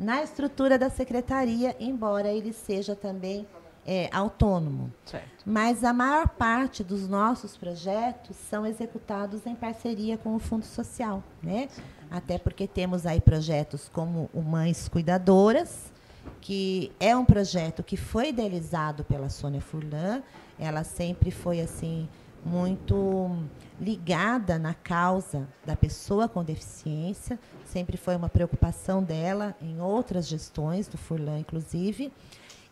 na 0.02 0.22
estrutura 0.22 0.78
da 0.78 0.90
secretaria, 0.90 1.76
embora 1.78 2.28
ele 2.28 2.52
seja 2.52 2.94
também 2.94 3.46
é, 3.86 4.08
autônomo. 4.12 4.92
Certo. 5.04 5.26
Mas 5.44 5.82
a 5.84 5.92
maior 5.92 6.28
parte 6.28 6.84
dos 6.84 7.08
nossos 7.08 7.56
projetos 7.56 8.36
são 8.36 8.66
executados 8.66 9.46
em 9.46 9.54
parceria 9.54 10.16
com 10.16 10.34
o 10.34 10.38
Fundo 10.38 10.64
Social, 10.64 11.22
né? 11.42 11.68
Até 12.10 12.38
porque 12.38 12.66
temos 12.66 13.06
aí 13.06 13.20
projetos 13.20 13.88
como 13.88 14.28
o 14.32 14.42
Mães 14.42 14.88
Cuidadoras, 14.88 15.92
que 16.40 16.92
é 17.00 17.16
um 17.16 17.24
projeto 17.24 17.82
que 17.82 17.96
foi 17.96 18.28
idealizado 18.28 19.02
pela 19.04 19.28
Sônia 19.28 19.60
Furlan. 19.60 20.22
Ela 20.58 20.84
sempre 20.84 21.30
foi 21.30 21.60
assim 21.60 22.08
muito 22.44 23.36
ligada 23.80 24.58
na 24.58 24.74
causa 24.74 25.48
da 25.64 25.74
pessoa 25.76 26.28
com 26.28 26.44
deficiência, 26.44 27.38
sempre 27.64 27.96
foi 27.96 28.16
uma 28.16 28.28
preocupação 28.28 29.02
dela 29.02 29.56
em 29.60 29.80
outras 29.80 30.26
gestões 30.26 30.86
do 30.88 30.98
Furlan, 30.98 31.38
inclusive. 31.38 32.12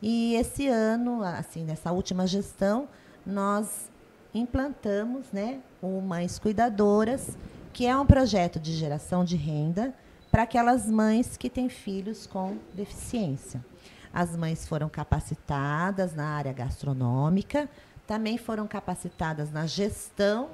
E 0.03 0.35
esse 0.35 0.67
ano, 0.67 1.23
assim, 1.23 1.65
nessa 1.65 1.93
última 1.93 2.27
gestão, 2.27 2.89
nós 3.25 3.91
implantamos, 4.33 5.27
né, 5.33 5.61
o 5.83 6.01
Mães 6.01 6.39
Cuidadoras, 6.39 7.37
que 7.73 7.87
é 7.87 7.97
um 7.97 8.07
projeto 8.07 8.59
de 8.59 8.73
geração 8.73 9.25
de 9.25 9.37
renda 9.37 9.95
para 10.31 10.45
aquelas 10.45 10.87
mães 10.87 11.37
que 11.37 11.51
têm 11.51 11.69
filhos 11.69 12.27
com 12.27 12.57
deficiência. 12.75 13.65
As 14.13 14.37
mães 14.37 14.67
foram 14.67 14.89
capacitadas 14.89 16.15
na 16.15 16.29
área 16.31 16.53
gastronômica, 16.53 17.69
também 18.11 18.37
foram 18.37 18.67
capacitadas 18.67 19.53
na 19.53 19.69
gestão 19.69 20.49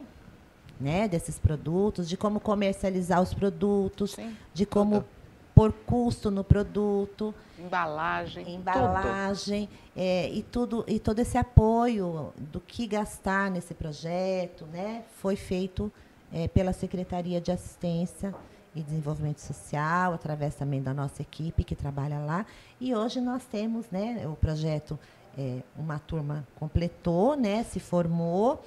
né, 0.79 1.09
desses 1.09 1.39
produtos, 1.39 2.07
de 2.07 2.15
como 2.15 2.39
comercializar 2.39 3.23
os 3.23 3.33
produtos, 3.33 4.11
Sim, 4.11 4.37
de 4.53 4.67
como 4.67 4.97
tudo. 4.97 5.07
pôr 5.55 5.73
custo 5.73 6.31
no 6.31 6.45
produto. 6.45 7.35
Embalagem. 7.59 8.57
Embalagem. 8.57 9.71
É, 9.97 10.29
e, 10.29 10.43
tudo, 10.43 10.85
e 10.87 11.01
todo 11.01 11.19
esse 11.19 11.39
apoio 11.39 12.31
do 12.37 12.61
que 12.61 12.87
gastar 12.87 13.51
nesse 13.51 13.73
projeto 13.73 14.67
né, 14.67 15.05
foi 15.23 15.35
feito 15.35 15.91
é, 16.31 16.47
pela 16.49 16.75
Secretaria 16.75 17.41
de 17.41 17.51
Assistência 17.51 18.35
e 18.75 18.83
Desenvolvimento 18.83 19.39
Social, 19.39 20.13
através 20.13 20.55
também 20.55 20.83
da 20.83 20.93
nossa 20.93 21.23
equipe 21.23 21.65
que 21.65 21.75
trabalha 21.75 22.19
lá. 22.19 22.45
E 22.79 22.95
hoje 22.95 23.19
nós 23.19 23.47
temos 23.47 23.87
né, 23.91 24.29
o 24.29 24.37
projeto, 24.37 24.99
é, 25.37 25.63
uma 25.77 25.99
turma 25.99 26.47
completou, 26.57 27.37
né, 27.37 27.63
se 27.65 27.79
formou, 27.79 28.63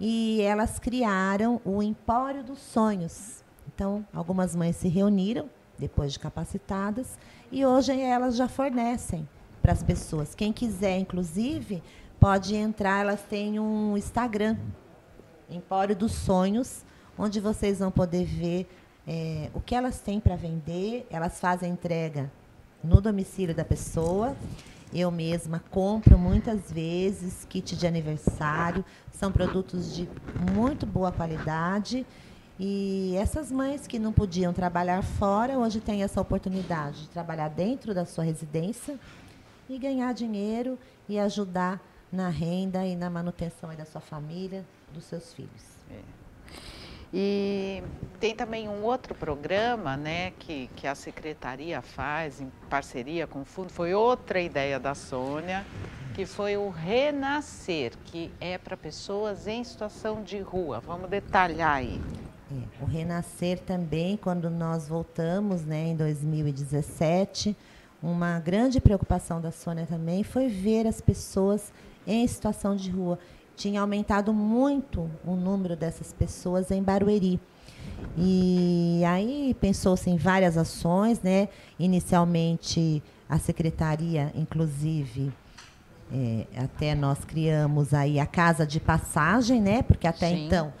e 0.00 0.40
elas 0.40 0.78
criaram 0.78 1.60
o 1.64 1.82
Empório 1.82 2.42
dos 2.42 2.58
Sonhos. 2.58 3.44
Então, 3.72 4.04
algumas 4.12 4.54
mães 4.54 4.76
se 4.76 4.88
reuniram, 4.88 5.48
depois 5.78 6.12
de 6.12 6.18
capacitadas, 6.18 7.18
e 7.50 7.64
hoje 7.64 7.98
elas 8.00 8.36
já 8.36 8.48
fornecem 8.48 9.28
para 9.60 9.72
as 9.72 9.82
pessoas. 9.82 10.34
Quem 10.34 10.52
quiser, 10.52 10.98
inclusive, 10.98 11.82
pode 12.20 12.54
entrar, 12.54 13.00
elas 13.00 13.22
têm 13.22 13.58
um 13.58 13.96
Instagram, 13.96 14.56
Empório 15.50 15.94
dos 15.94 16.12
Sonhos, 16.12 16.84
onde 17.18 17.40
vocês 17.40 17.78
vão 17.78 17.90
poder 17.90 18.24
ver 18.24 18.68
é, 19.06 19.50
o 19.54 19.60
que 19.60 19.74
elas 19.74 20.00
têm 20.00 20.18
para 20.18 20.36
vender, 20.36 21.06
elas 21.10 21.38
fazem 21.38 21.70
entrega 21.70 22.30
no 22.82 23.00
domicílio 23.00 23.54
da 23.54 23.64
pessoa. 23.64 24.34
Eu 24.94 25.10
mesma 25.10 25.60
compro 25.72 26.16
muitas 26.16 26.70
vezes 26.70 27.44
kit 27.50 27.74
de 27.74 27.84
aniversário, 27.84 28.84
são 29.10 29.32
produtos 29.32 29.92
de 29.92 30.08
muito 30.52 30.86
boa 30.86 31.10
qualidade. 31.10 32.06
E 32.60 33.16
essas 33.16 33.50
mães 33.50 33.88
que 33.88 33.98
não 33.98 34.12
podiam 34.12 34.52
trabalhar 34.52 35.02
fora, 35.02 35.58
hoje 35.58 35.80
têm 35.80 36.04
essa 36.04 36.20
oportunidade 36.20 37.02
de 37.02 37.08
trabalhar 37.08 37.48
dentro 37.48 37.92
da 37.92 38.04
sua 38.04 38.22
residência 38.22 38.96
e 39.68 39.76
ganhar 39.78 40.14
dinheiro 40.14 40.78
e 41.08 41.18
ajudar 41.18 41.82
na 42.12 42.28
renda 42.28 42.86
e 42.86 42.94
na 42.94 43.10
manutenção 43.10 43.74
da 43.74 43.84
sua 43.84 44.00
família, 44.00 44.64
dos 44.92 45.04
seus 45.06 45.34
filhos. 45.34 45.64
É. 45.90 45.98
E 47.16 47.80
tem 48.18 48.34
também 48.34 48.68
um 48.68 48.82
outro 48.82 49.14
programa 49.14 49.96
né, 49.96 50.32
que, 50.36 50.68
que 50.74 50.84
a 50.84 50.96
secretaria 50.96 51.80
faz 51.80 52.40
em 52.40 52.50
parceria 52.68 53.24
com 53.24 53.42
o 53.42 53.44
fundo, 53.44 53.70
foi 53.70 53.94
outra 53.94 54.40
ideia 54.40 54.80
da 54.80 54.96
Sônia, 54.96 55.64
que 56.12 56.26
foi 56.26 56.56
o 56.56 56.70
Renascer, 56.70 57.92
que 58.06 58.32
é 58.40 58.58
para 58.58 58.76
pessoas 58.76 59.46
em 59.46 59.62
situação 59.62 60.24
de 60.24 60.40
rua. 60.40 60.80
Vamos 60.80 61.08
detalhar 61.08 61.76
aí. 61.76 62.02
É, 62.50 62.82
o 62.82 62.84
Renascer 62.84 63.60
também, 63.60 64.16
quando 64.16 64.50
nós 64.50 64.88
voltamos 64.88 65.64
né, 65.64 65.86
em 65.86 65.96
2017, 65.96 67.56
uma 68.02 68.40
grande 68.40 68.80
preocupação 68.80 69.40
da 69.40 69.52
Sônia 69.52 69.86
também 69.86 70.24
foi 70.24 70.48
ver 70.48 70.84
as 70.84 71.00
pessoas 71.00 71.72
em 72.04 72.26
situação 72.26 72.74
de 72.74 72.90
rua 72.90 73.20
tinha 73.56 73.80
aumentado 73.80 74.32
muito 74.32 75.10
o 75.24 75.34
número 75.34 75.76
dessas 75.76 76.12
pessoas 76.12 76.70
em 76.70 76.82
Barueri. 76.82 77.40
E 78.16 79.02
aí 79.06 79.56
pensou-se 79.60 80.08
em 80.08 80.16
várias 80.16 80.56
ações, 80.56 81.20
né? 81.22 81.48
Inicialmente 81.78 83.02
a 83.28 83.38
secretaria, 83.38 84.32
inclusive, 84.34 85.32
é, 86.12 86.46
até 86.56 86.94
nós 86.94 87.24
criamos 87.24 87.94
aí 87.94 88.20
a 88.20 88.26
casa 88.26 88.66
de 88.66 88.80
passagem, 88.80 89.60
né? 89.60 89.82
Porque 89.82 90.06
até 90.06 90.28
Sim. 90.28 90.46
então 90.46 90.72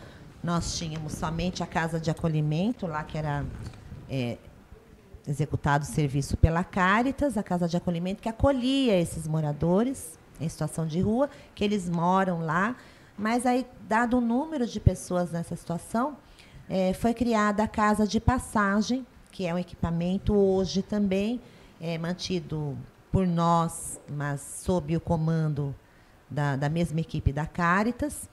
nós 0.42 0.76
tínhamos 0.76 1.12
somente 1.14 1.62
a 1.62 1.66
casa 1.66 1.98
de 1.98 2.10
acolhimento 2.10 2.86
lá 2.86 3.02
que 3.02 3.16
era 3.16 3.44
é, 4.08 4.36
executado 5.26 5.84
o 5.84 5.86
serviço 5.86 6.36
pela 6.36 6.62
Caritas, 6.62 7.38
a 7.38 7.42
casa 7.42 7.66
de 7.66 7.76
acolhimento 7.76 8.22
que 8.22 8.28
acolhia 8.28 8.98
esses 9.00 9.26
moradores 9.26 10.18
em 10.40 10.48
situação 10.48 10.86
de 10.86 11.00
rua, 11.00 11.30
que 11.54 11.64
eles 11.64 11.88
moram 11.88 12.40
lá. 12.40 12.76
Mas 13.16 13.46
aí, 13.46 13.66
dado 13.88 14.18
o 14.18 14.20
número 14.20 14.66
de 14.66 14.80
pessoas 14.80 15.30
nessa 15.30 15.54
situação, 15.54 16.16
é, 16.68 16.92
foi 16.92 17.14
criada 17.14 17.62
a 17.62 17.68
casa 17.68 18.06
de 18.06 18.20
passagem, 18.20 19.06
que 19.30 19.46
é 19.46 19.54
um 19.54 19.58
equipamento 19.58 20.34
hoje 20.34 20.82
também 20.82 21.40
é, 21.80 21.98
mantido 21.98 22.76
por 23.12 23.26
nós, 23.26 24.00
mas 24.08 24.40
sob 24.64 24.96
o 24.96 25.00
comando 25.00 25.74
da, 26.28 26.56
da 26.56 26.68
mesma 26.68 27.00
equipe 27.00 27.32
da 27.32 27.46
Caritas, 27.46 28.28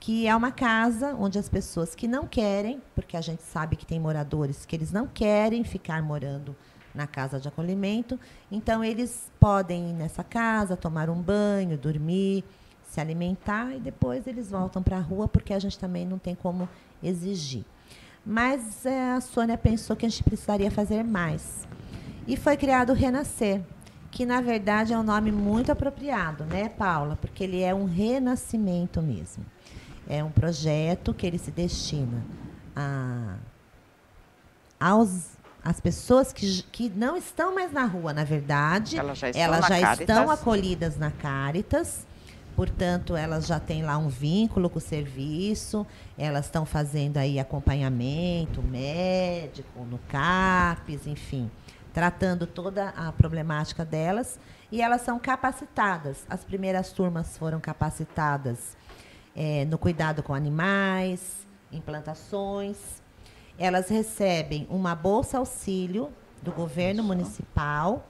que 0.00 0.26
é 0.26 0.36
uma 0.36 0.52
casa 0.52 1.14
onde 1.18 1.38
as 1.38 1.48
pessoas 1.48 1.94
que 1.94 2.06
não 2.06 2.26
querem, 2.26 2.80
porque 2.94 3.16
a 3.16 3.20
gente 3.20 3.42
sabe 3.42 3.76
que 3.76 3.86
tem 3.86 3.98
moradores 3.98 4.64
que 4.64 4.76
eles 4.76 4.92
não 4.92 5.06
querem 5.06 5.64
ficar 5.64 6.02
morando 6.02 6.54
na 6.94 7.06
casa 7.06 7.40
de 7.40 7.48
acolhimento. 7.48 8.18
Então, 8.50 8.84
eles 8.84 9.30
podem 9.40 9.90
ir 9.90 9.92
nessa 9.92 10.22
casa, 10.22 10.76
tomar 10.76 11.10
um 11.10 11.20
banho, 11.20 11.76
dormir, 11.76 12.44
se 12.88 13.00
alimentar 13.00 13.74
e 13.74 13.80
depois 13.80 14.26
eles 14.26 14.50
voltam 14.50 14.82
para 14.82 14.98
a 14.98 15.00
rua, 15.00 15.26
porque 15.26 15.52
a 15.52 15.58
gente 15.58 15.78
também 15.78 16.06
não 16.06 16.18
tem 16.18 16.34
como 16.34 16.68
exigir. 17.02 17.64
Mas 18.24 18.86
é, 18.86 19.12
a 19.12 19.20
Sônia 19.20 19.58
pensou 19.58 19.96
que 19.96 20.06
a 20.06 20.08
gente 20.08 20.22
precisaria 20.22 20.70
fazer 20.70 21.02
mais. 21.02 21.66
E 22.26 22.36
foi 22.36 22.56
criado 22.56 22.90
o 22.90 22.94
Renascer, 22.94 23.60
que 24.10 24.24
na 24.24 24.40
verdade 24.40 24.92
é 24.92 24.98
um 24.98 25.02
nome 25.02 25.32
muito 25.32 25.72
apropriado, 25.72 26.44
né, 26.44 26.68
Paula? 26.68 27.16
Porque 27.16 27.44
ele 27.44 27.60
é 27.60 27.74
um 27.74 27.84
renascimento 27.84 29.02
mesmo. 29.02 29.44
É 30.08 30.22
um 30.22 30.30
projeto 30.30 31.12
que 31.12 31.26
ele 31.26 31.36
se 31.36 31.50
destina 31.50 32.24
a, 32.76 33.36
aos 34.78 35.30
as 35.64 35.80
pessoas 35.80 36.30
que, 36.30 36.62
que 36.70 36.90
não 36.90 37.16
estão 37.16 37.54
mais 37.54 37.72
na 37.72 37.86
rua, 37.86 38.12
na 38.12 38.22
verdade, 38.22 38.98
elas 38.98 39.18
já 39.18 39.30
estão, 39.30 39.42
elas 39.42 39.66
já 39.66 39.94
estão 39.94 40.30
acolhidas 40.30 40.98
na 40.98 41.10
Caritas, 41.10 42.06
portanto, 42.54 43.16
elas 43.16 43.46
já 43.46 43.58
têm 43.58 43.82
lá 43.82 43.96
um 43.96 44.08
vínculo 44.08 44.68
com 44.68 44.78
o 44.78 44.82
serviço, 44.82 45.86
elas 46.18 46.44
estão 46.44 46.66
fazendo 46.66 47.16
aí 47.16 47.40
acompanhamento 47.40 48.62
médico, 48.62 49.84
no 49.86 49.98
CAPES, 50.08 51.06
enfim, 51.06 51.50
tratando 51.94 52.46
toda 52.46 52.90
a 52.90 53.10
problemática 53.12 53.86
delas, 53.86 54.38
e 54.70 54.82
elas 54.82 55.00
são 55.00 55.18
capacitadas. 55.18 56.26
As 56.28 56.44
primeiras 56.44 56.92
turmas 56.92 57.38
foram 57.38 57.58
capacitadas 57.58 58.76
é, 59.34 59.64
no 59.64 59.78
cuidado 59.78 60.22
com 60.22 60.34
animais, 60.34 61.46
implantações, 61.72 63.02
elas 63.58 63.88
recebem 63.88 64.66
uma 64.70 64.94
bolsa 64.94 65.38
auxílio 65.38 66.10
do 66.42 66.52
governo 66.52 67.02
municipal 67.02 68.06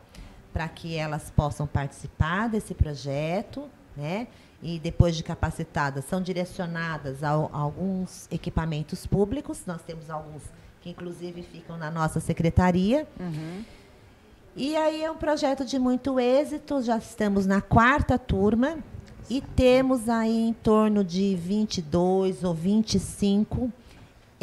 para 0.53 0.69
que 0.69 0.97
elas 0.97 1.31
possam 1.31 1.67
participar 1.67 2.49
desse 2.49 2.75
projeto, 2.75 3.69
né? 3.97 4.29
E 4.63 4.79
depois 4.79 5.15
de 5.15 5.23
capacitadas, 5.23 6.05
são 6.07 6.23
direcionadas 6.23 7.23
a, 7.23 7.31
a 7.31 7.59
alguns 7.59 8.27
equipamentos 8.31 9.07
públicos. 9.07 9.65
Nós 9.67 9.83
temos 9.83 10.09
alguns 10.09 10.43
que, 10.81 10.91
inclusive, 10.91 11.43
ficam 11.43 11.77
na 11.77 11.91
nossa 11.91 12.19
secretaria. 12.19 13.07
Uhum. 13.21 13.63
E 14.57 14.77
aí 14.77 15.03
é 15.03 15.11
um 15.11 15.17
projeto 15.17 15.65
de 15.65 15.79
muito 15.79 16.19
êxito, 16.21 16.81
já 16.81 16.97
estamos 16.97 17.45
na 17.45 17.61
quarta 17.61 18.17
turma 18.17 18.79
e 19.29 19.41
temos 19.41 20.09
aí 20.09 20.49
em 20.49 20.53
torno 20.53 21.03
de 21.03 21.35
22 21.35 22.45
ou 22.45 22.55
25 22.55 23.73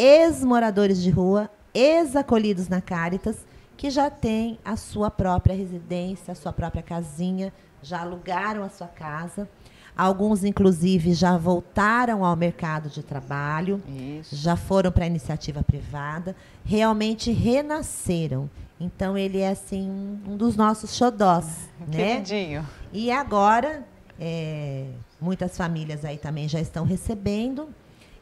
ex-moradores 0.02 1.00
de 1.00 1.12
rua, 1.12 1.48
ex-acolhidos 1.76 2.68
na 2.68 2.82
Caritas, 2.82 3.46
que 3.78 3.92
já 3.92 4.10
têm 4.10 4.58
a 4.66 4.76
sua 4.76 5.12
própria 5.12 5.56
residência, 5.56 6.32
a 6.32 6.36
sua 6.36 6.52
própria 6.52 6.82
casinha, 6.82 7.54
já 7.84 8.02
alugaram 8.02 8.64
a 8.64 8.70
sua 8.70 8.88
casa. 8.88 9.48
Alguns, 9.96 10.44
inclusive, 10.44 11.14
já 11.14 11.38
voltaram 11.38 12.26
ao 12.26 12.36
mercado 12.36 12.90
de 12.90 13.04
trabalho, 13.04 13.80
Isso. 13.88 14.36
já 14.36 14.56
foram 14.56 14.92
para 14.92 15.04
a 15.04 15.08
iniciativa 15.08 15.62
privada, 15.62 16.36
realmente 16.66 17.32
renasceram. 17.32 18.50
Então, 18.80 19.16
ele 19.16 19.38
é, 19.38 19.50
assim, 19.50 19.88
um 20.28 20.36
dos 20.36 20.56
nossos 20.56 20.96
xodós. 20.96 21.70
né? 21.80 22.22
Queridinho. 22.24 22.68
E 22.92 23.12
agora, 23.12 23.86
é, 24.20 24.88
muitas 25.20 25.56
famílias 25.56 26.04
aí 26.04 26.18
também 26.18 26.48
já 26.48 26.60
estão 26.60 26.86
recebendo. 26.86 27.70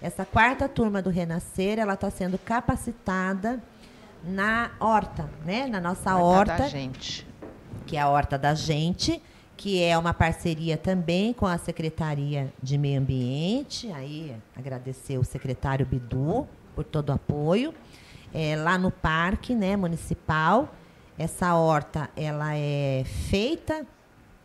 Essa 0.01 0.25
quarta 0.25 0.67
turma 0.69 1.01
do 1.01 1.09
Renascer, 1.09 1.77
ela 1.79 1.93
está 1.93 2.09
sendo 2.09 2.37
capacitada 2.37 3.61
na 4.23 4.71
horta, 4.79 5.29
né? 5.45 5.67
Na 5.67 5.81
nossa 5.81 6.15
horta. 6.15 6.53
horta 6.53 6.63
da 6.63 6.69
gente. 6.69 7.27
Que 7.85 7.97
é 7.97 8.01
a 8.01 8.09
horta 8.09 8.37
da 8.37 8.53
gente 8.53 9.21
que 9.59 9.83
é 9.83 9.97
uma 9.97 10.13
parceria 10.13 10.77
também 10.77 11.33
com 11.33 11.45
a 11.45 11.57
Secretaria 11.57 12.53
de 12.63 12.77
Meio 12.77 13.01
Ambiente. 13.01 13.91
Aí 13.91 14.33
agradecer 14.55 15.17
o 15.17 15.23
secretário 15.25 15.85
Bidu 15.85 16.47
por 16.73 16.85
todo 16.85 17.09
o 17.09 17.11
apoio. 17.11 17.73
É, 18.33 18.55
lá 18.55 18.77
no 18.77 18.89
parque 18.89 19.53
né, 19.53 19.75
municipal, 19.75 20.73
essa 21.17 21.55
horta 21.55 22.09
ela 22.15 22.55
é 22.55 23.03
feita 23.03 23.85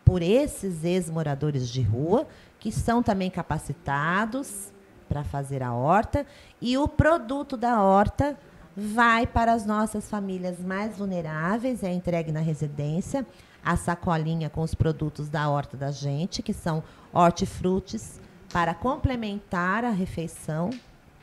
por 0.03 0.21
esses 0.21 0.83
ex-moradores 0.83 1.69
de 1.69 1.81
rua, 1.81 2.27
que 2.59 2.69
são 2.69 3.01
também 3.01 3.31
capacitados 3.31 4.73
para 5.07 5.23
fazer 5.23 5.63
a 5.63 5.73
horta. 5.73 6.25
E 6.61 6.77
o 6.77 6.87
produto 6.87 7.55
da 7.55 7.81
horta 7.81 8.37
vai 8.75 9.25
para 9.25 9.53
as 9.53 9.65
nossas 9.65 10.09
famílias 10.09 10.59
mais 10.59 10.97
vulneráveis, 10.97 11.83
é 11.83 11.93
entregue 11.93 12.31
na 12.31 12.41
residência 12.41 13.25
a 13.63 13.75
sacolinha 13.75 14.49
com 14.49 14.61
os 14.61 14.75
produtos 14.75 15.27
da 15.27 15.49
horta 15.49 15.75
da 15.75 15.91
gente, 15.91 16.43
que 16.43 16.53
são 16.53 16.83
hortifrutis, 17.11 18.19
para 18.53 18.73
complementar 18.75 19.83
a 19.83 19.89
refeição 19.89 20.69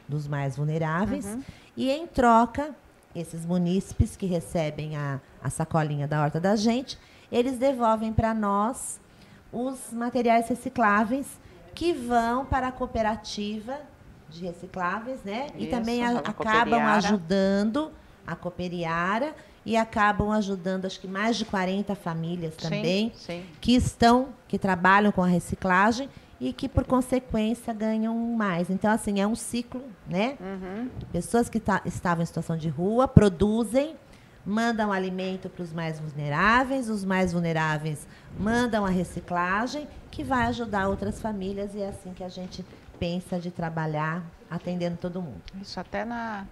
dos 0.08 0.26
mais 0.26 0.56
vulneráveis. 0.56 1.24
Uhum. 1.24 1.42
E 1.76 1.90
em 1.90 2.06
troca, 2.06 2.74
esses 3.14 3.46
munícipes 3.46 4.16
que 4.16 4.26
recebem 4.26 4.96
a, 4.96 5.20
a 5.42 5.48
sacolinha 5.48 6.08
da 6.08 6.20
horta 6.20 6.40
da 6.40 6.56
gente, 6.56 6.98
eles 7.30 7.56
devolvem 7.56 8.12
para 8.12 8.34
nós 8.34 9.00
os 9.52 9.92
materiais 9.92 10.48
recicláveis 10.48 11.26
que 11.74 11.92
vão 11.92 12.44
para 12.44 12.68
a 12.68 12.72
cooperativa 12.72 13.78
de 14.28 14.44
recicláveis, 14.44 15.22
né? 15.22 15.46
Isso, 15.54 15.58
e 15.58 15.66
também 15.66 16.04
a, 16.04 16.18
acabam 16.18 16.82
ajudando 16.82 17.92
a 18.26 18.34
cooperiara 18.34 19.34
e 19.64 19.76
acabam 19.76 20.30
ajudando 20.30 20.86
acho 20.86 20.98
que 21.00 21.06
mais 21.06 21.36
de 21.36 21.44
40 21.44 21.94
famílias 21.94 22.56
também 22.56 23.12
sim, 23.14 23.42
sim. 23.42 23.46
que 23.60 23.74
estão 23.74 24.28
que 24.48 24.58
trabalham 24.58 25.12
com 25.12 25.22
a 25.22 25.26
reciclagem 25.26 26.08
e 26.40 26.52
que 26.52 26.68
por 26.68 26.84
consequência 26.84 27.72
ganham 27.72 28.16
mais. 28.16 28.68
Então 28.68 28.90
assim 28.90 29.20
é 29.20 29.26
um 29.26 29.36
ciclo, 29.36 29.82
né? 30.08 30.36
Uhum. 30.40 30.88
Pessoas 31.12 31.48
que 31.48 31.62
estavam 31.86 32.22
em 32.22 32.26
situação 32.26 32.56
de 32.56 32.68
rua 32.68 33.06
produzem, 33.06 33.94
mandam 34.44 34.92
alimento 34.92 35.48
para 35.48 35.62
os 35.62 35.72
mais 35.72 36.00
vulneráveis, 36.00 36.88
os 36.88 37.04
mais 37.04 37.32
vulneráveis 37.32 38.06
mandam 38.38 38.84
a 38.84 38.90
reciclagem 38.90 39.88
que 40.10 40.24
vai 40.24 40.46
ajudar 40.46 40.88
outras 40.88 41.20
famílias 41.20 41.74
e 41.74 41.80
é 41.80 41.88
assim 41.88 42.12
que 42.12 42.24
a 42.24 42.28
gente 42.28 42.64
pensa 42.98 43.38
de 43.38 43.50
trabalhar 43.50 44.22
atendendo 44.50 44.96
todo 44.96 45.22
mundo. 45.22 45.42
Isso 45.60 45.78
até 45.78 46.04
na 46.04 46.46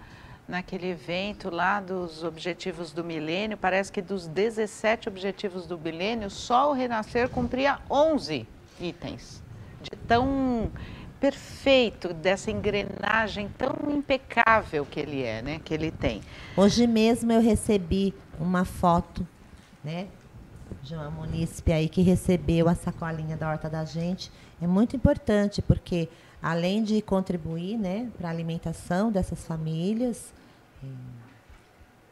naquele 0.50 0.88
evento 0.88 1.48
lá 1.48 1.80
dos 1.80 2.24
Objetivos 2.24 2.90
do 2.90 3.04
Milênio, 3.04 3.56
parece 3.56 3.90
que 3.92 4.02
dos 4.02 4.26
17 4.26 5.08
Objetivos 5.08 5.64
do 5.64 5.78
Milênio, 5.78 6.28
só 6.28 6.70
o 6.70 6.72
Renascer 6.72 7.28
cumpria 7.28 7.78
11 7.88 8.46
itens. 8.80 9.40
De 9.80 9.92
tão 10.08 10.70
perfeito, 11.20 12.14
dessa 12.14 12.50
engrenagem 12.50 13.48
tão 13.58 13.76
impecável 13.90 14.86
que 14.86 14.98
ele 14.98 15.22
é, 15.22 15.42
né? 15.42 15.60
Que 15.62 15.74
ele 15.74 15.90
tem. 15.90 16.22
Hoje 16.56 16.86
mesmo 16.86 17.30
eu 17.30 17.40
recebi 17.40 18.14
uma 18.38 18.64
foto, 18.64 19.26
né? 19.84 20.06
De 20.82 20.94
uma 20.94 21.10
munícipe 21.10 21.72
aí 21.72 21.88
que 21.88 22.00
recebeu 22.00 22.68
a 22.68 22.74
sacolinha 22.74 23.36
da 23.36 23.50
horta 23.50 23.68
da 23.68 23.84
gente. 23.84 24.32
É 24.62 24.66
muito 24.66 24.96
importante, 24.96 25.60
porque 25.60 26.08
além 26.42 26.82
de 26.82 27.02
contribuir 27.02 27.76
né, 27.76 28.08
para 28.16 28.28
a 28.28 28.30
alimentação 28.30 29.12
dessas 29.12 29.46
famílias, 29.46 30.32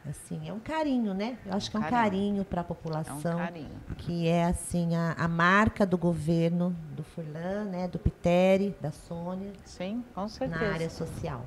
assim, 0.09 0.47
é 0.47 0.53
um 0.53 0.59
carinho, 0.59 1.13
né? 1.13 1.37
Eu 1.45 1.53
acho 1.53 1.69
que 1.69 1.77
é 1.77 1.79
um 1.79 1.83
carinho, 1.83 2.01
carinho 2.03 2.45
para 2.45 2.61
a 2.61 2.63
população. 2.63 3.31
É 3.31 3.35
um 3.35 3.37
carinho. 3.37 3.71
Que 3.97 4.27
é 4.27 4.45
assim 4.45 4.95
a, 4.95 5.13
a 5.17 5.27
marca 5.27 5.85
do 5.85 5.97
governo 5.97 6.75
do 6.91 7.03
Furlan, 7.03 7.65
né, 7.65 7.87
do 7.87 7.99
Piteri, 7.99 8.75
da 8.81 8.91
Sônia. 8.91 9.51
Sim, 9.65 10.03
com 10.13 10.27
certeza. 10.27 10.65
Na 10.65 10.73
área 10.73 10.89
social. 10.89 11.45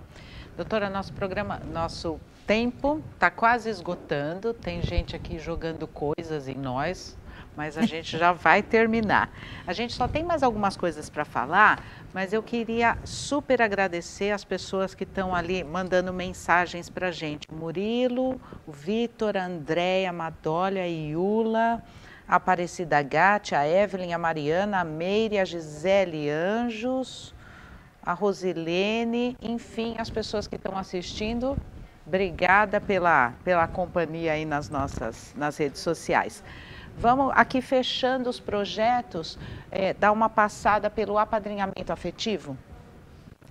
Doutora, 0.57 0.91
nosso 0.91 1.13
programa, 1.13 1.59
nosso 1.73 2.21
tempo 2.47 3.03
está 3.15 3.31
quase 3.31 3.71
esgotando. 3.71 4.53
Tem 4.53 4.83
gente 4.83 5.17
aqui 5.17 5.39
jogando 5.39 5.87
coisas 5.87 6.49
em 6.49 6.55
nós 6.55 7.17
mas 7.57 7.77
a 7.77 7.83
gente 7.83 8.17
já 8.17 8.33
vai 8.33 8.63
terminar. 8.63 9.31
A 9.67 9.73
gente 9.73 9.93
só 9.93 10.09
tem 10.09 10.25
mais 10.25 10.43
algumas 10.43 10.77
coisas 10.77 11.11
para 11.11 11.25
falar, 11.25 11.83
mas 12.13 12.33
eu 12.33 12.43
queria 12.43 12.97
super 13.05 13.61
agradecer 13.61 14.31
as 14.31 14.45
pessoas 14.45 14.95
que 14.95 15.05
estão 15.05 15.35
ali 15.35 15.63
mandando 15.63 16.13
mensagens 16.13 16.89
para 16.89 17.09
a 17.09 17.11
gente. 17.11 17.47
Murilo, 17.53 18.41
Vitor, 18.67 19.37
Andréia, 19.37 20.13
Madólia, 20.13 20.87
Iula, 20.89 21.83
a 22.27 22.37
Aparecida 22.37 23.03
Gatti, 23.03 23.55
a 23.55 23.67
Evelyn, 23.67 24.13
a 24.13 24.19
Mariana, 24.19 24.81
a 24.81 24.85
Meire, 24.85 25.39
a 25.39 25.45
Gisele 25.45 26.31
Anjos, 26.31 27.35
a 28.03 28.13
Rosilene, 28.13 29.37
enfim, 29.41 29.95
as 29.99 30.11
pessoas 30.11 30.47
que 30.47 30.57
estão 30.57 30.77
assistindo. 30.77 31.57
Obrigada 32.07 32.81
pela, 32.81 33.33
pela 33.45 33.67
companhia 33.69 34.33
aí 34.33 34.45
nas 34.45 34.69
nossas 34.69 35.33
nas 35.37 35.57
redes 35.57 35.81
sociais. 35.81 36.43
Vamos 36.99 37.33
aqui 37.35 37.61
fechando 37.61 38.29
os 38.31 38.39
projetos, 38.39 39.39
é, 39.71 39.93
dar 39.93 40.13
uma 40.13 40.29
passada 40.29 40.89
pelo 40.89 41.19
apadrinhamento 41.19 41.93
afetivo? 41.93 42.57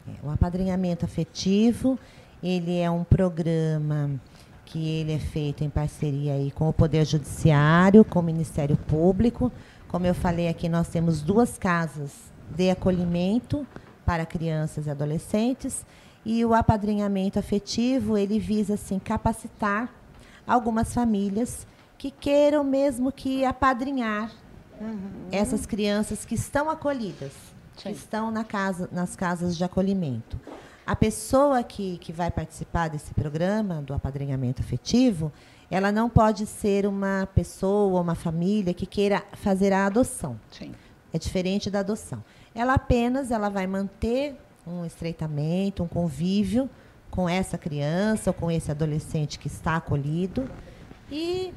É, 0.08 0.26
o 0.26 0.30
apadrinhamento 0.30 1.06
afetivo, 1.06 2.00
ele 2.42 2.80
é 2.80 2.90
um 2.90 3.04
programa 3.04 4.12
que 4.66 4.88
ele 4.88 5.14
é 5.14 5.20
feito 5.20 5.64
em 5.64 5.70
parceria 5.70 6.34
aí 6.34 6.50
com 6.52 6.70
o 6.70 6.74
Poder 6.74 7.06
Judiciário, 7.06 8.06
com 8.06 8.20
o 8.20 8.24
Ministério 8.24 8.78
Público. 8.78 9.52
Como 9.88 10.06
eu 10.06 10.16
falei 10.16 10.48
aqui, 10.48 10.70
nós 10.70 10.88
temos 10.88 11.22
duas 11.22 11.58
casas 11.58 12.32
de 12.50 12.70
acolhimento 12.70 13.68
para 14.06 14.26
crianças 14.26 14.88
e 14.88 14.90
adolescentes 14.90 15.86
e 16.26 16.46
o 16.46 16.54
apadrinhamento 16.54 17.40
afetivo, 17.40 18.18
ele 18.18 18.40
visa 18.40 18.76
assim 18.76 19.00
capacitar 19.00 19.90
algumas 20.46 20.94
famílias 20.94 21.66
que 22.02 22.10
queiram 22.10 22.64
mesmo 22.64 23.12
que 23.12 23.46
apadrinhar 23.46 24.32
uhum. 24.80 25.28
essas 25.32 25.68
crianças 25.68 26.26
que 26.26 26.34
estão 26.34 26.68
acolhidas, 26.68 27.32
Sim. 27.78 27.84
que 27.84 27.92
estão 27.92 28.32
na 28.32 28.44
casa, 28.44 28.90
nas 28.92 29.16
casas 29.16 29.56
de 29.56 29.64
acolhimento. 29.64 30.42
A 30.84 30.96
pessoa 30.96 31.62
que, 31.62 32.00
que 32.00 32.12
vai 32.12 32.32
participar 32.32 32.88
desse 32.88 33.14
programa 33.14 33.84
do 33.84 33.94
apadrinhamento 33.94 34.64
afetivo, 34.64 35.32
ela 35.70 35.92
não 35.92 36.10
pode 36.10 36.48
ser 36.48 36.88
uma 36.88 37.30
pessoa, 37.36 38.02
uma 38.02 38.16
família 38.16 38.74
que 38.74 38.88
queira 38.88 39.24
fazer 39.34 39.72
a 39.72 39.86
adoção. 39.86 40.40
Sim. 40.50 40.72
É 41.14 41.20
diferente 41.20 41.70
da 41.70 41.82
adoção. 41.82 42.24
Ela 42.56 42.74
apenas 42.74 43.30
ela 43.30 43.48
vai 43.48 43.68
manter 43.68 44.36
um 44.66 44.84
estreitamento, 44.84 45.84
um 45.84 45.88
convívio 45.88 46.68
com 47.12 47.30
essa 47.30 47.60
criança 47.60 48.32
ou 48.32 48.34
com 48.34 48.50
esse 48.50 48.72
adolescente 48.72 49.38
que 49.38 49.46
está 49.46 49.76
acolhido 49.76 50.50
e 51.12 51.54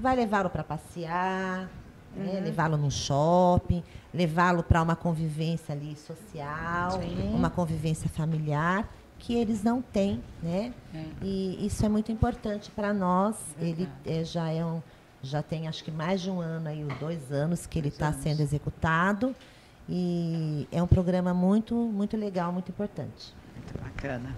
vai 0.00 0.16
levá-lo 0.16 0.50
para 0.50 0.64
passear, 0.64 1.68
né? 2.14 2.26
uhum. 2.26 2.34
né? 2.34 2.40
levá-lo 2.40 2.76
no 2.76 2.90
shopping, 2.90 3.82
levá-lo 4.12 4.62
para 4.62 4.82
uma 4.82 4.96
convivência 4.96 5.74
ali 5.74 5.96
social, 5.96 6.92
Sim. 6.92 7.34
uma 7.34 7.50
convivência 7.50 8.08
familiar 8.08 8.88
que 9.18 9.34
eles 9.34 9.62
não 9.62 9.82
têm, 9.82 10.22
né? 10.42 10.72
É. 10.94 11.04
E 11.22 11.66
isso 11.66 11.84
é 11.84 11.88
muito 11.90 12.10
importante 12.10 12.70
para 12.70 12.92
nós. 12.94 13.36
Ele 13.60 13.86
é, 14.06 14.24
já 14.24 14.48
é 14.48 14.64
um, 14.64 14.80
já 15.22 15.42
tem 15.42 15.68
acho 15.68 15.84
que 15.84 15.90
mais 15.90 16.22
de 16.22 16.30
um 16.30 16.40
ano 16.40 16.68
aí, 16.68 16.82
dois 16.98 17.30
anos 17.30 17.66
que 17.66 17.78
ele 17.78 17.88
está 17.88 18.12
sendo 18.14 18.40
executado 18.40 19.36
e 19.86 20.66
é 20.72 20.82
um 20.82 20.86
programa 20.86 21.34
muito, 21.34 21.74
muito 21.74 22.16
legal, 22.16 22.50
muito 22.50 22.70
importante. 22.70 23.34
Muito 23.54 23.78
bacana. 23.78 24.34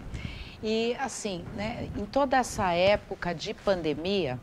E 0.63 0.95
assim, 0.97 1.45
né, 1.55 1.89
em 1.97 2.07
toda 2.07 2.37
essa 2.37 2.73
época 2.73 3.33
de 3.33 3.55
pandemia, 3.55 4.39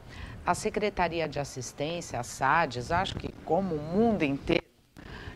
a 0.45 0.55
Secretaria 0.55 1.27
de 1.27 1.39
Assistência, 1.39 2.19
a 2.19 2.23
SADES, 2.23 2.91
acho 2.91 3.15
que 3.15 3.31
como 3.45 3.75
o 3.75 3.81
mundo 3.81 4.23
inteiro, 4.23 4.63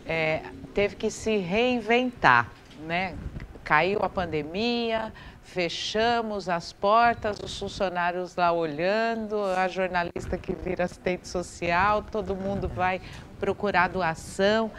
é, 0.05 0.41
teve 0.73 0.95
que 0.95 1.09
se 1.09 1.37
reinventar, 1.37 2.51
né? 2.85 3.15
Caiu 3.63 3.99
a 4.01 4.09
pandemia, 4.09 5.13
fechamos 5.41 6.49
as 6.49 6.73
portas, 6.73 7.39
os 7.39 7.57
funcionários 7.57 8.35
lá 8.35 8.51
olhando, 8.51 9.41
a 9.43 9.67
jornalista 9.67 10.37
que 10.37 10.53
vira 10.53 10.83
assistente 10.83 11.27
social, 11.27 12.03
todo 12.03 12.35
mundo 12.35 12.67
vai 12.67 13.01
procurar 13.39 13.87
doação. 13.87 14.71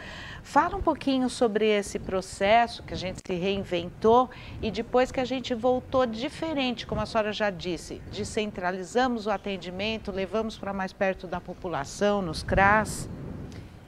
Fala 0.45 0.77
um 0.77 0.81
pouquinho 0.81 1.27
sobre 1.27 1.65
esse 1.65 1.97
processo 1.97 2.83
que 2.83 2.93
a 2.93 2.97
gente 2.97 3.19
se 3.25 3.33
reinventou 3.33 4.29
e 4.61 4.69
depois 4.69 5.11
que 5.11 5.19
a 5.19 5.25
gente 5.25 5.55
voltou 5.55 6.05
diferente, 6.05 6.85
como 6.85 7.01
a 7.01 7.05
senhora 7.07 7.33
já 7.33 7.49
disse, 7.49 7.99
descentralizamos 8.11 9.25
o 9.25 9.31
atendimento, 9.31 10.11
levamos 10.11 10.55
para 10.55 10.71
mais 10.71 10.93
perto 10.93 11.25
da 11.25 11.41
população, 11.41 12.21
nos 12.21 12.43
CRAS. 12.43 13.09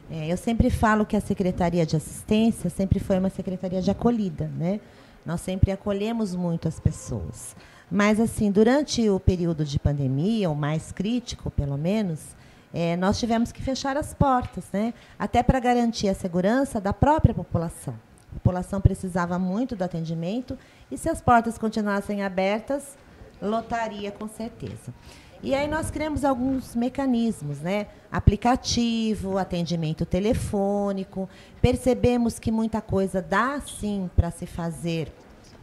É, 0.10 0.28
eu 0.28 0.36
sempre 0.36 0.72
falo 0.72 1.06
que 1.06 1.16
a 1.16 1.22
Secretaria 1.22 1.86
de 1.86 1.96
Assistência 1.96 2.72
sempre 2.72 3.00
foi 3.00 3.20
uma 3.20 3.30
secretaria 3.30 3.80
de 3.80 3.92
acolhida, 3.92 4.52
né? 4.58 4.80
Nós 5.24 5.42
sempre 5.42 5.72
acolhemos 5.72 6.36
muito 6.36 6.68
as 6.68 6.80
pessoas. 6.80 7.56
Mas, 7.90 8.20
assim, 8.20 8.52
durante 8.52 9.08
o 9.08 9.20
período 9.20 9.64
de 9.64 9.78
pandemia, 9.78 10.50
o 10.50 10.56
mais 10.56 10.92
crítico, 10.92 11.52
pelo 11.52 11.78
menos, 11.78 12.36
é, 12.80 12.96
nós 12.96 13.18
tivemos 13.18 13.52
que 13.52 13.60
fechar 13.60 13.98
as 13.98 14.14
portas, 14.14 14.66
né? 14.72 14.94
até 15.18 15.42
para 15.42 15.60
garantir 15.60 16.10
a 16.10 16.14
segurança 16.14 16.80
da 16.80 16.94
própria 16.94 17.34
população. 17.34 17.96
A 18.30 18.36
população 18.36 18.80
precisava 18.80 19.40
muito 19.40 19.76
do 19.76 19.84
atendimento 19.84 20.56
e, 20.92 20.96
se 20.96 21.10
as 21.10 21.20
portas 21.20 21.58
continuassem 21.58 22.22
abertas, 22.22 22.96
lotaria 23.42 24.12
com 24.12 24.28
certeza. 24.28 24.94
E 25.42 25.56
aí 25.56 25.68
nós 25.68 25.90
criamos 25.90 26.24
alguns 26.24 26.76
mecanismos, 26.76 27.62
né? 27.62 27.88
Aplicativo, 28.12 29.40
atendimento 29.40 30.06
telefônico. 30.06 31.28
Percebemos 31.60 32.38
que 32.38 32.52
muita 32.52 32.80
coisa 32.80 33.24
dá 33.24 33.60
sim 33.60 34.08
para 34.16 34.30
se 34.30 34.46
fazer 34.46 35.12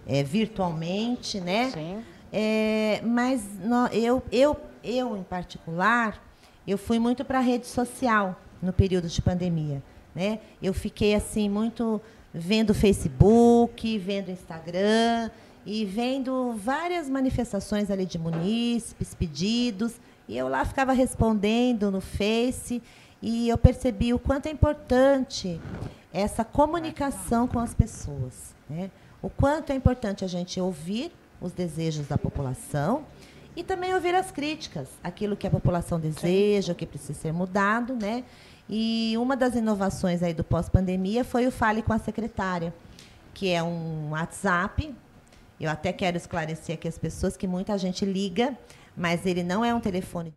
é, 0.05 0.25
virtualmente, 0.25 1.41
né? 1.41 1.71
Sim. 1.71 2.03
É, 2.33 3.01
mas 3.05 3.41
no, 3.61 3.87
eu, 3.93 4.21
eu, 4.33 4.57
eu, 4.83 5.17
em 5.17 5.23
particular, 5.23 6.21
eu 6.73 6.79
fui 6.79 6.99
muito 6.99 7.25
para 7.25 7.39
a 7.39 7.43
rede 7.43 7.67
social 7.67 8.41
no 8.63 8.73
período 8.73 9.09
de 9.09 9.21
pandemia. 9.21 9.83
Né? 10.15 10.39
Eu 10.63 10.73
fiquei 10.73 11.15
assim 11.15 11.49
muito 11.49 12.01
vendo 12.33 12.75
Facebook, 12.75 13.99
vendo 13.99 14.31
Instagram 14.31 15.31
e 15.67 15.85
vendo 15.85 16.55
várias 16.55 17.09
manifestações 17.09 17.91
ali 17.91 18.07
de 18.07 18.19
munícipes, 18.19 19.15
pedidos, 19.15 19.95
e 20.29 20.37
eu 20.37 20.49
lá 20.49 20.65
ficava 20.65 20.93
respondendo 20.93 21.91
no 21.91 22.01
Face 22.01 22.83
e 23.21 23.49
eu 23.49 23.57
percebi 23.57 24.13
o 24.13 24.19
quanto 24.19 24.47
é 24.47 24.51
importante 24.51 25.61
essa 26.13 26.45
comunicação 26.45 27.47
com 27.47 27.59
as 27.59 27.75
pessoas, 27.75 28.55
né? 28.69 28.91
O 29.21 29.31
quanto 29.31 29.71
é 29.71 29.75
importante 29.75 30.25
a 30.25 30.29
gente 30.29 30.61
ouvir 30.61 31.11
os 31.41 31.53
desejos 31.53 32.07
da 32.07 32.19
população 32.19 33.07
e 33.57 33.63
também 33.63 33.95
ouvir 33.95 34.15
as 34.15 34.31
críticas, 34.31 34.89
aquilo 35.03 35.37
que 35.37 35.47
a 35.47 35.51
população 35.51 36.01
deseja, 36.01 36.73
o 36.73 36.77
que 36.77 36.87
precisa 36.87 37.15
ser 37.15 37.33
mudado, 37.33 37.95
né? 37.95 38.25
E 38.69 39.15
uma 39.19 39.37
das 39.37 39.55
inovações 39.55 40.23
aí 40.23 40.33
do 40.33 40.43
pós-pandemia 40.43 41.25
foi 41.25 41.47
o 41.47 41.53
Fale 41.53 41.83
com 41.83 41.93
a 41.93 41.99
Secretária, 41.99 42.75
que 43.33 43.51
é 43.51 43.63
um 43.63 44.11
WhatsApp 44.11 44.95
eu 45.61 45.71
até 45.71 45.93
quero 45.93 46.17
esclarecer 46.17 46.75
aqui 46.75 46.89
as 46.89 46.99
pessoas 46.99 47.37
que 47.37 47.47
muita 47.47 47.77
gente 47.79 48.05
liga, 48.05 48.57
mas 48.97 49.25
ele 49.25 49.43
não 49.43 49.65
é 49.65 49.75
um 49.75 49.81
telefone. 49.81 50.35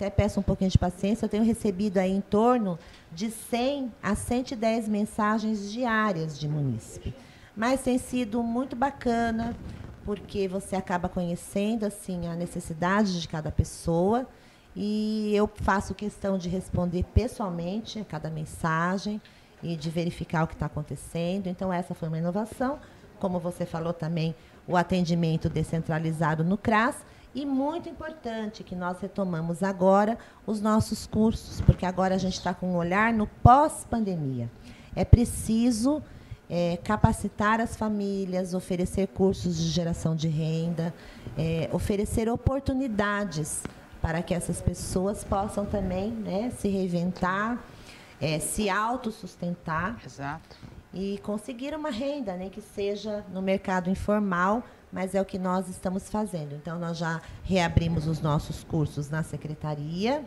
Até 0.00 0.08
peço 0.08 0.40
um 0.40 0.42
pouquinho 0.42 0.70
de 0.70 0.78
paciência, 0.78 1.26
eu 1.26 1.28
tenho 1.28 1.44
recebido 1.44 1.98
aí 1.98 2.10
em 2.10 2.22
torno 2.22 2.78
de 3.12 3.30
100 3.30 3.92
a 4.02 4.14
110 4.14 4.88
mensagens 4.88 5.70
diárias 5.70 6.40
de 6.40 6.48
munícipe. 6.48 7.14
Mas 7.54 7.82
tem 7.82 7.98
sido 7.98 8.42
muito 8.42 8.74
bacana, 8.74 9.54
porque 10.02 10.48
você 10.48 10.74
acaba 10.74 11.06
conhecendo 11.06 11.84
assim 11.84 12.26
a 12.28 12.34
necessidade 12.34 13.20
de 13.20 13.28
cada 13.28 13.52
pessoa 13.52 14.26
e 14.74 15.32
eu 15.34 15.46
faço 15.56 15.94
questão 15.94 16.38
de 16.38 16.48
responder 16.48 17.04
pessoalmente 17.12 17.98
a 17.98 18.04
cada 18.04 18.30
mensagem 18.30 19.20
e 19.62 19.76
de 19.76 19.90
verificar 19.90 20.44
o 20.44 20.46
que 20.46 20.54
está 20.54 20.64
acontecendo. 20.64 21.46
Então, 21.46 21.70
essa 21.70 21.94
foi 21.94 22.08
uma 22.08 22.16
inovação. 22.16 22.78
Como 23.18 23.38
você 23.38 23.66
falou 23.66 23.92
também, 23.92 24.34
o 24.66 24.78
atendimento 24.78 25.50
descentralizado 25.50 26.42
no 26.42 26.56
CRAS. 26.56 26.96
E 27.34 27.46
muito 27.46 27.88
importante 27.88 28.64
que 28.64 28.74
nós 28.74 29.00
retomamos 29.00 29.62
agora 29.62 30.18
os 30.44 30.60
nossos 30.60 31.06
cursos, 31.06 31.60
porque 31.60 31.86
agora 31.86 32.16
a 32.16 32.18
gente 32.18 32.34
está 32.34 32.52
com 32.52 32.72
um 32.72 32.76
olhar 32.76 33.12
no 33.12 33.26
pós-pandemia. 33.26 34.50
É 34.96 35.04
preciso 35.04 36.02
é, 36.48 36.76
capacitar 36.82 37.60
as 37.60 37.76
famílias, 37.76 38.52
oferecer 38.52 39.06
cursos 39.06 39.56
de 39.56 39.68
geração 39.68 40.16
de 40.16 40.26
renda, 40.26 40.92
é, 41.38 41.70
oferecer 41.72 42.28
oportunidades 42.28 43.62
para 44.02 44.20
que 44.22 44.34
essas 44.34 44.60
pessoas 44.60 45.22
possam 45.22 45.64
também 45.64 46.10
né, 46.10 46.50
se 46.58 46.68
reinventar, 46.68 47.62
é, 48.20 48.40
se 48.40 48.68
autossustentar 48.68 50.00
Exato. 50.04 50.56
e 50.92 51.18
conseguir 51.22 51.74
uma 51.76 51.90
renda, 51.90 52.32
nem 52.32 52.48
né, 52.48 52.50
que 52.52 52.60
seja 52.60 53.24
no 53.32 53.40
mercado 53.40 53.88
informal, 53.88 54.64
mas 54.92 55.14
é 55.14 55.20
o 55.20 55.24
que 55.24 55.38
nós 55.38 55.68
estamos 55.68 56.08
fazendo. 56.08 56.54
Então, 56.54 56.78
nós 56.78 56.98
já 56.98 57.20
reabrimos 57.42 58.06
os 58.06 58.20
nossos 58.20 58.64
cursos 58.64 59.08
na 59.08 59.22
secretaria, 59.22 60.24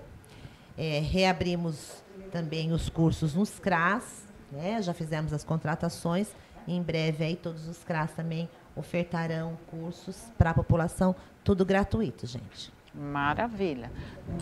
é, 0.78 0.99
reabrimos 0.99 2.03
também 2.32 2.72
os 2.72 2.89
cursos 2.89 3.36
nos 3.36 3.59
CRAS, 3.59 4.24
né, 4.51 4.82
já 4.82 4.93
fizemos 4.93 5.34
as 5.34 5.43
contratações, 5.43 6.30
em 6.68 6.82
breve 6.82 7.24
aí 7.24 7.36
todos 7.36 7.68
os 7.68 7.84
CRAS 7.84 8.11
também 8.11 8.49
ofertarão 8.76 9.57
cursos 9.68 10.32
para 10.38 10.51
a 10.51 10.53
população, 10.53 11.16
tudo 11.43 11.66
gratuito, 11.66 12.26
gente. 12.26 12.72
Maravilha. 12.93 13.91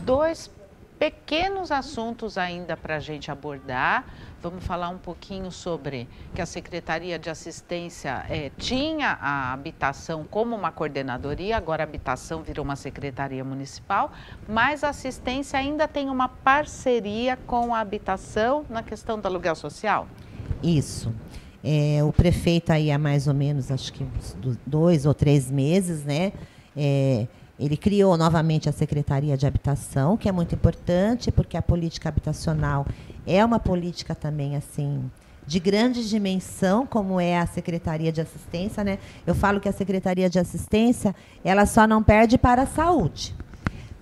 Dois 0.03 0.49
pequenos 1.01 1.71
assuntos 1.71 2.37
ainda 2.37 2.77
para 2.77 2.97
a 2.97 2.99
gente 2.99 3.31
abordar. 3.31 4.05
Vamos 4.39 4.63
falar 4.63 4.89
um 4.89 4.99
pouquinho 4.99 5.49
sobre 5.49 6.07
que 6.35 6.39
a 6.39 6.45
Secretaria 6.45 7.17
de 7.17 7.27
Assistência 7.27 8.23
é, 8.29 8.51
tinha 8.55 9.17
a 9.19 9.51
habitação 9.51 10.23
como 10.23 10.55
uma 10.55 10.71
coordenadoria, 10.71 11.57
agora 11.57 11.81
a 11.81 11.85
habitação 11.85 12.43
virou 12.43 12.63
uma 12.63 12.75
secretaria 12.75 13.43
municipal, 13.43 14.11
mas 14.47 14.83
a 14.83 14.89
assistência 14.89 15.57
ainda 15.57 15.87
tem 15.87 16.07
uma 16.07 16.29
parceria 16.29 17.35
com 17.47 17.73
a 17.73 17.79
habitação 17.79 18.63
na 18.69 18.83
questão 18.83 19.19
do 19.19 19.25
aluguel 19.25 19.55
social? 19.55 20.07
Isso. 20.61 21.11
É, 21.63 22.03
o 22.03 22.13
prefeito 22.13 22.71
aí 22.71 22.91
há 22.91 22.99
mais 22.99 23.27
ou 23.27 23.33
menos, 23.33 23.71
acho 23.71 23.91
que 23.91 24.05
dois 24.67 25.07
ou 25.07 25.15
três 25.15 25.49
meses, 25.49 26.05
né? 26.05 26.31
É, 26.77 27.25
ele 27.61 27.77
criou 27.77 28.17
novamente 28.17 28.67
a 28.67 28.71
Secretaria 28.71 29.37
de 29.37 29.45
Habitação, 29.45 30.17
que 30.17 30.27
é 30.27 30.31
muito 30.31 30.55
importante, 30.55 31.31
porque 31.31 31.55
a 31.55 31.61
política 31.61 32.09
habitacional 32.09 32.87
é 33.25 33.45
uma 33.45 33.59
política 33.59 34.15
também 34.15 34.55
assim 34.55 35.09
de 35.45 35.59
grande 35.59 36.07
dimensão, 36.07 36.85
como 36.87 37.19
é 37.19 37.37
a 37.37 37.45
Secretaria 37.45 38.11
de 38.11 38.21
Assistência, 38.21 38.83
né? 38.83 38.97
Eu 39.27 39.35
falo 39.35 39.59
que 39.59 39.69
a 39.69 39.73
Secretaria 39.73 40.29
de 40.29 40.39
Assistência, 40.39 41.15
ela 41.43 41.65
só 41.65 41.85
não 41.85 42.01
perde 42.01 42.37
para 42.37 42.63
a 42.63 42.65
saúde. 42.65 43.35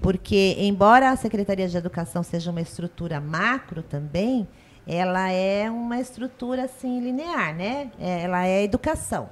Porque 0.01 0.55
embora 0.59 1.09
a 1.09 1.15
Secretaria 1.15 1.67
de 1.67 1.75
Educação 1.75 2.23
seja 2.23 2.51
uma 2.51 2.61
estrutura 2.61 3.19
macro 3.19 3.83
também, 3.83 4.47
ela 4.87 5.29
é 5.31 5.69
uma 5.69 5.99
estrutura 5.99 6.63
assim 6.63 7.01
linear, 7.01 7.53
né? 7.55 7.91
É, 7.99 8.23
ela 8.23 8.45
é 8.45 8.63
educação. 8.63 9.29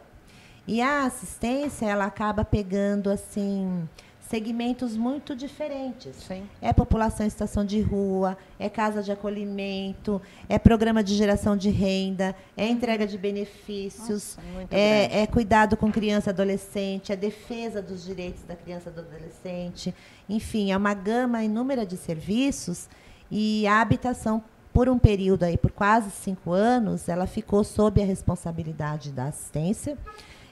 E 0.67 0.81
a 0.81 1.05
assistência, 1.05 1.85
ela 1.85 2.05
acaba 2.05 2.43
pegando 2.43 3.09
assim 3.09 3.87
segmentos 4.29 4.95
muito 4.95 5.35
diferentes. 5.35 6.15
Sim. 6.27 6.47
É 6.61 6.73
população 6.73 7.25
em 7.25 7.29
situação 7.29 7.65
de 7.65 7.81
rua, 7.81 8.37
é 8.59 8.69
casa 8.69 9.01
de 9.01 9.11
acolhimento, 9.11 10.21
é 10.49 10.59
programa 10.59 11.03
de 11.03 11.15
geração 11.15 11.55
de 11.55 11.69
renda, 11.69 12.35
é 12.55 12.67
entrega 12.67 13.07
de 13.07 13.17
benefícios, 13.17 14.37
Nossa, 14.53 14.67
é, 14.71 15.21
é, 15.21 15.27
cuidado 15.27 15.77
com 15.77 15.91
criança 15.91 16.29
e 16.29 16.31
adolescente, 16.31 17.11
é 17.11 17.15
defesa 17.15 17.81
dos 17.81 18.03
direitos 18.03 18.43
da 18.43 18.55
criança 18.55 18.89
e 18.89 18.93
do 18.93 19.01
adolescente. 19.01 19.93
Enfim, 20.27 20.71
é 20.71 20.77
uma 20.77 20.93
gama 20.93 21.43
inúmera 21.43 21.85
de 21.85 21.97
serviços 21.97 22.89
e 23.31 23.65
a 23.67 23.81
habitação 23.81 24.43
por 24.73 24.89
um 24.89 24.99
período 24.99 25.43
aí, 25.43 25.57
por 25.57 25.71
quase 25.71 26.11
cinco 26.11 26.51
anos, 26.51 27.09
ela 27.09 27.25
ficou 27.25 27.63
sob 27.63 28.01
a 28.01 28.05
responsabilidade 28.05 29.11
da 29.11 29.25
assistência, 29.25 29.97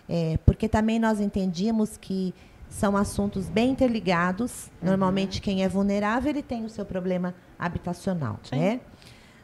é, 0.09 0.39
porque 0.45 0.67
também 0.67 0.97
nós 0.97 1.19
entendíamos 1.19 1.97
que 1.97 2.33
são 2.69 2.97
assuntos 2.97 3.47
bem 3.47 3.71
interligados. 3.71 4.69
Uhum. 4.81 4.89
Normalmente, 4.89 5.41
quem 5.41 5.63
é 5.63 5.69
vulnerável, 5.69 6.29
ele 6.29 6.43
tem 6.43 6.65
o 6.65 6.69
seu 6.69 6.85
problema 6.85 7.33
habitacional, 7.57 8.39
Sim. 8.43 8.59
né? 8.59 8.79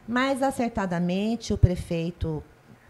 Mas, 0.06 0.42
acertadamente, 0.42 1.52
o 1.52 1.58
prefeito 1.58 2.42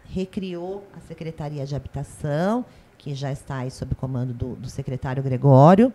recriou 0.05 0.85
a 0.95 0.99
Secretaria 0.99 1.65
de 1.65 1.75
Habitação, 1.75 2.65
que 2.97 3.13
já 3.13 3.31
está 3.31 3.57
aí 3.57 3.71
sob 3.71 3.95
comando 3.95 4.33
do, 4.33 4.55
do 4.55 4.69
secretário 4.69 5.21
Gregório. 5.21 5.93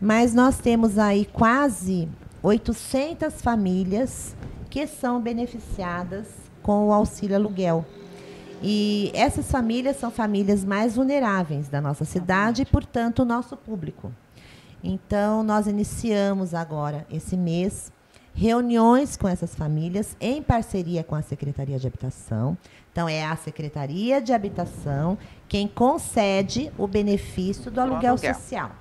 Mas 0.00 0.34
nós 0.34 0.58
temos 0.58 0.98
aí 0.98 1.24
quase 1.24 2.08
800 2.42 3.42
famílias 3.42 4.36
que 4.70 4.86
são 4.86 5.20
beneficiadas 5.20 6.28
com 6.62 6.88
o 6.88 6.92
auxílio 6.92 7.36
aluguel. 7.36 7.84
E 8.62 9.10
essas 9.14 9.50
famílias 9.50 9.96
são 9.96 10.10
famílias 10.10 10.64
mais 10.64 10.96
vulneráveis 10.96 11.68
da 11.68 11.80
nossa 11.80 12.04
cidade 12.04 12.62
e, 12.62 12.66
portanto, 12.66 13.20
o 13.20 13.24
nosso 13.24 13.56
público. 13.56 14.12
Então, 14.82 15.42
nós 15.42 15.66
iniciamos 15.66 16.54
agora, 16.54 17.06
esse 17.10 17.36
mês, 17.36 17.92
reuniões 18.34 19.16
com 19.16 19.28
essas 19.28 19.54
famílias 19.54 20.16
em 20.20 20.42
parceria 20.42 21.02
com 21.02 21.14
a 21.14 21.22
Secretaria 21.22 21.78
de 21.78 21.86
Habitação. 21.86 22.56
Então, 22.92 23.08
é 23.08 23.24
a 23.24 23.36
Secretaria 23.36 24.20
de 24.20 24.32
Habitação 24.32 25.18
quem 25.48 25.66
concede 25.66 26.72
o 26.78 26.86
benefício 26.86 27.70
do 27.70 27.80
aluguel, 27.80 28.12
aluguel. 28.12 28.34
social. 28.34 28.72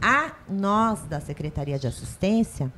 A 0.00 0.32
nós, 0.48 1.02
da 1.04 1.20
Secretaria 1.20 1.78
de 1.78 1.86
Assistência, 1.86 2.72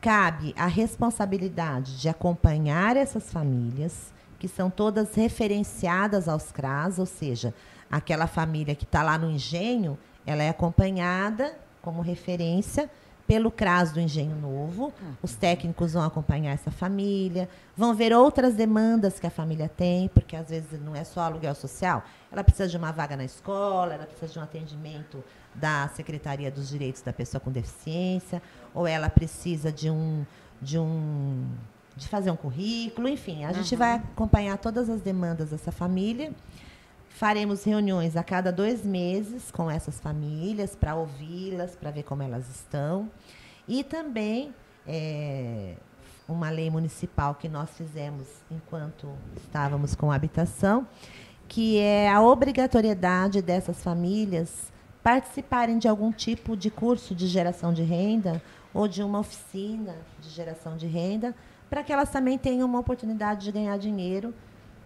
cabe 0.00 0.54
a 0.56 0.66
responsabilidade 0.66 2.00
de 2.00 2.08
acompanhar 2.08 2.96
essas 2.96 3.32
famílias, 3.32 4.12
que 4.38 4.48
são 4.48 4.70
todas 4.70 5.14
referenciadas 5.14 6.28
aos 6.28 6.52
CRAS, 6.52 6.98
ou 6.98 7.06
seja, 7.06 7.54
aquela 7.90 8.26
família 8.26 8.74
que 8.74 8.84
está 8.84 9.02
lá 9.02 9.16
no 9.16 9.30
engenho, 9.30 9.98
ela 10.26 10.42
é 10.42 10.48
acompanhada 10.48 11.56
como 11.80 12.02
referência 12.02 12.90
pelo 13.26 13.50
CRAS 13.50 13.90
do 13.92 14.00
Engenho 14.00 14.36
Novo. 14.36 14.92
Os 15.22 15.34
técnicos 15.34 15.94
vão 15.94 16.04
acompanhar 16.04 16.52
essa 16.52 16.70
família, 16.70 17.48
vão 17.76 17.94
ver 17.94 18.12
outras 18.12 18.54
demandas 18.54 19.18
que 19.18 19.26
a 19.26 19.30
família 19.30 19.68
tem, 19.68 20.08
porque 20.08 20.36
às 20.36 20.48
vezes 20.48 20.80
não 20.80 20.94
é 20.94 21.02
só 21.02 21.20
aluguel 21.20 21.54
social. 21.54 22.04
Ela 22.30 22.44
precisa 22.44 22.68
de 22.68 22.76
uma 22.76 22.92
vaga 22.92 23.16
na 23.16 23.24
escola, 23.24 23.94
ela 23.94 24.06
precisa 24.06 24.32
de 24.32 24.38
um 24.38 24.42
atendimento 24.42 25.24
da 25.54 25.88
Secretaria 25.88 26.50
dos 26.50 26.68
Direitos 26.68 27.02
da 27.02 27.12
Pessoa 27.12 27.40
com 27.40 27.50
Deficiência, 27.50 28.40
ou 28.74 28.86
ela 28.86 29.10
precisa 29.10 29.72
de 29.72 29.90
um 29.90 30.24
de 30.60 30.78
um 30.78 31.44
de 31.96 32.08
fazer 32.08 32.30
um 32.30 32.36
currículo, 32.36 33.08
enfim, 33.08 33.44
a 33.44 33.48
uhum. 33.48 33.54
gente 33.54 33.74
vai 33.74 33.94
acompanhar 33.94 34.58
todas 34.58 34.90
as 34.90 35.00
demandas 35.00 35.50
dessa 35.50 35.72
família. 35.72 36.32
Faremos 37.08 37.64
reuniões 37.64 38.16
a 38.16 38.22
cada 38.22 38.52
dois 38.52 38.84
meses 38.84 39.50
com 39.50 39.70
essas 39.70 39.98
famílias 39.98 40.76
para 40.76 40.94
ouvi-las, 40.94 41.74
para 41.74 41.90
ver 41.90 42.02
como 42.02 42.22
elas 42.22 42.46
estão. 42.50 43.10
E 43.66 43.82
também 43.82 44.54
é, 44.86 45.74
uma 46.28 46.50
lei 46.50 46.68
municipal 46.68 47.34
que 47.34 47.48
nós 47.48 47.70
fizemos 47.70 48.26
enquanto 48.50 49.08
estávamos 49.36 49.94
com 49.94 50.12
habitação, 50.12 50.86
que 51.48 51.78
é 51.78 52.10
a 52.10 52.20
obrigatoriedade 52.20 53.40
dessas 53.40 53.82
famílias 53.82 54.70
participarem 55.02 55.78
de 55.78 55.88
algum 55.88 56.12
tipo 56.12 56.56
de 56.56 56.68
curso 56.68 57.14
de 57.14 57.28
geração 57.28 57.72
de 57.72 57.82
renda 57.82 58.42
ou 58.74 58.86
de 58.88 59.02
uma 59.02 59.20
oficina 59.20 59.96
de 60.20 60.28
geração 60.28 60.76
de 60.76 60.86
renda, 60.86 61.34
para 61.68 61.82
que 61.82 61.92
elas 61.92 62.10
também 62.10 62.38
tenham 62.38 62.66
uma 62.68 62.78
oportunidade 62.78 63.44
de 63.44 63.52
ganhar 63.52 63.76
dinheiro 63.78 64.34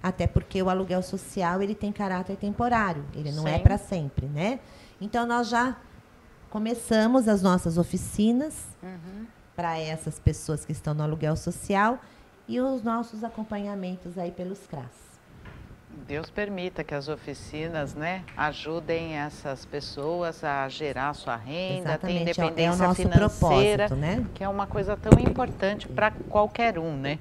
até 0.03 0.27
porque 0.27 0.63
o 0.63 0.71
aluguel 0.71 1.03
social 1.03 1.61
ele 1.63 1.75
tem 1.75 1.93
caráter 1.93 2.37
temporário, 2.37 3.05
ele 3.15 3.33
não 3.33 3.47
é 3.47 3.53
Sim. 3.53 3.57
é 3.57 3.59
para 3.59 3.79
sempre, 3.79 4.27
né? 4.27 4.61
Então 5.01 5.27
nós 5.27 5.49
já 5.49 5.77
começamos 6.49 7.29
as 7.29 7.43
nossas 7.43 7.77
oficinas 7.77 8.67
uhum. 8.83 9.27
para 9.55 9.79
essas 9.79 10.19
pessoas 10.19 10.65
que 10.65 10.73
estão 10.73 10.95
no 10.95 11.03
aluguel 11.03 11.37
social 11.37 11.99
e 12.49 12.61
os 12.61 12.83
nossos 12.83 13.23
acompanhamentos 13.23 14.19
aí 14.19 14.31
pelos 14.31 14.67
CRAS. 14.67 15.10
Deus 16.07 16.29
permita 16.29 16.83
que 16.83 16.95
as 16.95 17.09
oficinas, 17.09 17.95
né, 17.95 18.25
ajudem 18.37 19.17
essas 19.17 19.65
pessoas 19.65 20.43
a 20.43 20.69
gerar 20.69 21.15
sua 21.15 21.37
renda, 21.37 21.97
ter 21.99 22.09
é 22.09 22.23
independência 22.23 22.85
é 22.85 22.95
financeira, 22.95 23.89
né? 23.91 24.27
que 24.35 24.43
é 24.43 24.49
uma 24.49 24.67
coisa 24.67 24.97
tão 24.97 25.19
importante 25.21 25.87
para 25.87 26.11
qualquer 26.11 26.79
um, 26.79 26.97
né? 26.97 27.19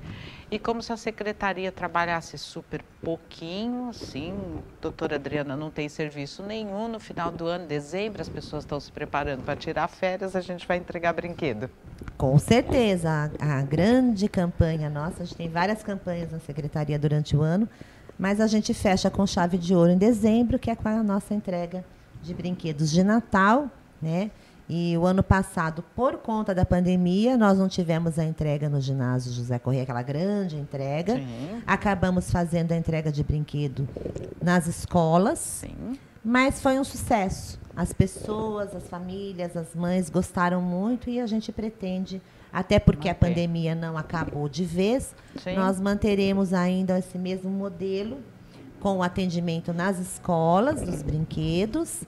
E 0.51 0.57
como 0.57 0.81
se 0.81 0.91
a 0.91 0.97
secretaria 0.97 1.71
trabalhasse 1.71 2.35
super 2.35 2.81
pouquinho, 3.03 3.89
assim, 3.89 4.33
doutora 4.81 5.15
Adriana 5.15 5.55
não 5.55 5.69
tem 5.69 5.87
serviço 5.87 6.41
nenhum, 6.41 6.87
no 6.87 6.99
final 6.99 7.31
do 7.31 7.45
ano, 7.45 7.67
dezembro, 7.67 8.19
as 8.19 8.29
pessoas 8.29 8.63
estão 8.63 8.79
se 8.79 8.91
preparando 8.91 9.43
para 9.43 9.55
tirar 9.55 9.87
férias, 9.87 10.35
a 10.35 10.41
gente 10.41 10.67
vai 10.67 10.77
entregar 10.77 11.13
brinquedo. 11.13 11.69
Com 12.17 12.39
certeza, 12.39 13.31
a, 13.39 13.59
a 13.59 13.61
grande 13.61 14.27
campanha 14.27 14.89
nossa, 14.89 15.21
a 15.21 15.25
gente 15.25 15.37
tem 15.37 15.49
várias 15.49 15.83
campanhas 15.83 16.31
na 16.31 16.39
secretaria 16.39 16.97
durante 16.97 17.37
o 17.37 17.43
ano, 17.43 17.69
mas 18.19 18.41
a 18.41 18.47
gente 18.47 18.73
fecha 18.73 19.09
com 19.09 19.25
chave 19.25 19.57
de 19.57 19.73
ouro 19.73 19.89
em 19.91 19.97
dezembro, 19.97 20.59
que 20.59 20.69
é 20.69 20.75
com 20.75 20.89
a 20.89 21.01
nossa 21.01 21.33
entrega 21.33 21.85
de 22.21 22.33
brinquedos 22.33 22.91
de 22.91 23.01
Natal, 23.01 23.71
né? 24.01 24.29
E 24.67 24.95
o 24.97 25.05
ano 25.05 25.23
passado, 25.23 25.83
por 25.95 26.17
conta 26.17 26.53
da 26.53 26.63
pandemia, 26.63 27.35
nós 27.35 27.57
não 27.57 27.67
tivemos 27.67 28.19
a 28.19 28.23
entrega 28.23 28.69
no 28.69 28.79
ginásio 28.79 29.31
José 29.31 29.57
Corrêa, 29.57 29.81
aquela 29.81 30.03
grande 30.03 30.57
entrega. 30.57 31.15
Sim. 31.15 31.63
Acabamos 31.65 32.29
fazendo 32.29 32.73
a 32.73 32.75
entrega 32.75 33.11
de 33.11 33.23
brinquedo 33.23 33.87
nas 34.39 34.67
escolas. 34.67 35.39
Sim. 35.39 35.97
Mas 36.23 36.61
foi 36.61 36.77
um 36.77 36.83
sucesso. 36.83 37.57
As 37.75 37.93
pessoas, 37.93 38.75
as 38.75 38.87
famílias, 38.87 39.57
as 39.57 39.73
mães 39.73 40.09
gostaram 40.09 40.61
muito 40.61 41.09
e 41.09 41.19
a 41.19 41.25
gente 41.25 41.51
pretende, 41.51 42.21
até 42.51 42.79
porque 42.79 43.07
Manter. 43.07 43.25
a 43.25 43.29
pandemia 43.29 43.75
não 43.75 43.97
acabou 43.97 44.49
de 44.49 44.63
vez, 44.63 45.13
Sim. 45.43 45.55
nós 45.55 45.79
manteremos 45.79 46.53
ainda 46.53 46.97
esse 46.97 47.17
mesmo 47.17 47.49
modelo 47.49 48.17
com 48.79 48.97
o 48.97 49.03
atendimento 49.03 49.73
nas 49.73 49.99
escolas, 49.99 50.81
dos 50.81 51.01
brinquedos 51.01 52.03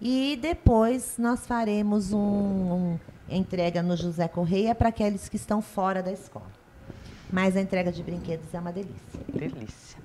e 0.00 0.38
depois 0.40 1.14
nós 1.18 1.46
faremos 1.46 2.12
um, 2.12 2.18
um 2.18 2.98
entrega 3.28 3.82
no 3.82 3.96
José 3.96 4.28
Correia 4.28 4.74
para 4.74 4.88
aqueles 4.88 5.28
que 5.28 5.36
estão 5.36 5.62
fora 5.62 6.02
da 6.02 6.12
escola. 6.12 6.46
Mas 7.30 7.56
a 7.56 7.60
entrega 7.60 7.90
de 7.90 8.02
brinquedos 8.02 8.52
é 8.52 8.60
uma 8.60 8.72
delícia. 8.72 9.20
Delícia. 9.32 9.98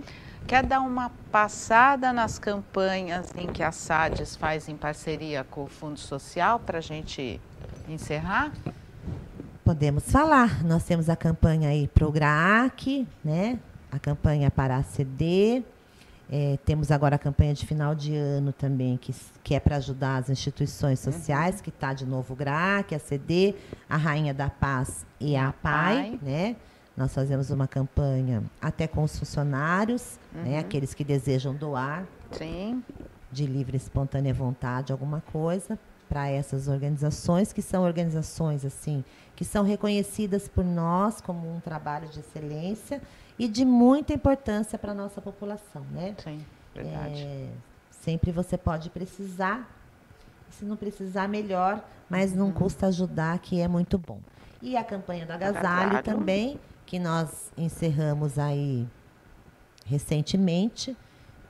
Quer 0.48 0.66
dar 0.66 0.82
uma 0.82 1.12
passada 1.32 2.12
nas 2.12 2.40
campanhas 2.40 3.32
em 3.38 3.48
que 3.48 3.62
a 3.62 3.72
SADES 3.72 4.36
faz 4.36 4.68
em 4.68 4.76
parceria 4.76 5.44
com 5.44 5.64
o 5.64 5.68
Fundo 5.68 6.00
Social 6.00 6.60
para 6.60 6.80
a 6.80 6.82
gente 6.82 7.40
encerrar? 7.88 8.52
Podemos 9.72 10.12
falar. 10.12 10.66
Nós 10.66 10.84
temos 10.84 11.10
a 11.10 11.16
campanha 11.16 11.70
aí 11.70 11.88
para 11.88 12.06
o 12.06 12.12
GRAAC, 12.12 13.08
né? 13.24 13.58
a 13.90 13.98
campanha 13.98 14.52
para 14.52 14.76
a 14.76 14.84
CD, 14.84 15.64
é, 16.30 16.60
temos 16.66 16.92
agora 16.92 17.16
a 17.16 17.18
campanha 17.18 17.54
de 17.54 17.66
final 17.66 17.96
de 17.96 18.14
ano 18.14 18.52
também, 18.52 18.98
que, 18.98 19.16
que 19.42 19.56
é 19.56 19.62
para 19.62 19.78
ajudar 19.78 20.18
as 20.18 20.30
instituições 20.30 21.06
uhum. 21.06 21.14
sociais, 21.14 21.56
uhum. 21.56 21.62
que 21.62 21.70
está 21.70 21.94
de 21.94 22.06
novo 22.06 22.34
o 22.34 22.36
GRAC, 22.36 22.94
a 22.94 23.00
CD, 23.00 23.56
a 23.90 23.96
Rainha 23.96 24.34
da 24.34 24.50
Paz 24.50 25.06
e 25.18 25.38
a, 25.38 25.48
a 25.48 25.54
PAI, 25.54 26.20
né? 26.22 26.58
Nós 26.98 27.14
fazemos 27.14 27.50
uma 27.50 27.66
campanha 27.66 28.44
até 28.62 28.88
com 28.88 29.04
os 29.04 29.18
funcionários, 29.18 30.20
né? 30.34 30.42
uhum. 30.42 30.52
né? 30.52 30.60
aqueles 30.60 30.94
que 30.94 31.06
desejam 31.06 31.56
doar 31.56 32.06
Sim. 32.34 32.84
de 33.32 33.46
livre 33.46 33.78
e 33.78 33.80
espontânea 33.80 34.34
vontade 34.34 34.92
alguma 34.92 35.24
coisa 35.32 35.80
para 36.10 36.30
essas 36.30 36.68
organizações, 36.68 37.54
que 37.54 37.62
são 37.62 37.84
organizações 37.84 38.66
assim 38.66 39.02
que 39.42 39.46
são 39.46 39.64
reconhecidas 39.64 40.48
por 40.48 40.64
nós 40.64 41.20
como 41.20 41.52
um 41.52 41.60
trabalho 41.60 42.08
de 42.10 42.20
excelência 42.20 43.02
e 43.40 43.48
de 43.48 43.66
muita 43.66 44.14
importância 44.14 44.78
para 44.78 44.92
a 44.92 44.94
nossa 44.94 45.20
população, 45.20 45.82
né? 45.86 46.14
Sim, 46.24 46.46
verdade. 46.76 47.24
É, 47.24 47.50
sempre 47.90 48.32
você 48.32 48.56
pode 48.56 48.92
precisar, 48.92 49.68
se 50.52 50.64
não 50.64 50.78
precisar, 50.78 51.28
melhor, 51.28 51.84
mas 52.08 52.36
não 52.36 52.46
uhum. 52.46 52.52
custa 52.52 52.86
ajudar, 52.86 53.40
que 53.40 53.60
é 53.60 53.68
muito 53.68 53.98
bom. 53.98 54.20
E 54.62 54.78
a 54.78 54.84
campanha 54.84 55.26
do 55.26 55.34
agasalho 55.34 56.04
também, 56.04 56.60
que 56.86 57.00
nós 57.00 57.52
encerramos 57.58 58.38
aí 58.38 58.88
recentemente, 59.88 60.96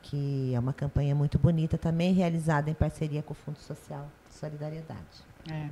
que 0.01 0.55
é 0.55 0.59
uma 0.61 0.71
campanha 0.71 1.13
muito 1.13 1.37
bonita 1.37 1.77
também, 1.77 2.13
realizada 2.13 2.69
em 2.69 2.73
parceria 2.73 3.21
com 3.21 3.33
o 3.33 3.35
Fundo 3.35 3.59
Social 3.59 4.07
Solidariedade. 4.29 5.25
É. 5.51 5.69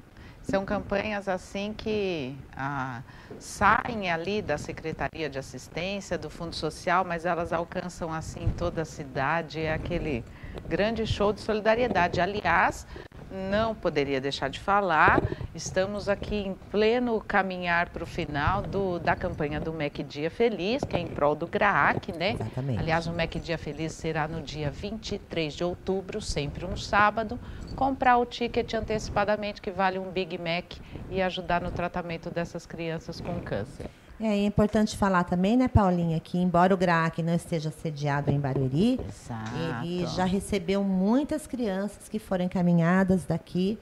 São 0.49 0.65
campanhas 0.65 1.29
assim 1.29 1.71
que 1.77 2.35
ah, 2.57 3.03
saem 3.37 4.09
ali 4.09 4.41
da 4.41 4.57
Secretaria 4.57 5.29
de 5.29 5.37
Assistência, 5.37 6.17
do 6.17 6.27
Fundo 6.27 6.55
Social, 6.55 7.05
mas 7.05 7.23
elas 7.23 7.53
alcançam 7.53 8.11
assim 8.11 8.51
toda 8.57 8.81
a 8.81 8.85
cidade. 8.85 9.59
É 9.59 9.71
aquele 9.71 10.25
grande 10.67 11.05
show 11.05 11.31
de 11.31 11.39
solidariedade. 11.39 12.19
Aliás, 12.19 12.87
não 13.31 13.75
poderia 13.75 14.19
deixar 14.19 14.49
de 14.49 14.59
falar, 14.59 15.21
estamos 15.53 16.09
aqui 16.09 16.35
em 16.35 16.53
pleno 16.71 17.19
caminhar 17.21 17.89
para 17.89 18.03
o 18.03 18.07
final 18.07 18.61
do, 18.61 18.99
da 18.99 19.15
campanha 19.15 19.59
do 19.59 19.71
MEC 19.71 20.03
Dia 20.03 20.31
Feliz, 20.31 20.83
que 20.83 20.95
é 20.95 20.99
em 20.99 21.07
prol 21.07 21.35
do 21.35 21.47
GRAAC, 21.47 22.11
né? 22.17 22.33
Exatamente. 22.33 22.79
Aliás, 22.79 23.07
o 23.07 23.11
MEC 23.11 23.39
Dia 23.39 23.57
Feliz 23.57 23.93
será 23.93 24.27
no 24.27 24.41
dia 24.41 24.71
23 24.71 25.53
de 25.53 25.63
outubro, 25.63 26.21
sempre 26.21 26.65
um 26.65 26.75
sábado. 26.75 27.39
Comprar 27.75 28.17
o 28.17 28.25
ticket 28.25 28.73
antecipadamente, 28.73 29.61
que 29.61 29.71
vale 29.71 29.99
um 29.99 30.11
Big 30.11 30.37
Mac, 30.37 30.77
e 31.09 31.21
ajudar 31.21 31.61
no 31.61 31.71
tratamento 31.71 32.29
dessas 32.29 32.65
crianças 32.65 33.21
com 33.21 33.39
câncer. 33.39 33.89
É, 34.21 34.45
importante 34.45 34.97
falar 34.97 35.23
também, 35.23 35.55
né, 35.55 35.69
Paulinha, 35.69 36.19
que 36.19 36.37
embora 36.37 36.73
o 36.73 36.77
GRAC 36.77 37.23
não 37.23 37.33
esteja 37.33 37.71
sediado 37.71 38.29
em 38.29 38.39
Barueri, 38.39 38.99
Exato. 39.07 39.51
ele 39.81 40.05
já 40.07 40.25
recebeu 40.25 40.83
muitas 40.83 41.47
crianças 41.47 42.09
que 42.09 42.19
foram 42.19 42.43
encaminhadas 42.43 43.23
daqui 43.25 43.79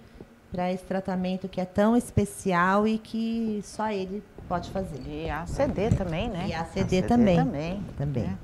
para 0.51 0.71
esse 0.71 0.83
tratamento 0.83 1.49
que 1.49 1.59
é 1.59 1.65
tão 1.65 1.97
especial 1.97 2.87
e 2.87 2.99
que 2.99 3.61
só 3.63 3.89
ele 3.91 4.23
pode 4.47 4.69
fazer. 4.69 5.01
E 5.07 5.29
a 5.29 5.41
ACD 5.41 5.89
também, 5.95 6.29
né? 6.29 6.45
E 6.47 6.53
a 6.53 6.61
ACD, 6.61 7.01
também. 7.01 7.37
também. 7.37 7.83
Também. 7.97 8.23
né? 8.23 8.37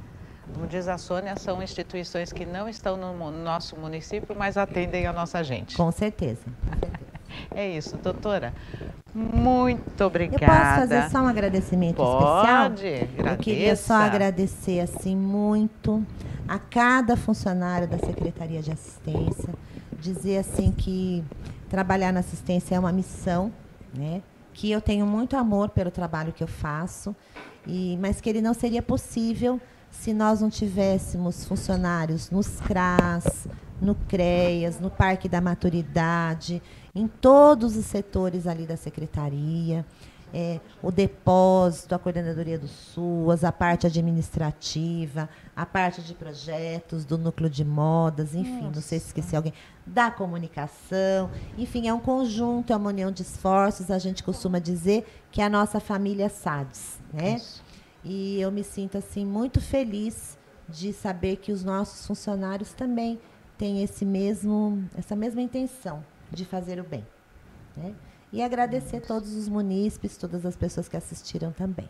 Como 0.52 0.68
diz 0.68 0.88
a 0.88 0.98
Sônia, 0.98 1.36
são 1.38 1.64
instituições 1.64 2.34
que 2.34 2.46
não 2.46 2.68
estão 2.68 2.98
no 2.98 3.32
nosso 3.32 3.78
município, 3.78 4.36
mas 4.38 4.58
atendem 4.58 5.06
a 5.06 5.14
nossa 5.14 5.44
gente. 5.44 5.76
Com 5.78 5.92
certeza. 5.92 6.44
É 7.56 7.70
isso, 7.70 7.98
doutora. 7.98 8.54
Muito 9.14 10.02
Eu 10.02 10.08
obrigada. 10.08 10.46
posso 10.46 10.90
fazer 10.90 11.10
só 11.12 11.20
um 11.20 11.28
agradecimento 11.28 12.02
especial? 12.02 12.70
Pode, 12.70 13.08
Eu 13.18 13.38
queria 13.38 13.76
só 13.76 13.94
agradecer 13.96 14.80
assim 14.80 15.16
muito 15.16 16.04
a 16.48 16.58
cada 16.58 17.16
funcionário 17.16 17.88
da 17.88 17.98
Secretaria 18.00 18.62
de 18.62 18.72
Assistência, 18.72 19.54
dizer 20.00 20.40
assim 20.40 20.72
que 20.72 21.24
trabalhar 21.70 22.12
na 22.12 22.20
assistência 22.22 22.76
é 22.76 22.80
uma 22.80 22.92
missão, 22.92 23.52
né? 23.94 24.22
Que 24.54 24.72
eu 24.72 24.82
tenho 24.82 25.06
muito 25.06 25.38
amor 25.38 25.70
pelo 25.70 25.90
trabalho 25.92 26.34
que 26.34 26.44
eu 26.44 26.48
faço, 26.48 27.16
e 27.66 27.98
mas 28.02 28.20
que 28.20 28.30
ele 28.30 28.42
não 28.42 28.54
seria 28.54 28.82
possível 28.82 29.60
se 29.90 30.12
nós 30.14 30.42
não 30.42 30.50
tivéssemos 30.50 31.46
funcionários 31.46 32.30
nos 32.32 32.60
CRAS, 32.62 33.48
no 33.80 33.96
CREAS, 33.96 34.80
no 34.80 34.90
Parque 34.90 35.30
da 35.30 35.40
Maturidade, 35.40 36.62
em 36.96 37.08
todos 37.08 37.76
os 37.76 37.86
setores 37.86 38.46
ali 38.46 38.66
da 38.66 38.78
secretaria 38.78 39.86
é, 40.34 40.60
o 40.82 40.92
depósito, 40.92 41.94
a 41.94 42.00
coordenadoria 42.00 42.58
do 42.58 42.68
SUAS, 42.68 43.44
a 43.44 43.52
parte 43.52 43.86
administrativa, 43.86 45.30
a 45.56 45.64
parte 45.64 46.02
de 46.02 46.16
projetos, 46.16 47.06
do 47.06 47.20
núcleo 47.20 47.50
de 47.50 47.64
modas, 47.64 48.34
enfim, 48.34 48.72
não 48.74 48.82
sei 48.82 49.00
se 49.00 49.08
esqueci 49.08 49.36
alguém, 49.36 49.54
da 49.86 50.10
comunicação, 50.10 51.30
enfim, 51.56 51.88
é 51.88 51.94
um 51.94 52.00
conjunto, 52.00 52.74
é 52.74 52.76
uma 52.76 52.90
união 52.90 53.12
de 53.12 53.22
esforços, 53.22 53.92
a 53.92 54.00
gente 54.00 54.24
costuma 54.24 54.58
dizer 54.58 55.06
que 55.32 55.40
é 55.40 55.46
a 55.46 55.50
nossa 55.50 55.80
família 55.80 56.30
SADS, 56.30 57.00
né? 57.14 57.36
Isso. 57.36 57.64
E 58.04 58.42
eu 58.42 58.52
me 58.52 58.64
sinto 58.64 58.98
assim 58.98 59.24
muito 59.24 59.62
feliz 59.62 60.36
de 60.68 60.92
saber 60.92 61.38
que 61.38 61.52
os 61.52 61.64
nossos 61.64 62.08
funcionários 62.08 62.74
também 62.74 63.20
têm 63.56 63.84
esse 63.84 64.04
mesmo, 64.04 64.84
essa 64.98 65.16
mesma 65.16 65.42
intenção 65.42 66.04
de 66.34 66.46
fazer 66.46 66.80
o 66.80 66.84
bem. 66.84 67.06
Né? 67.76 67.94
E 68.32 68.42
agradecer 68.42 69.02
todos 69.02 69.36
os 69.36 69.48
munícipes, 69.48 70.18
todas 70.18 70.46
as 70.46 70.56
pessoas 70.56 70.90
que 70.90 70.98
assistiram 70.98 71.52
também. 71.52 71.90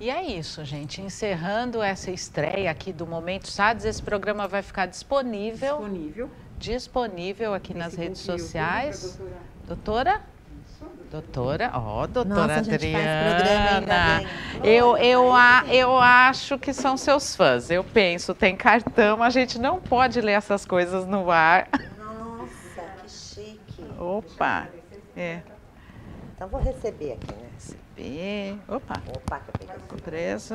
E 0.00 0.10
é 0.10 0.22
isso, 0.22 0.64
gente. 0.64 1.00
Encerrando 1.00 1.82
essa 1.82 2.10
estreia 2.10 2.70
aqui 2.70 2.92
do 2.92 3.06
Momento 3.06 3.48
SADS, 3.48 3.84
esse 3.84 4.02
programa 4.02 4.46
vai 4.46 4.62
ficar 4.62 4.86
disponível, 4.86 5.78
disponível. 5.78 6.30
disponível 6.58 7.54
aqui 7.54 7.74
nas 7.74 7.94
redes 7.94 8.20
YouTube, 8.20 8.40
sociais. 8.40 9.20
Doutora? 9.66 10.20
Doutora, 11.10 11.70
ó, 11.72 12.06
doutora 12.08 12.56
Nossa, 12.58 12.72
Adriana. 12.72 14.24
Eu, 14.64 14.96
eu, 14.96 15.32
a, 15.32 15.64
eu 15.68 15.96
acho 15.96 16.58
que 16.58 16.72
são 16.72 16.96
seus 16.96 17.36
fãs. 17.36 17.70
Eu 17.70 17.84
penso, 17.84 18.34
tem 18.34 18.56
cartão, 18.56 19.22
a 19.22 19.30
gente 19.30 19.56
não 19.56 19.80
pode 19.80 20.20
ler 20.20 20.32
essas 20.32 20.66
coisas 20.66 21.06
no 21.06 21.30
ar. 21.30 21.68
Opa! 24.18 24.68
É. 25.16 25.40
Então 26.34 26.48
vou 26.48 26.60
receber 26.60 27.12
aqui, 27.12 27.32
né? 27.34 27.48
Receber. 27.54 28.58
Opa, 28.68 28.94
Opa, 29.16 29.40
que 29.40 29.48
eu 29.48 29.52
peguei. 29.58 29.74
ficou 29.82 29.98
preso. 29.98 30.54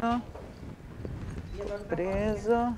Preso. 1.88 2.76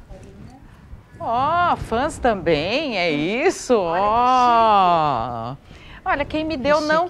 Ó, 1.20 1.76
fãs 1.76 2.18
também, 2.18 2.98
é 2.98 3.12
isso? 3.12 3.76
Ó. 3.78 5.56
Olha, 6.04 6.26
quem 6.26 6.44
me 6.44 6.58
deu 6.58 6.82
não, 6.82 7.08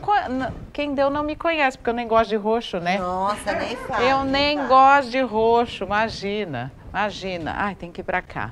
quem 0.73 0.93
deu 0.93 1.09
não 1.09 1.23
me 1.23 1.33
conhece, 1.35 1.77
porque 1.77 1.89
eu 1.89 1.93
nem 1.93 2.07
gosto 2.07 2.29
de 2.29 2.35
roxo, 2.35 2.77
né? 2.79 2.97
Nossa, 2.97 3.53
nem 3.53 3.75
fala. 3.77 4.03
Eu 4.03 4.23
nem 4.25 4.67
gosto 4.67 5.09
de 5.11 5.21
roxo, 5.21 5.85
imagina. 5.85 6.73
Imagina. 6.89 7.53
Ai, 7.57 7.73
tem 7.75 7.89
que 7.89 8.01
ir 8.01 8.03
pra 8.03 8.21
cá. 8.21 8.51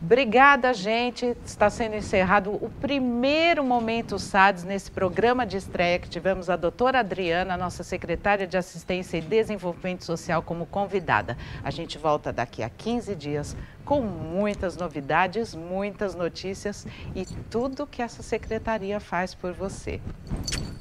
Obrigada, 0.00 0.74
gente. 0.74 1.36
Está 1.44 1.70
sendo 1.70 1.96
encerrado 1.96 2.50
o 2.52 2.70
primeiro 2.80 3.64
Momento 3.64 4.18
SADS 4.18 4.62
nesse 4.62 4.90
programa 4.90 5.46
de 5.46 5.56
estreia 5.56 5.98
que 5.98 6.08
tivemos 6.08 6.50
a 6.50 6.56
doutora 6.56 7.00
Adriana, 7.00 7.56
nossa 7.56 7.82
secretária 7.82 8.46
de 8.46 8.56
Assistência 8.56 9.16
e 9.16 9.22
Desenvolvimento 9.22 10.04
Social, 10.04 10.42
como 10.42 10.66
convidada. 10.66 11.36
A 11.64 11.70
gente 11.70 11.96
volta 11.96 12.32
daqui 12.32 12.62
a 12.62 12.68
15 12.68 13.14
dias 13.14 13.56
com 13.84 14.02
muitas 14.02 14.76
novidades, 14.76 15.54
muitas 15.54 16.14
notícias 16.14 16.86
e 17.14 17.24
tudo 17.50 17.86
que 17.86 18.02
essa 18.02 18.22
secretaria 18.22 19.00
faz 19.00 19.34
por 19.34 19.52
você. 19.52 20.00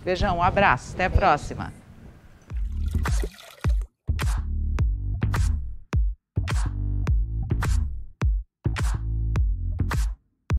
Beijão, 0.04 0.38
um 0.38 0.44
abraço, 0.44 0.94
até 0.94 1.06
a 1.06 1.10
próxima. 1.10 1.72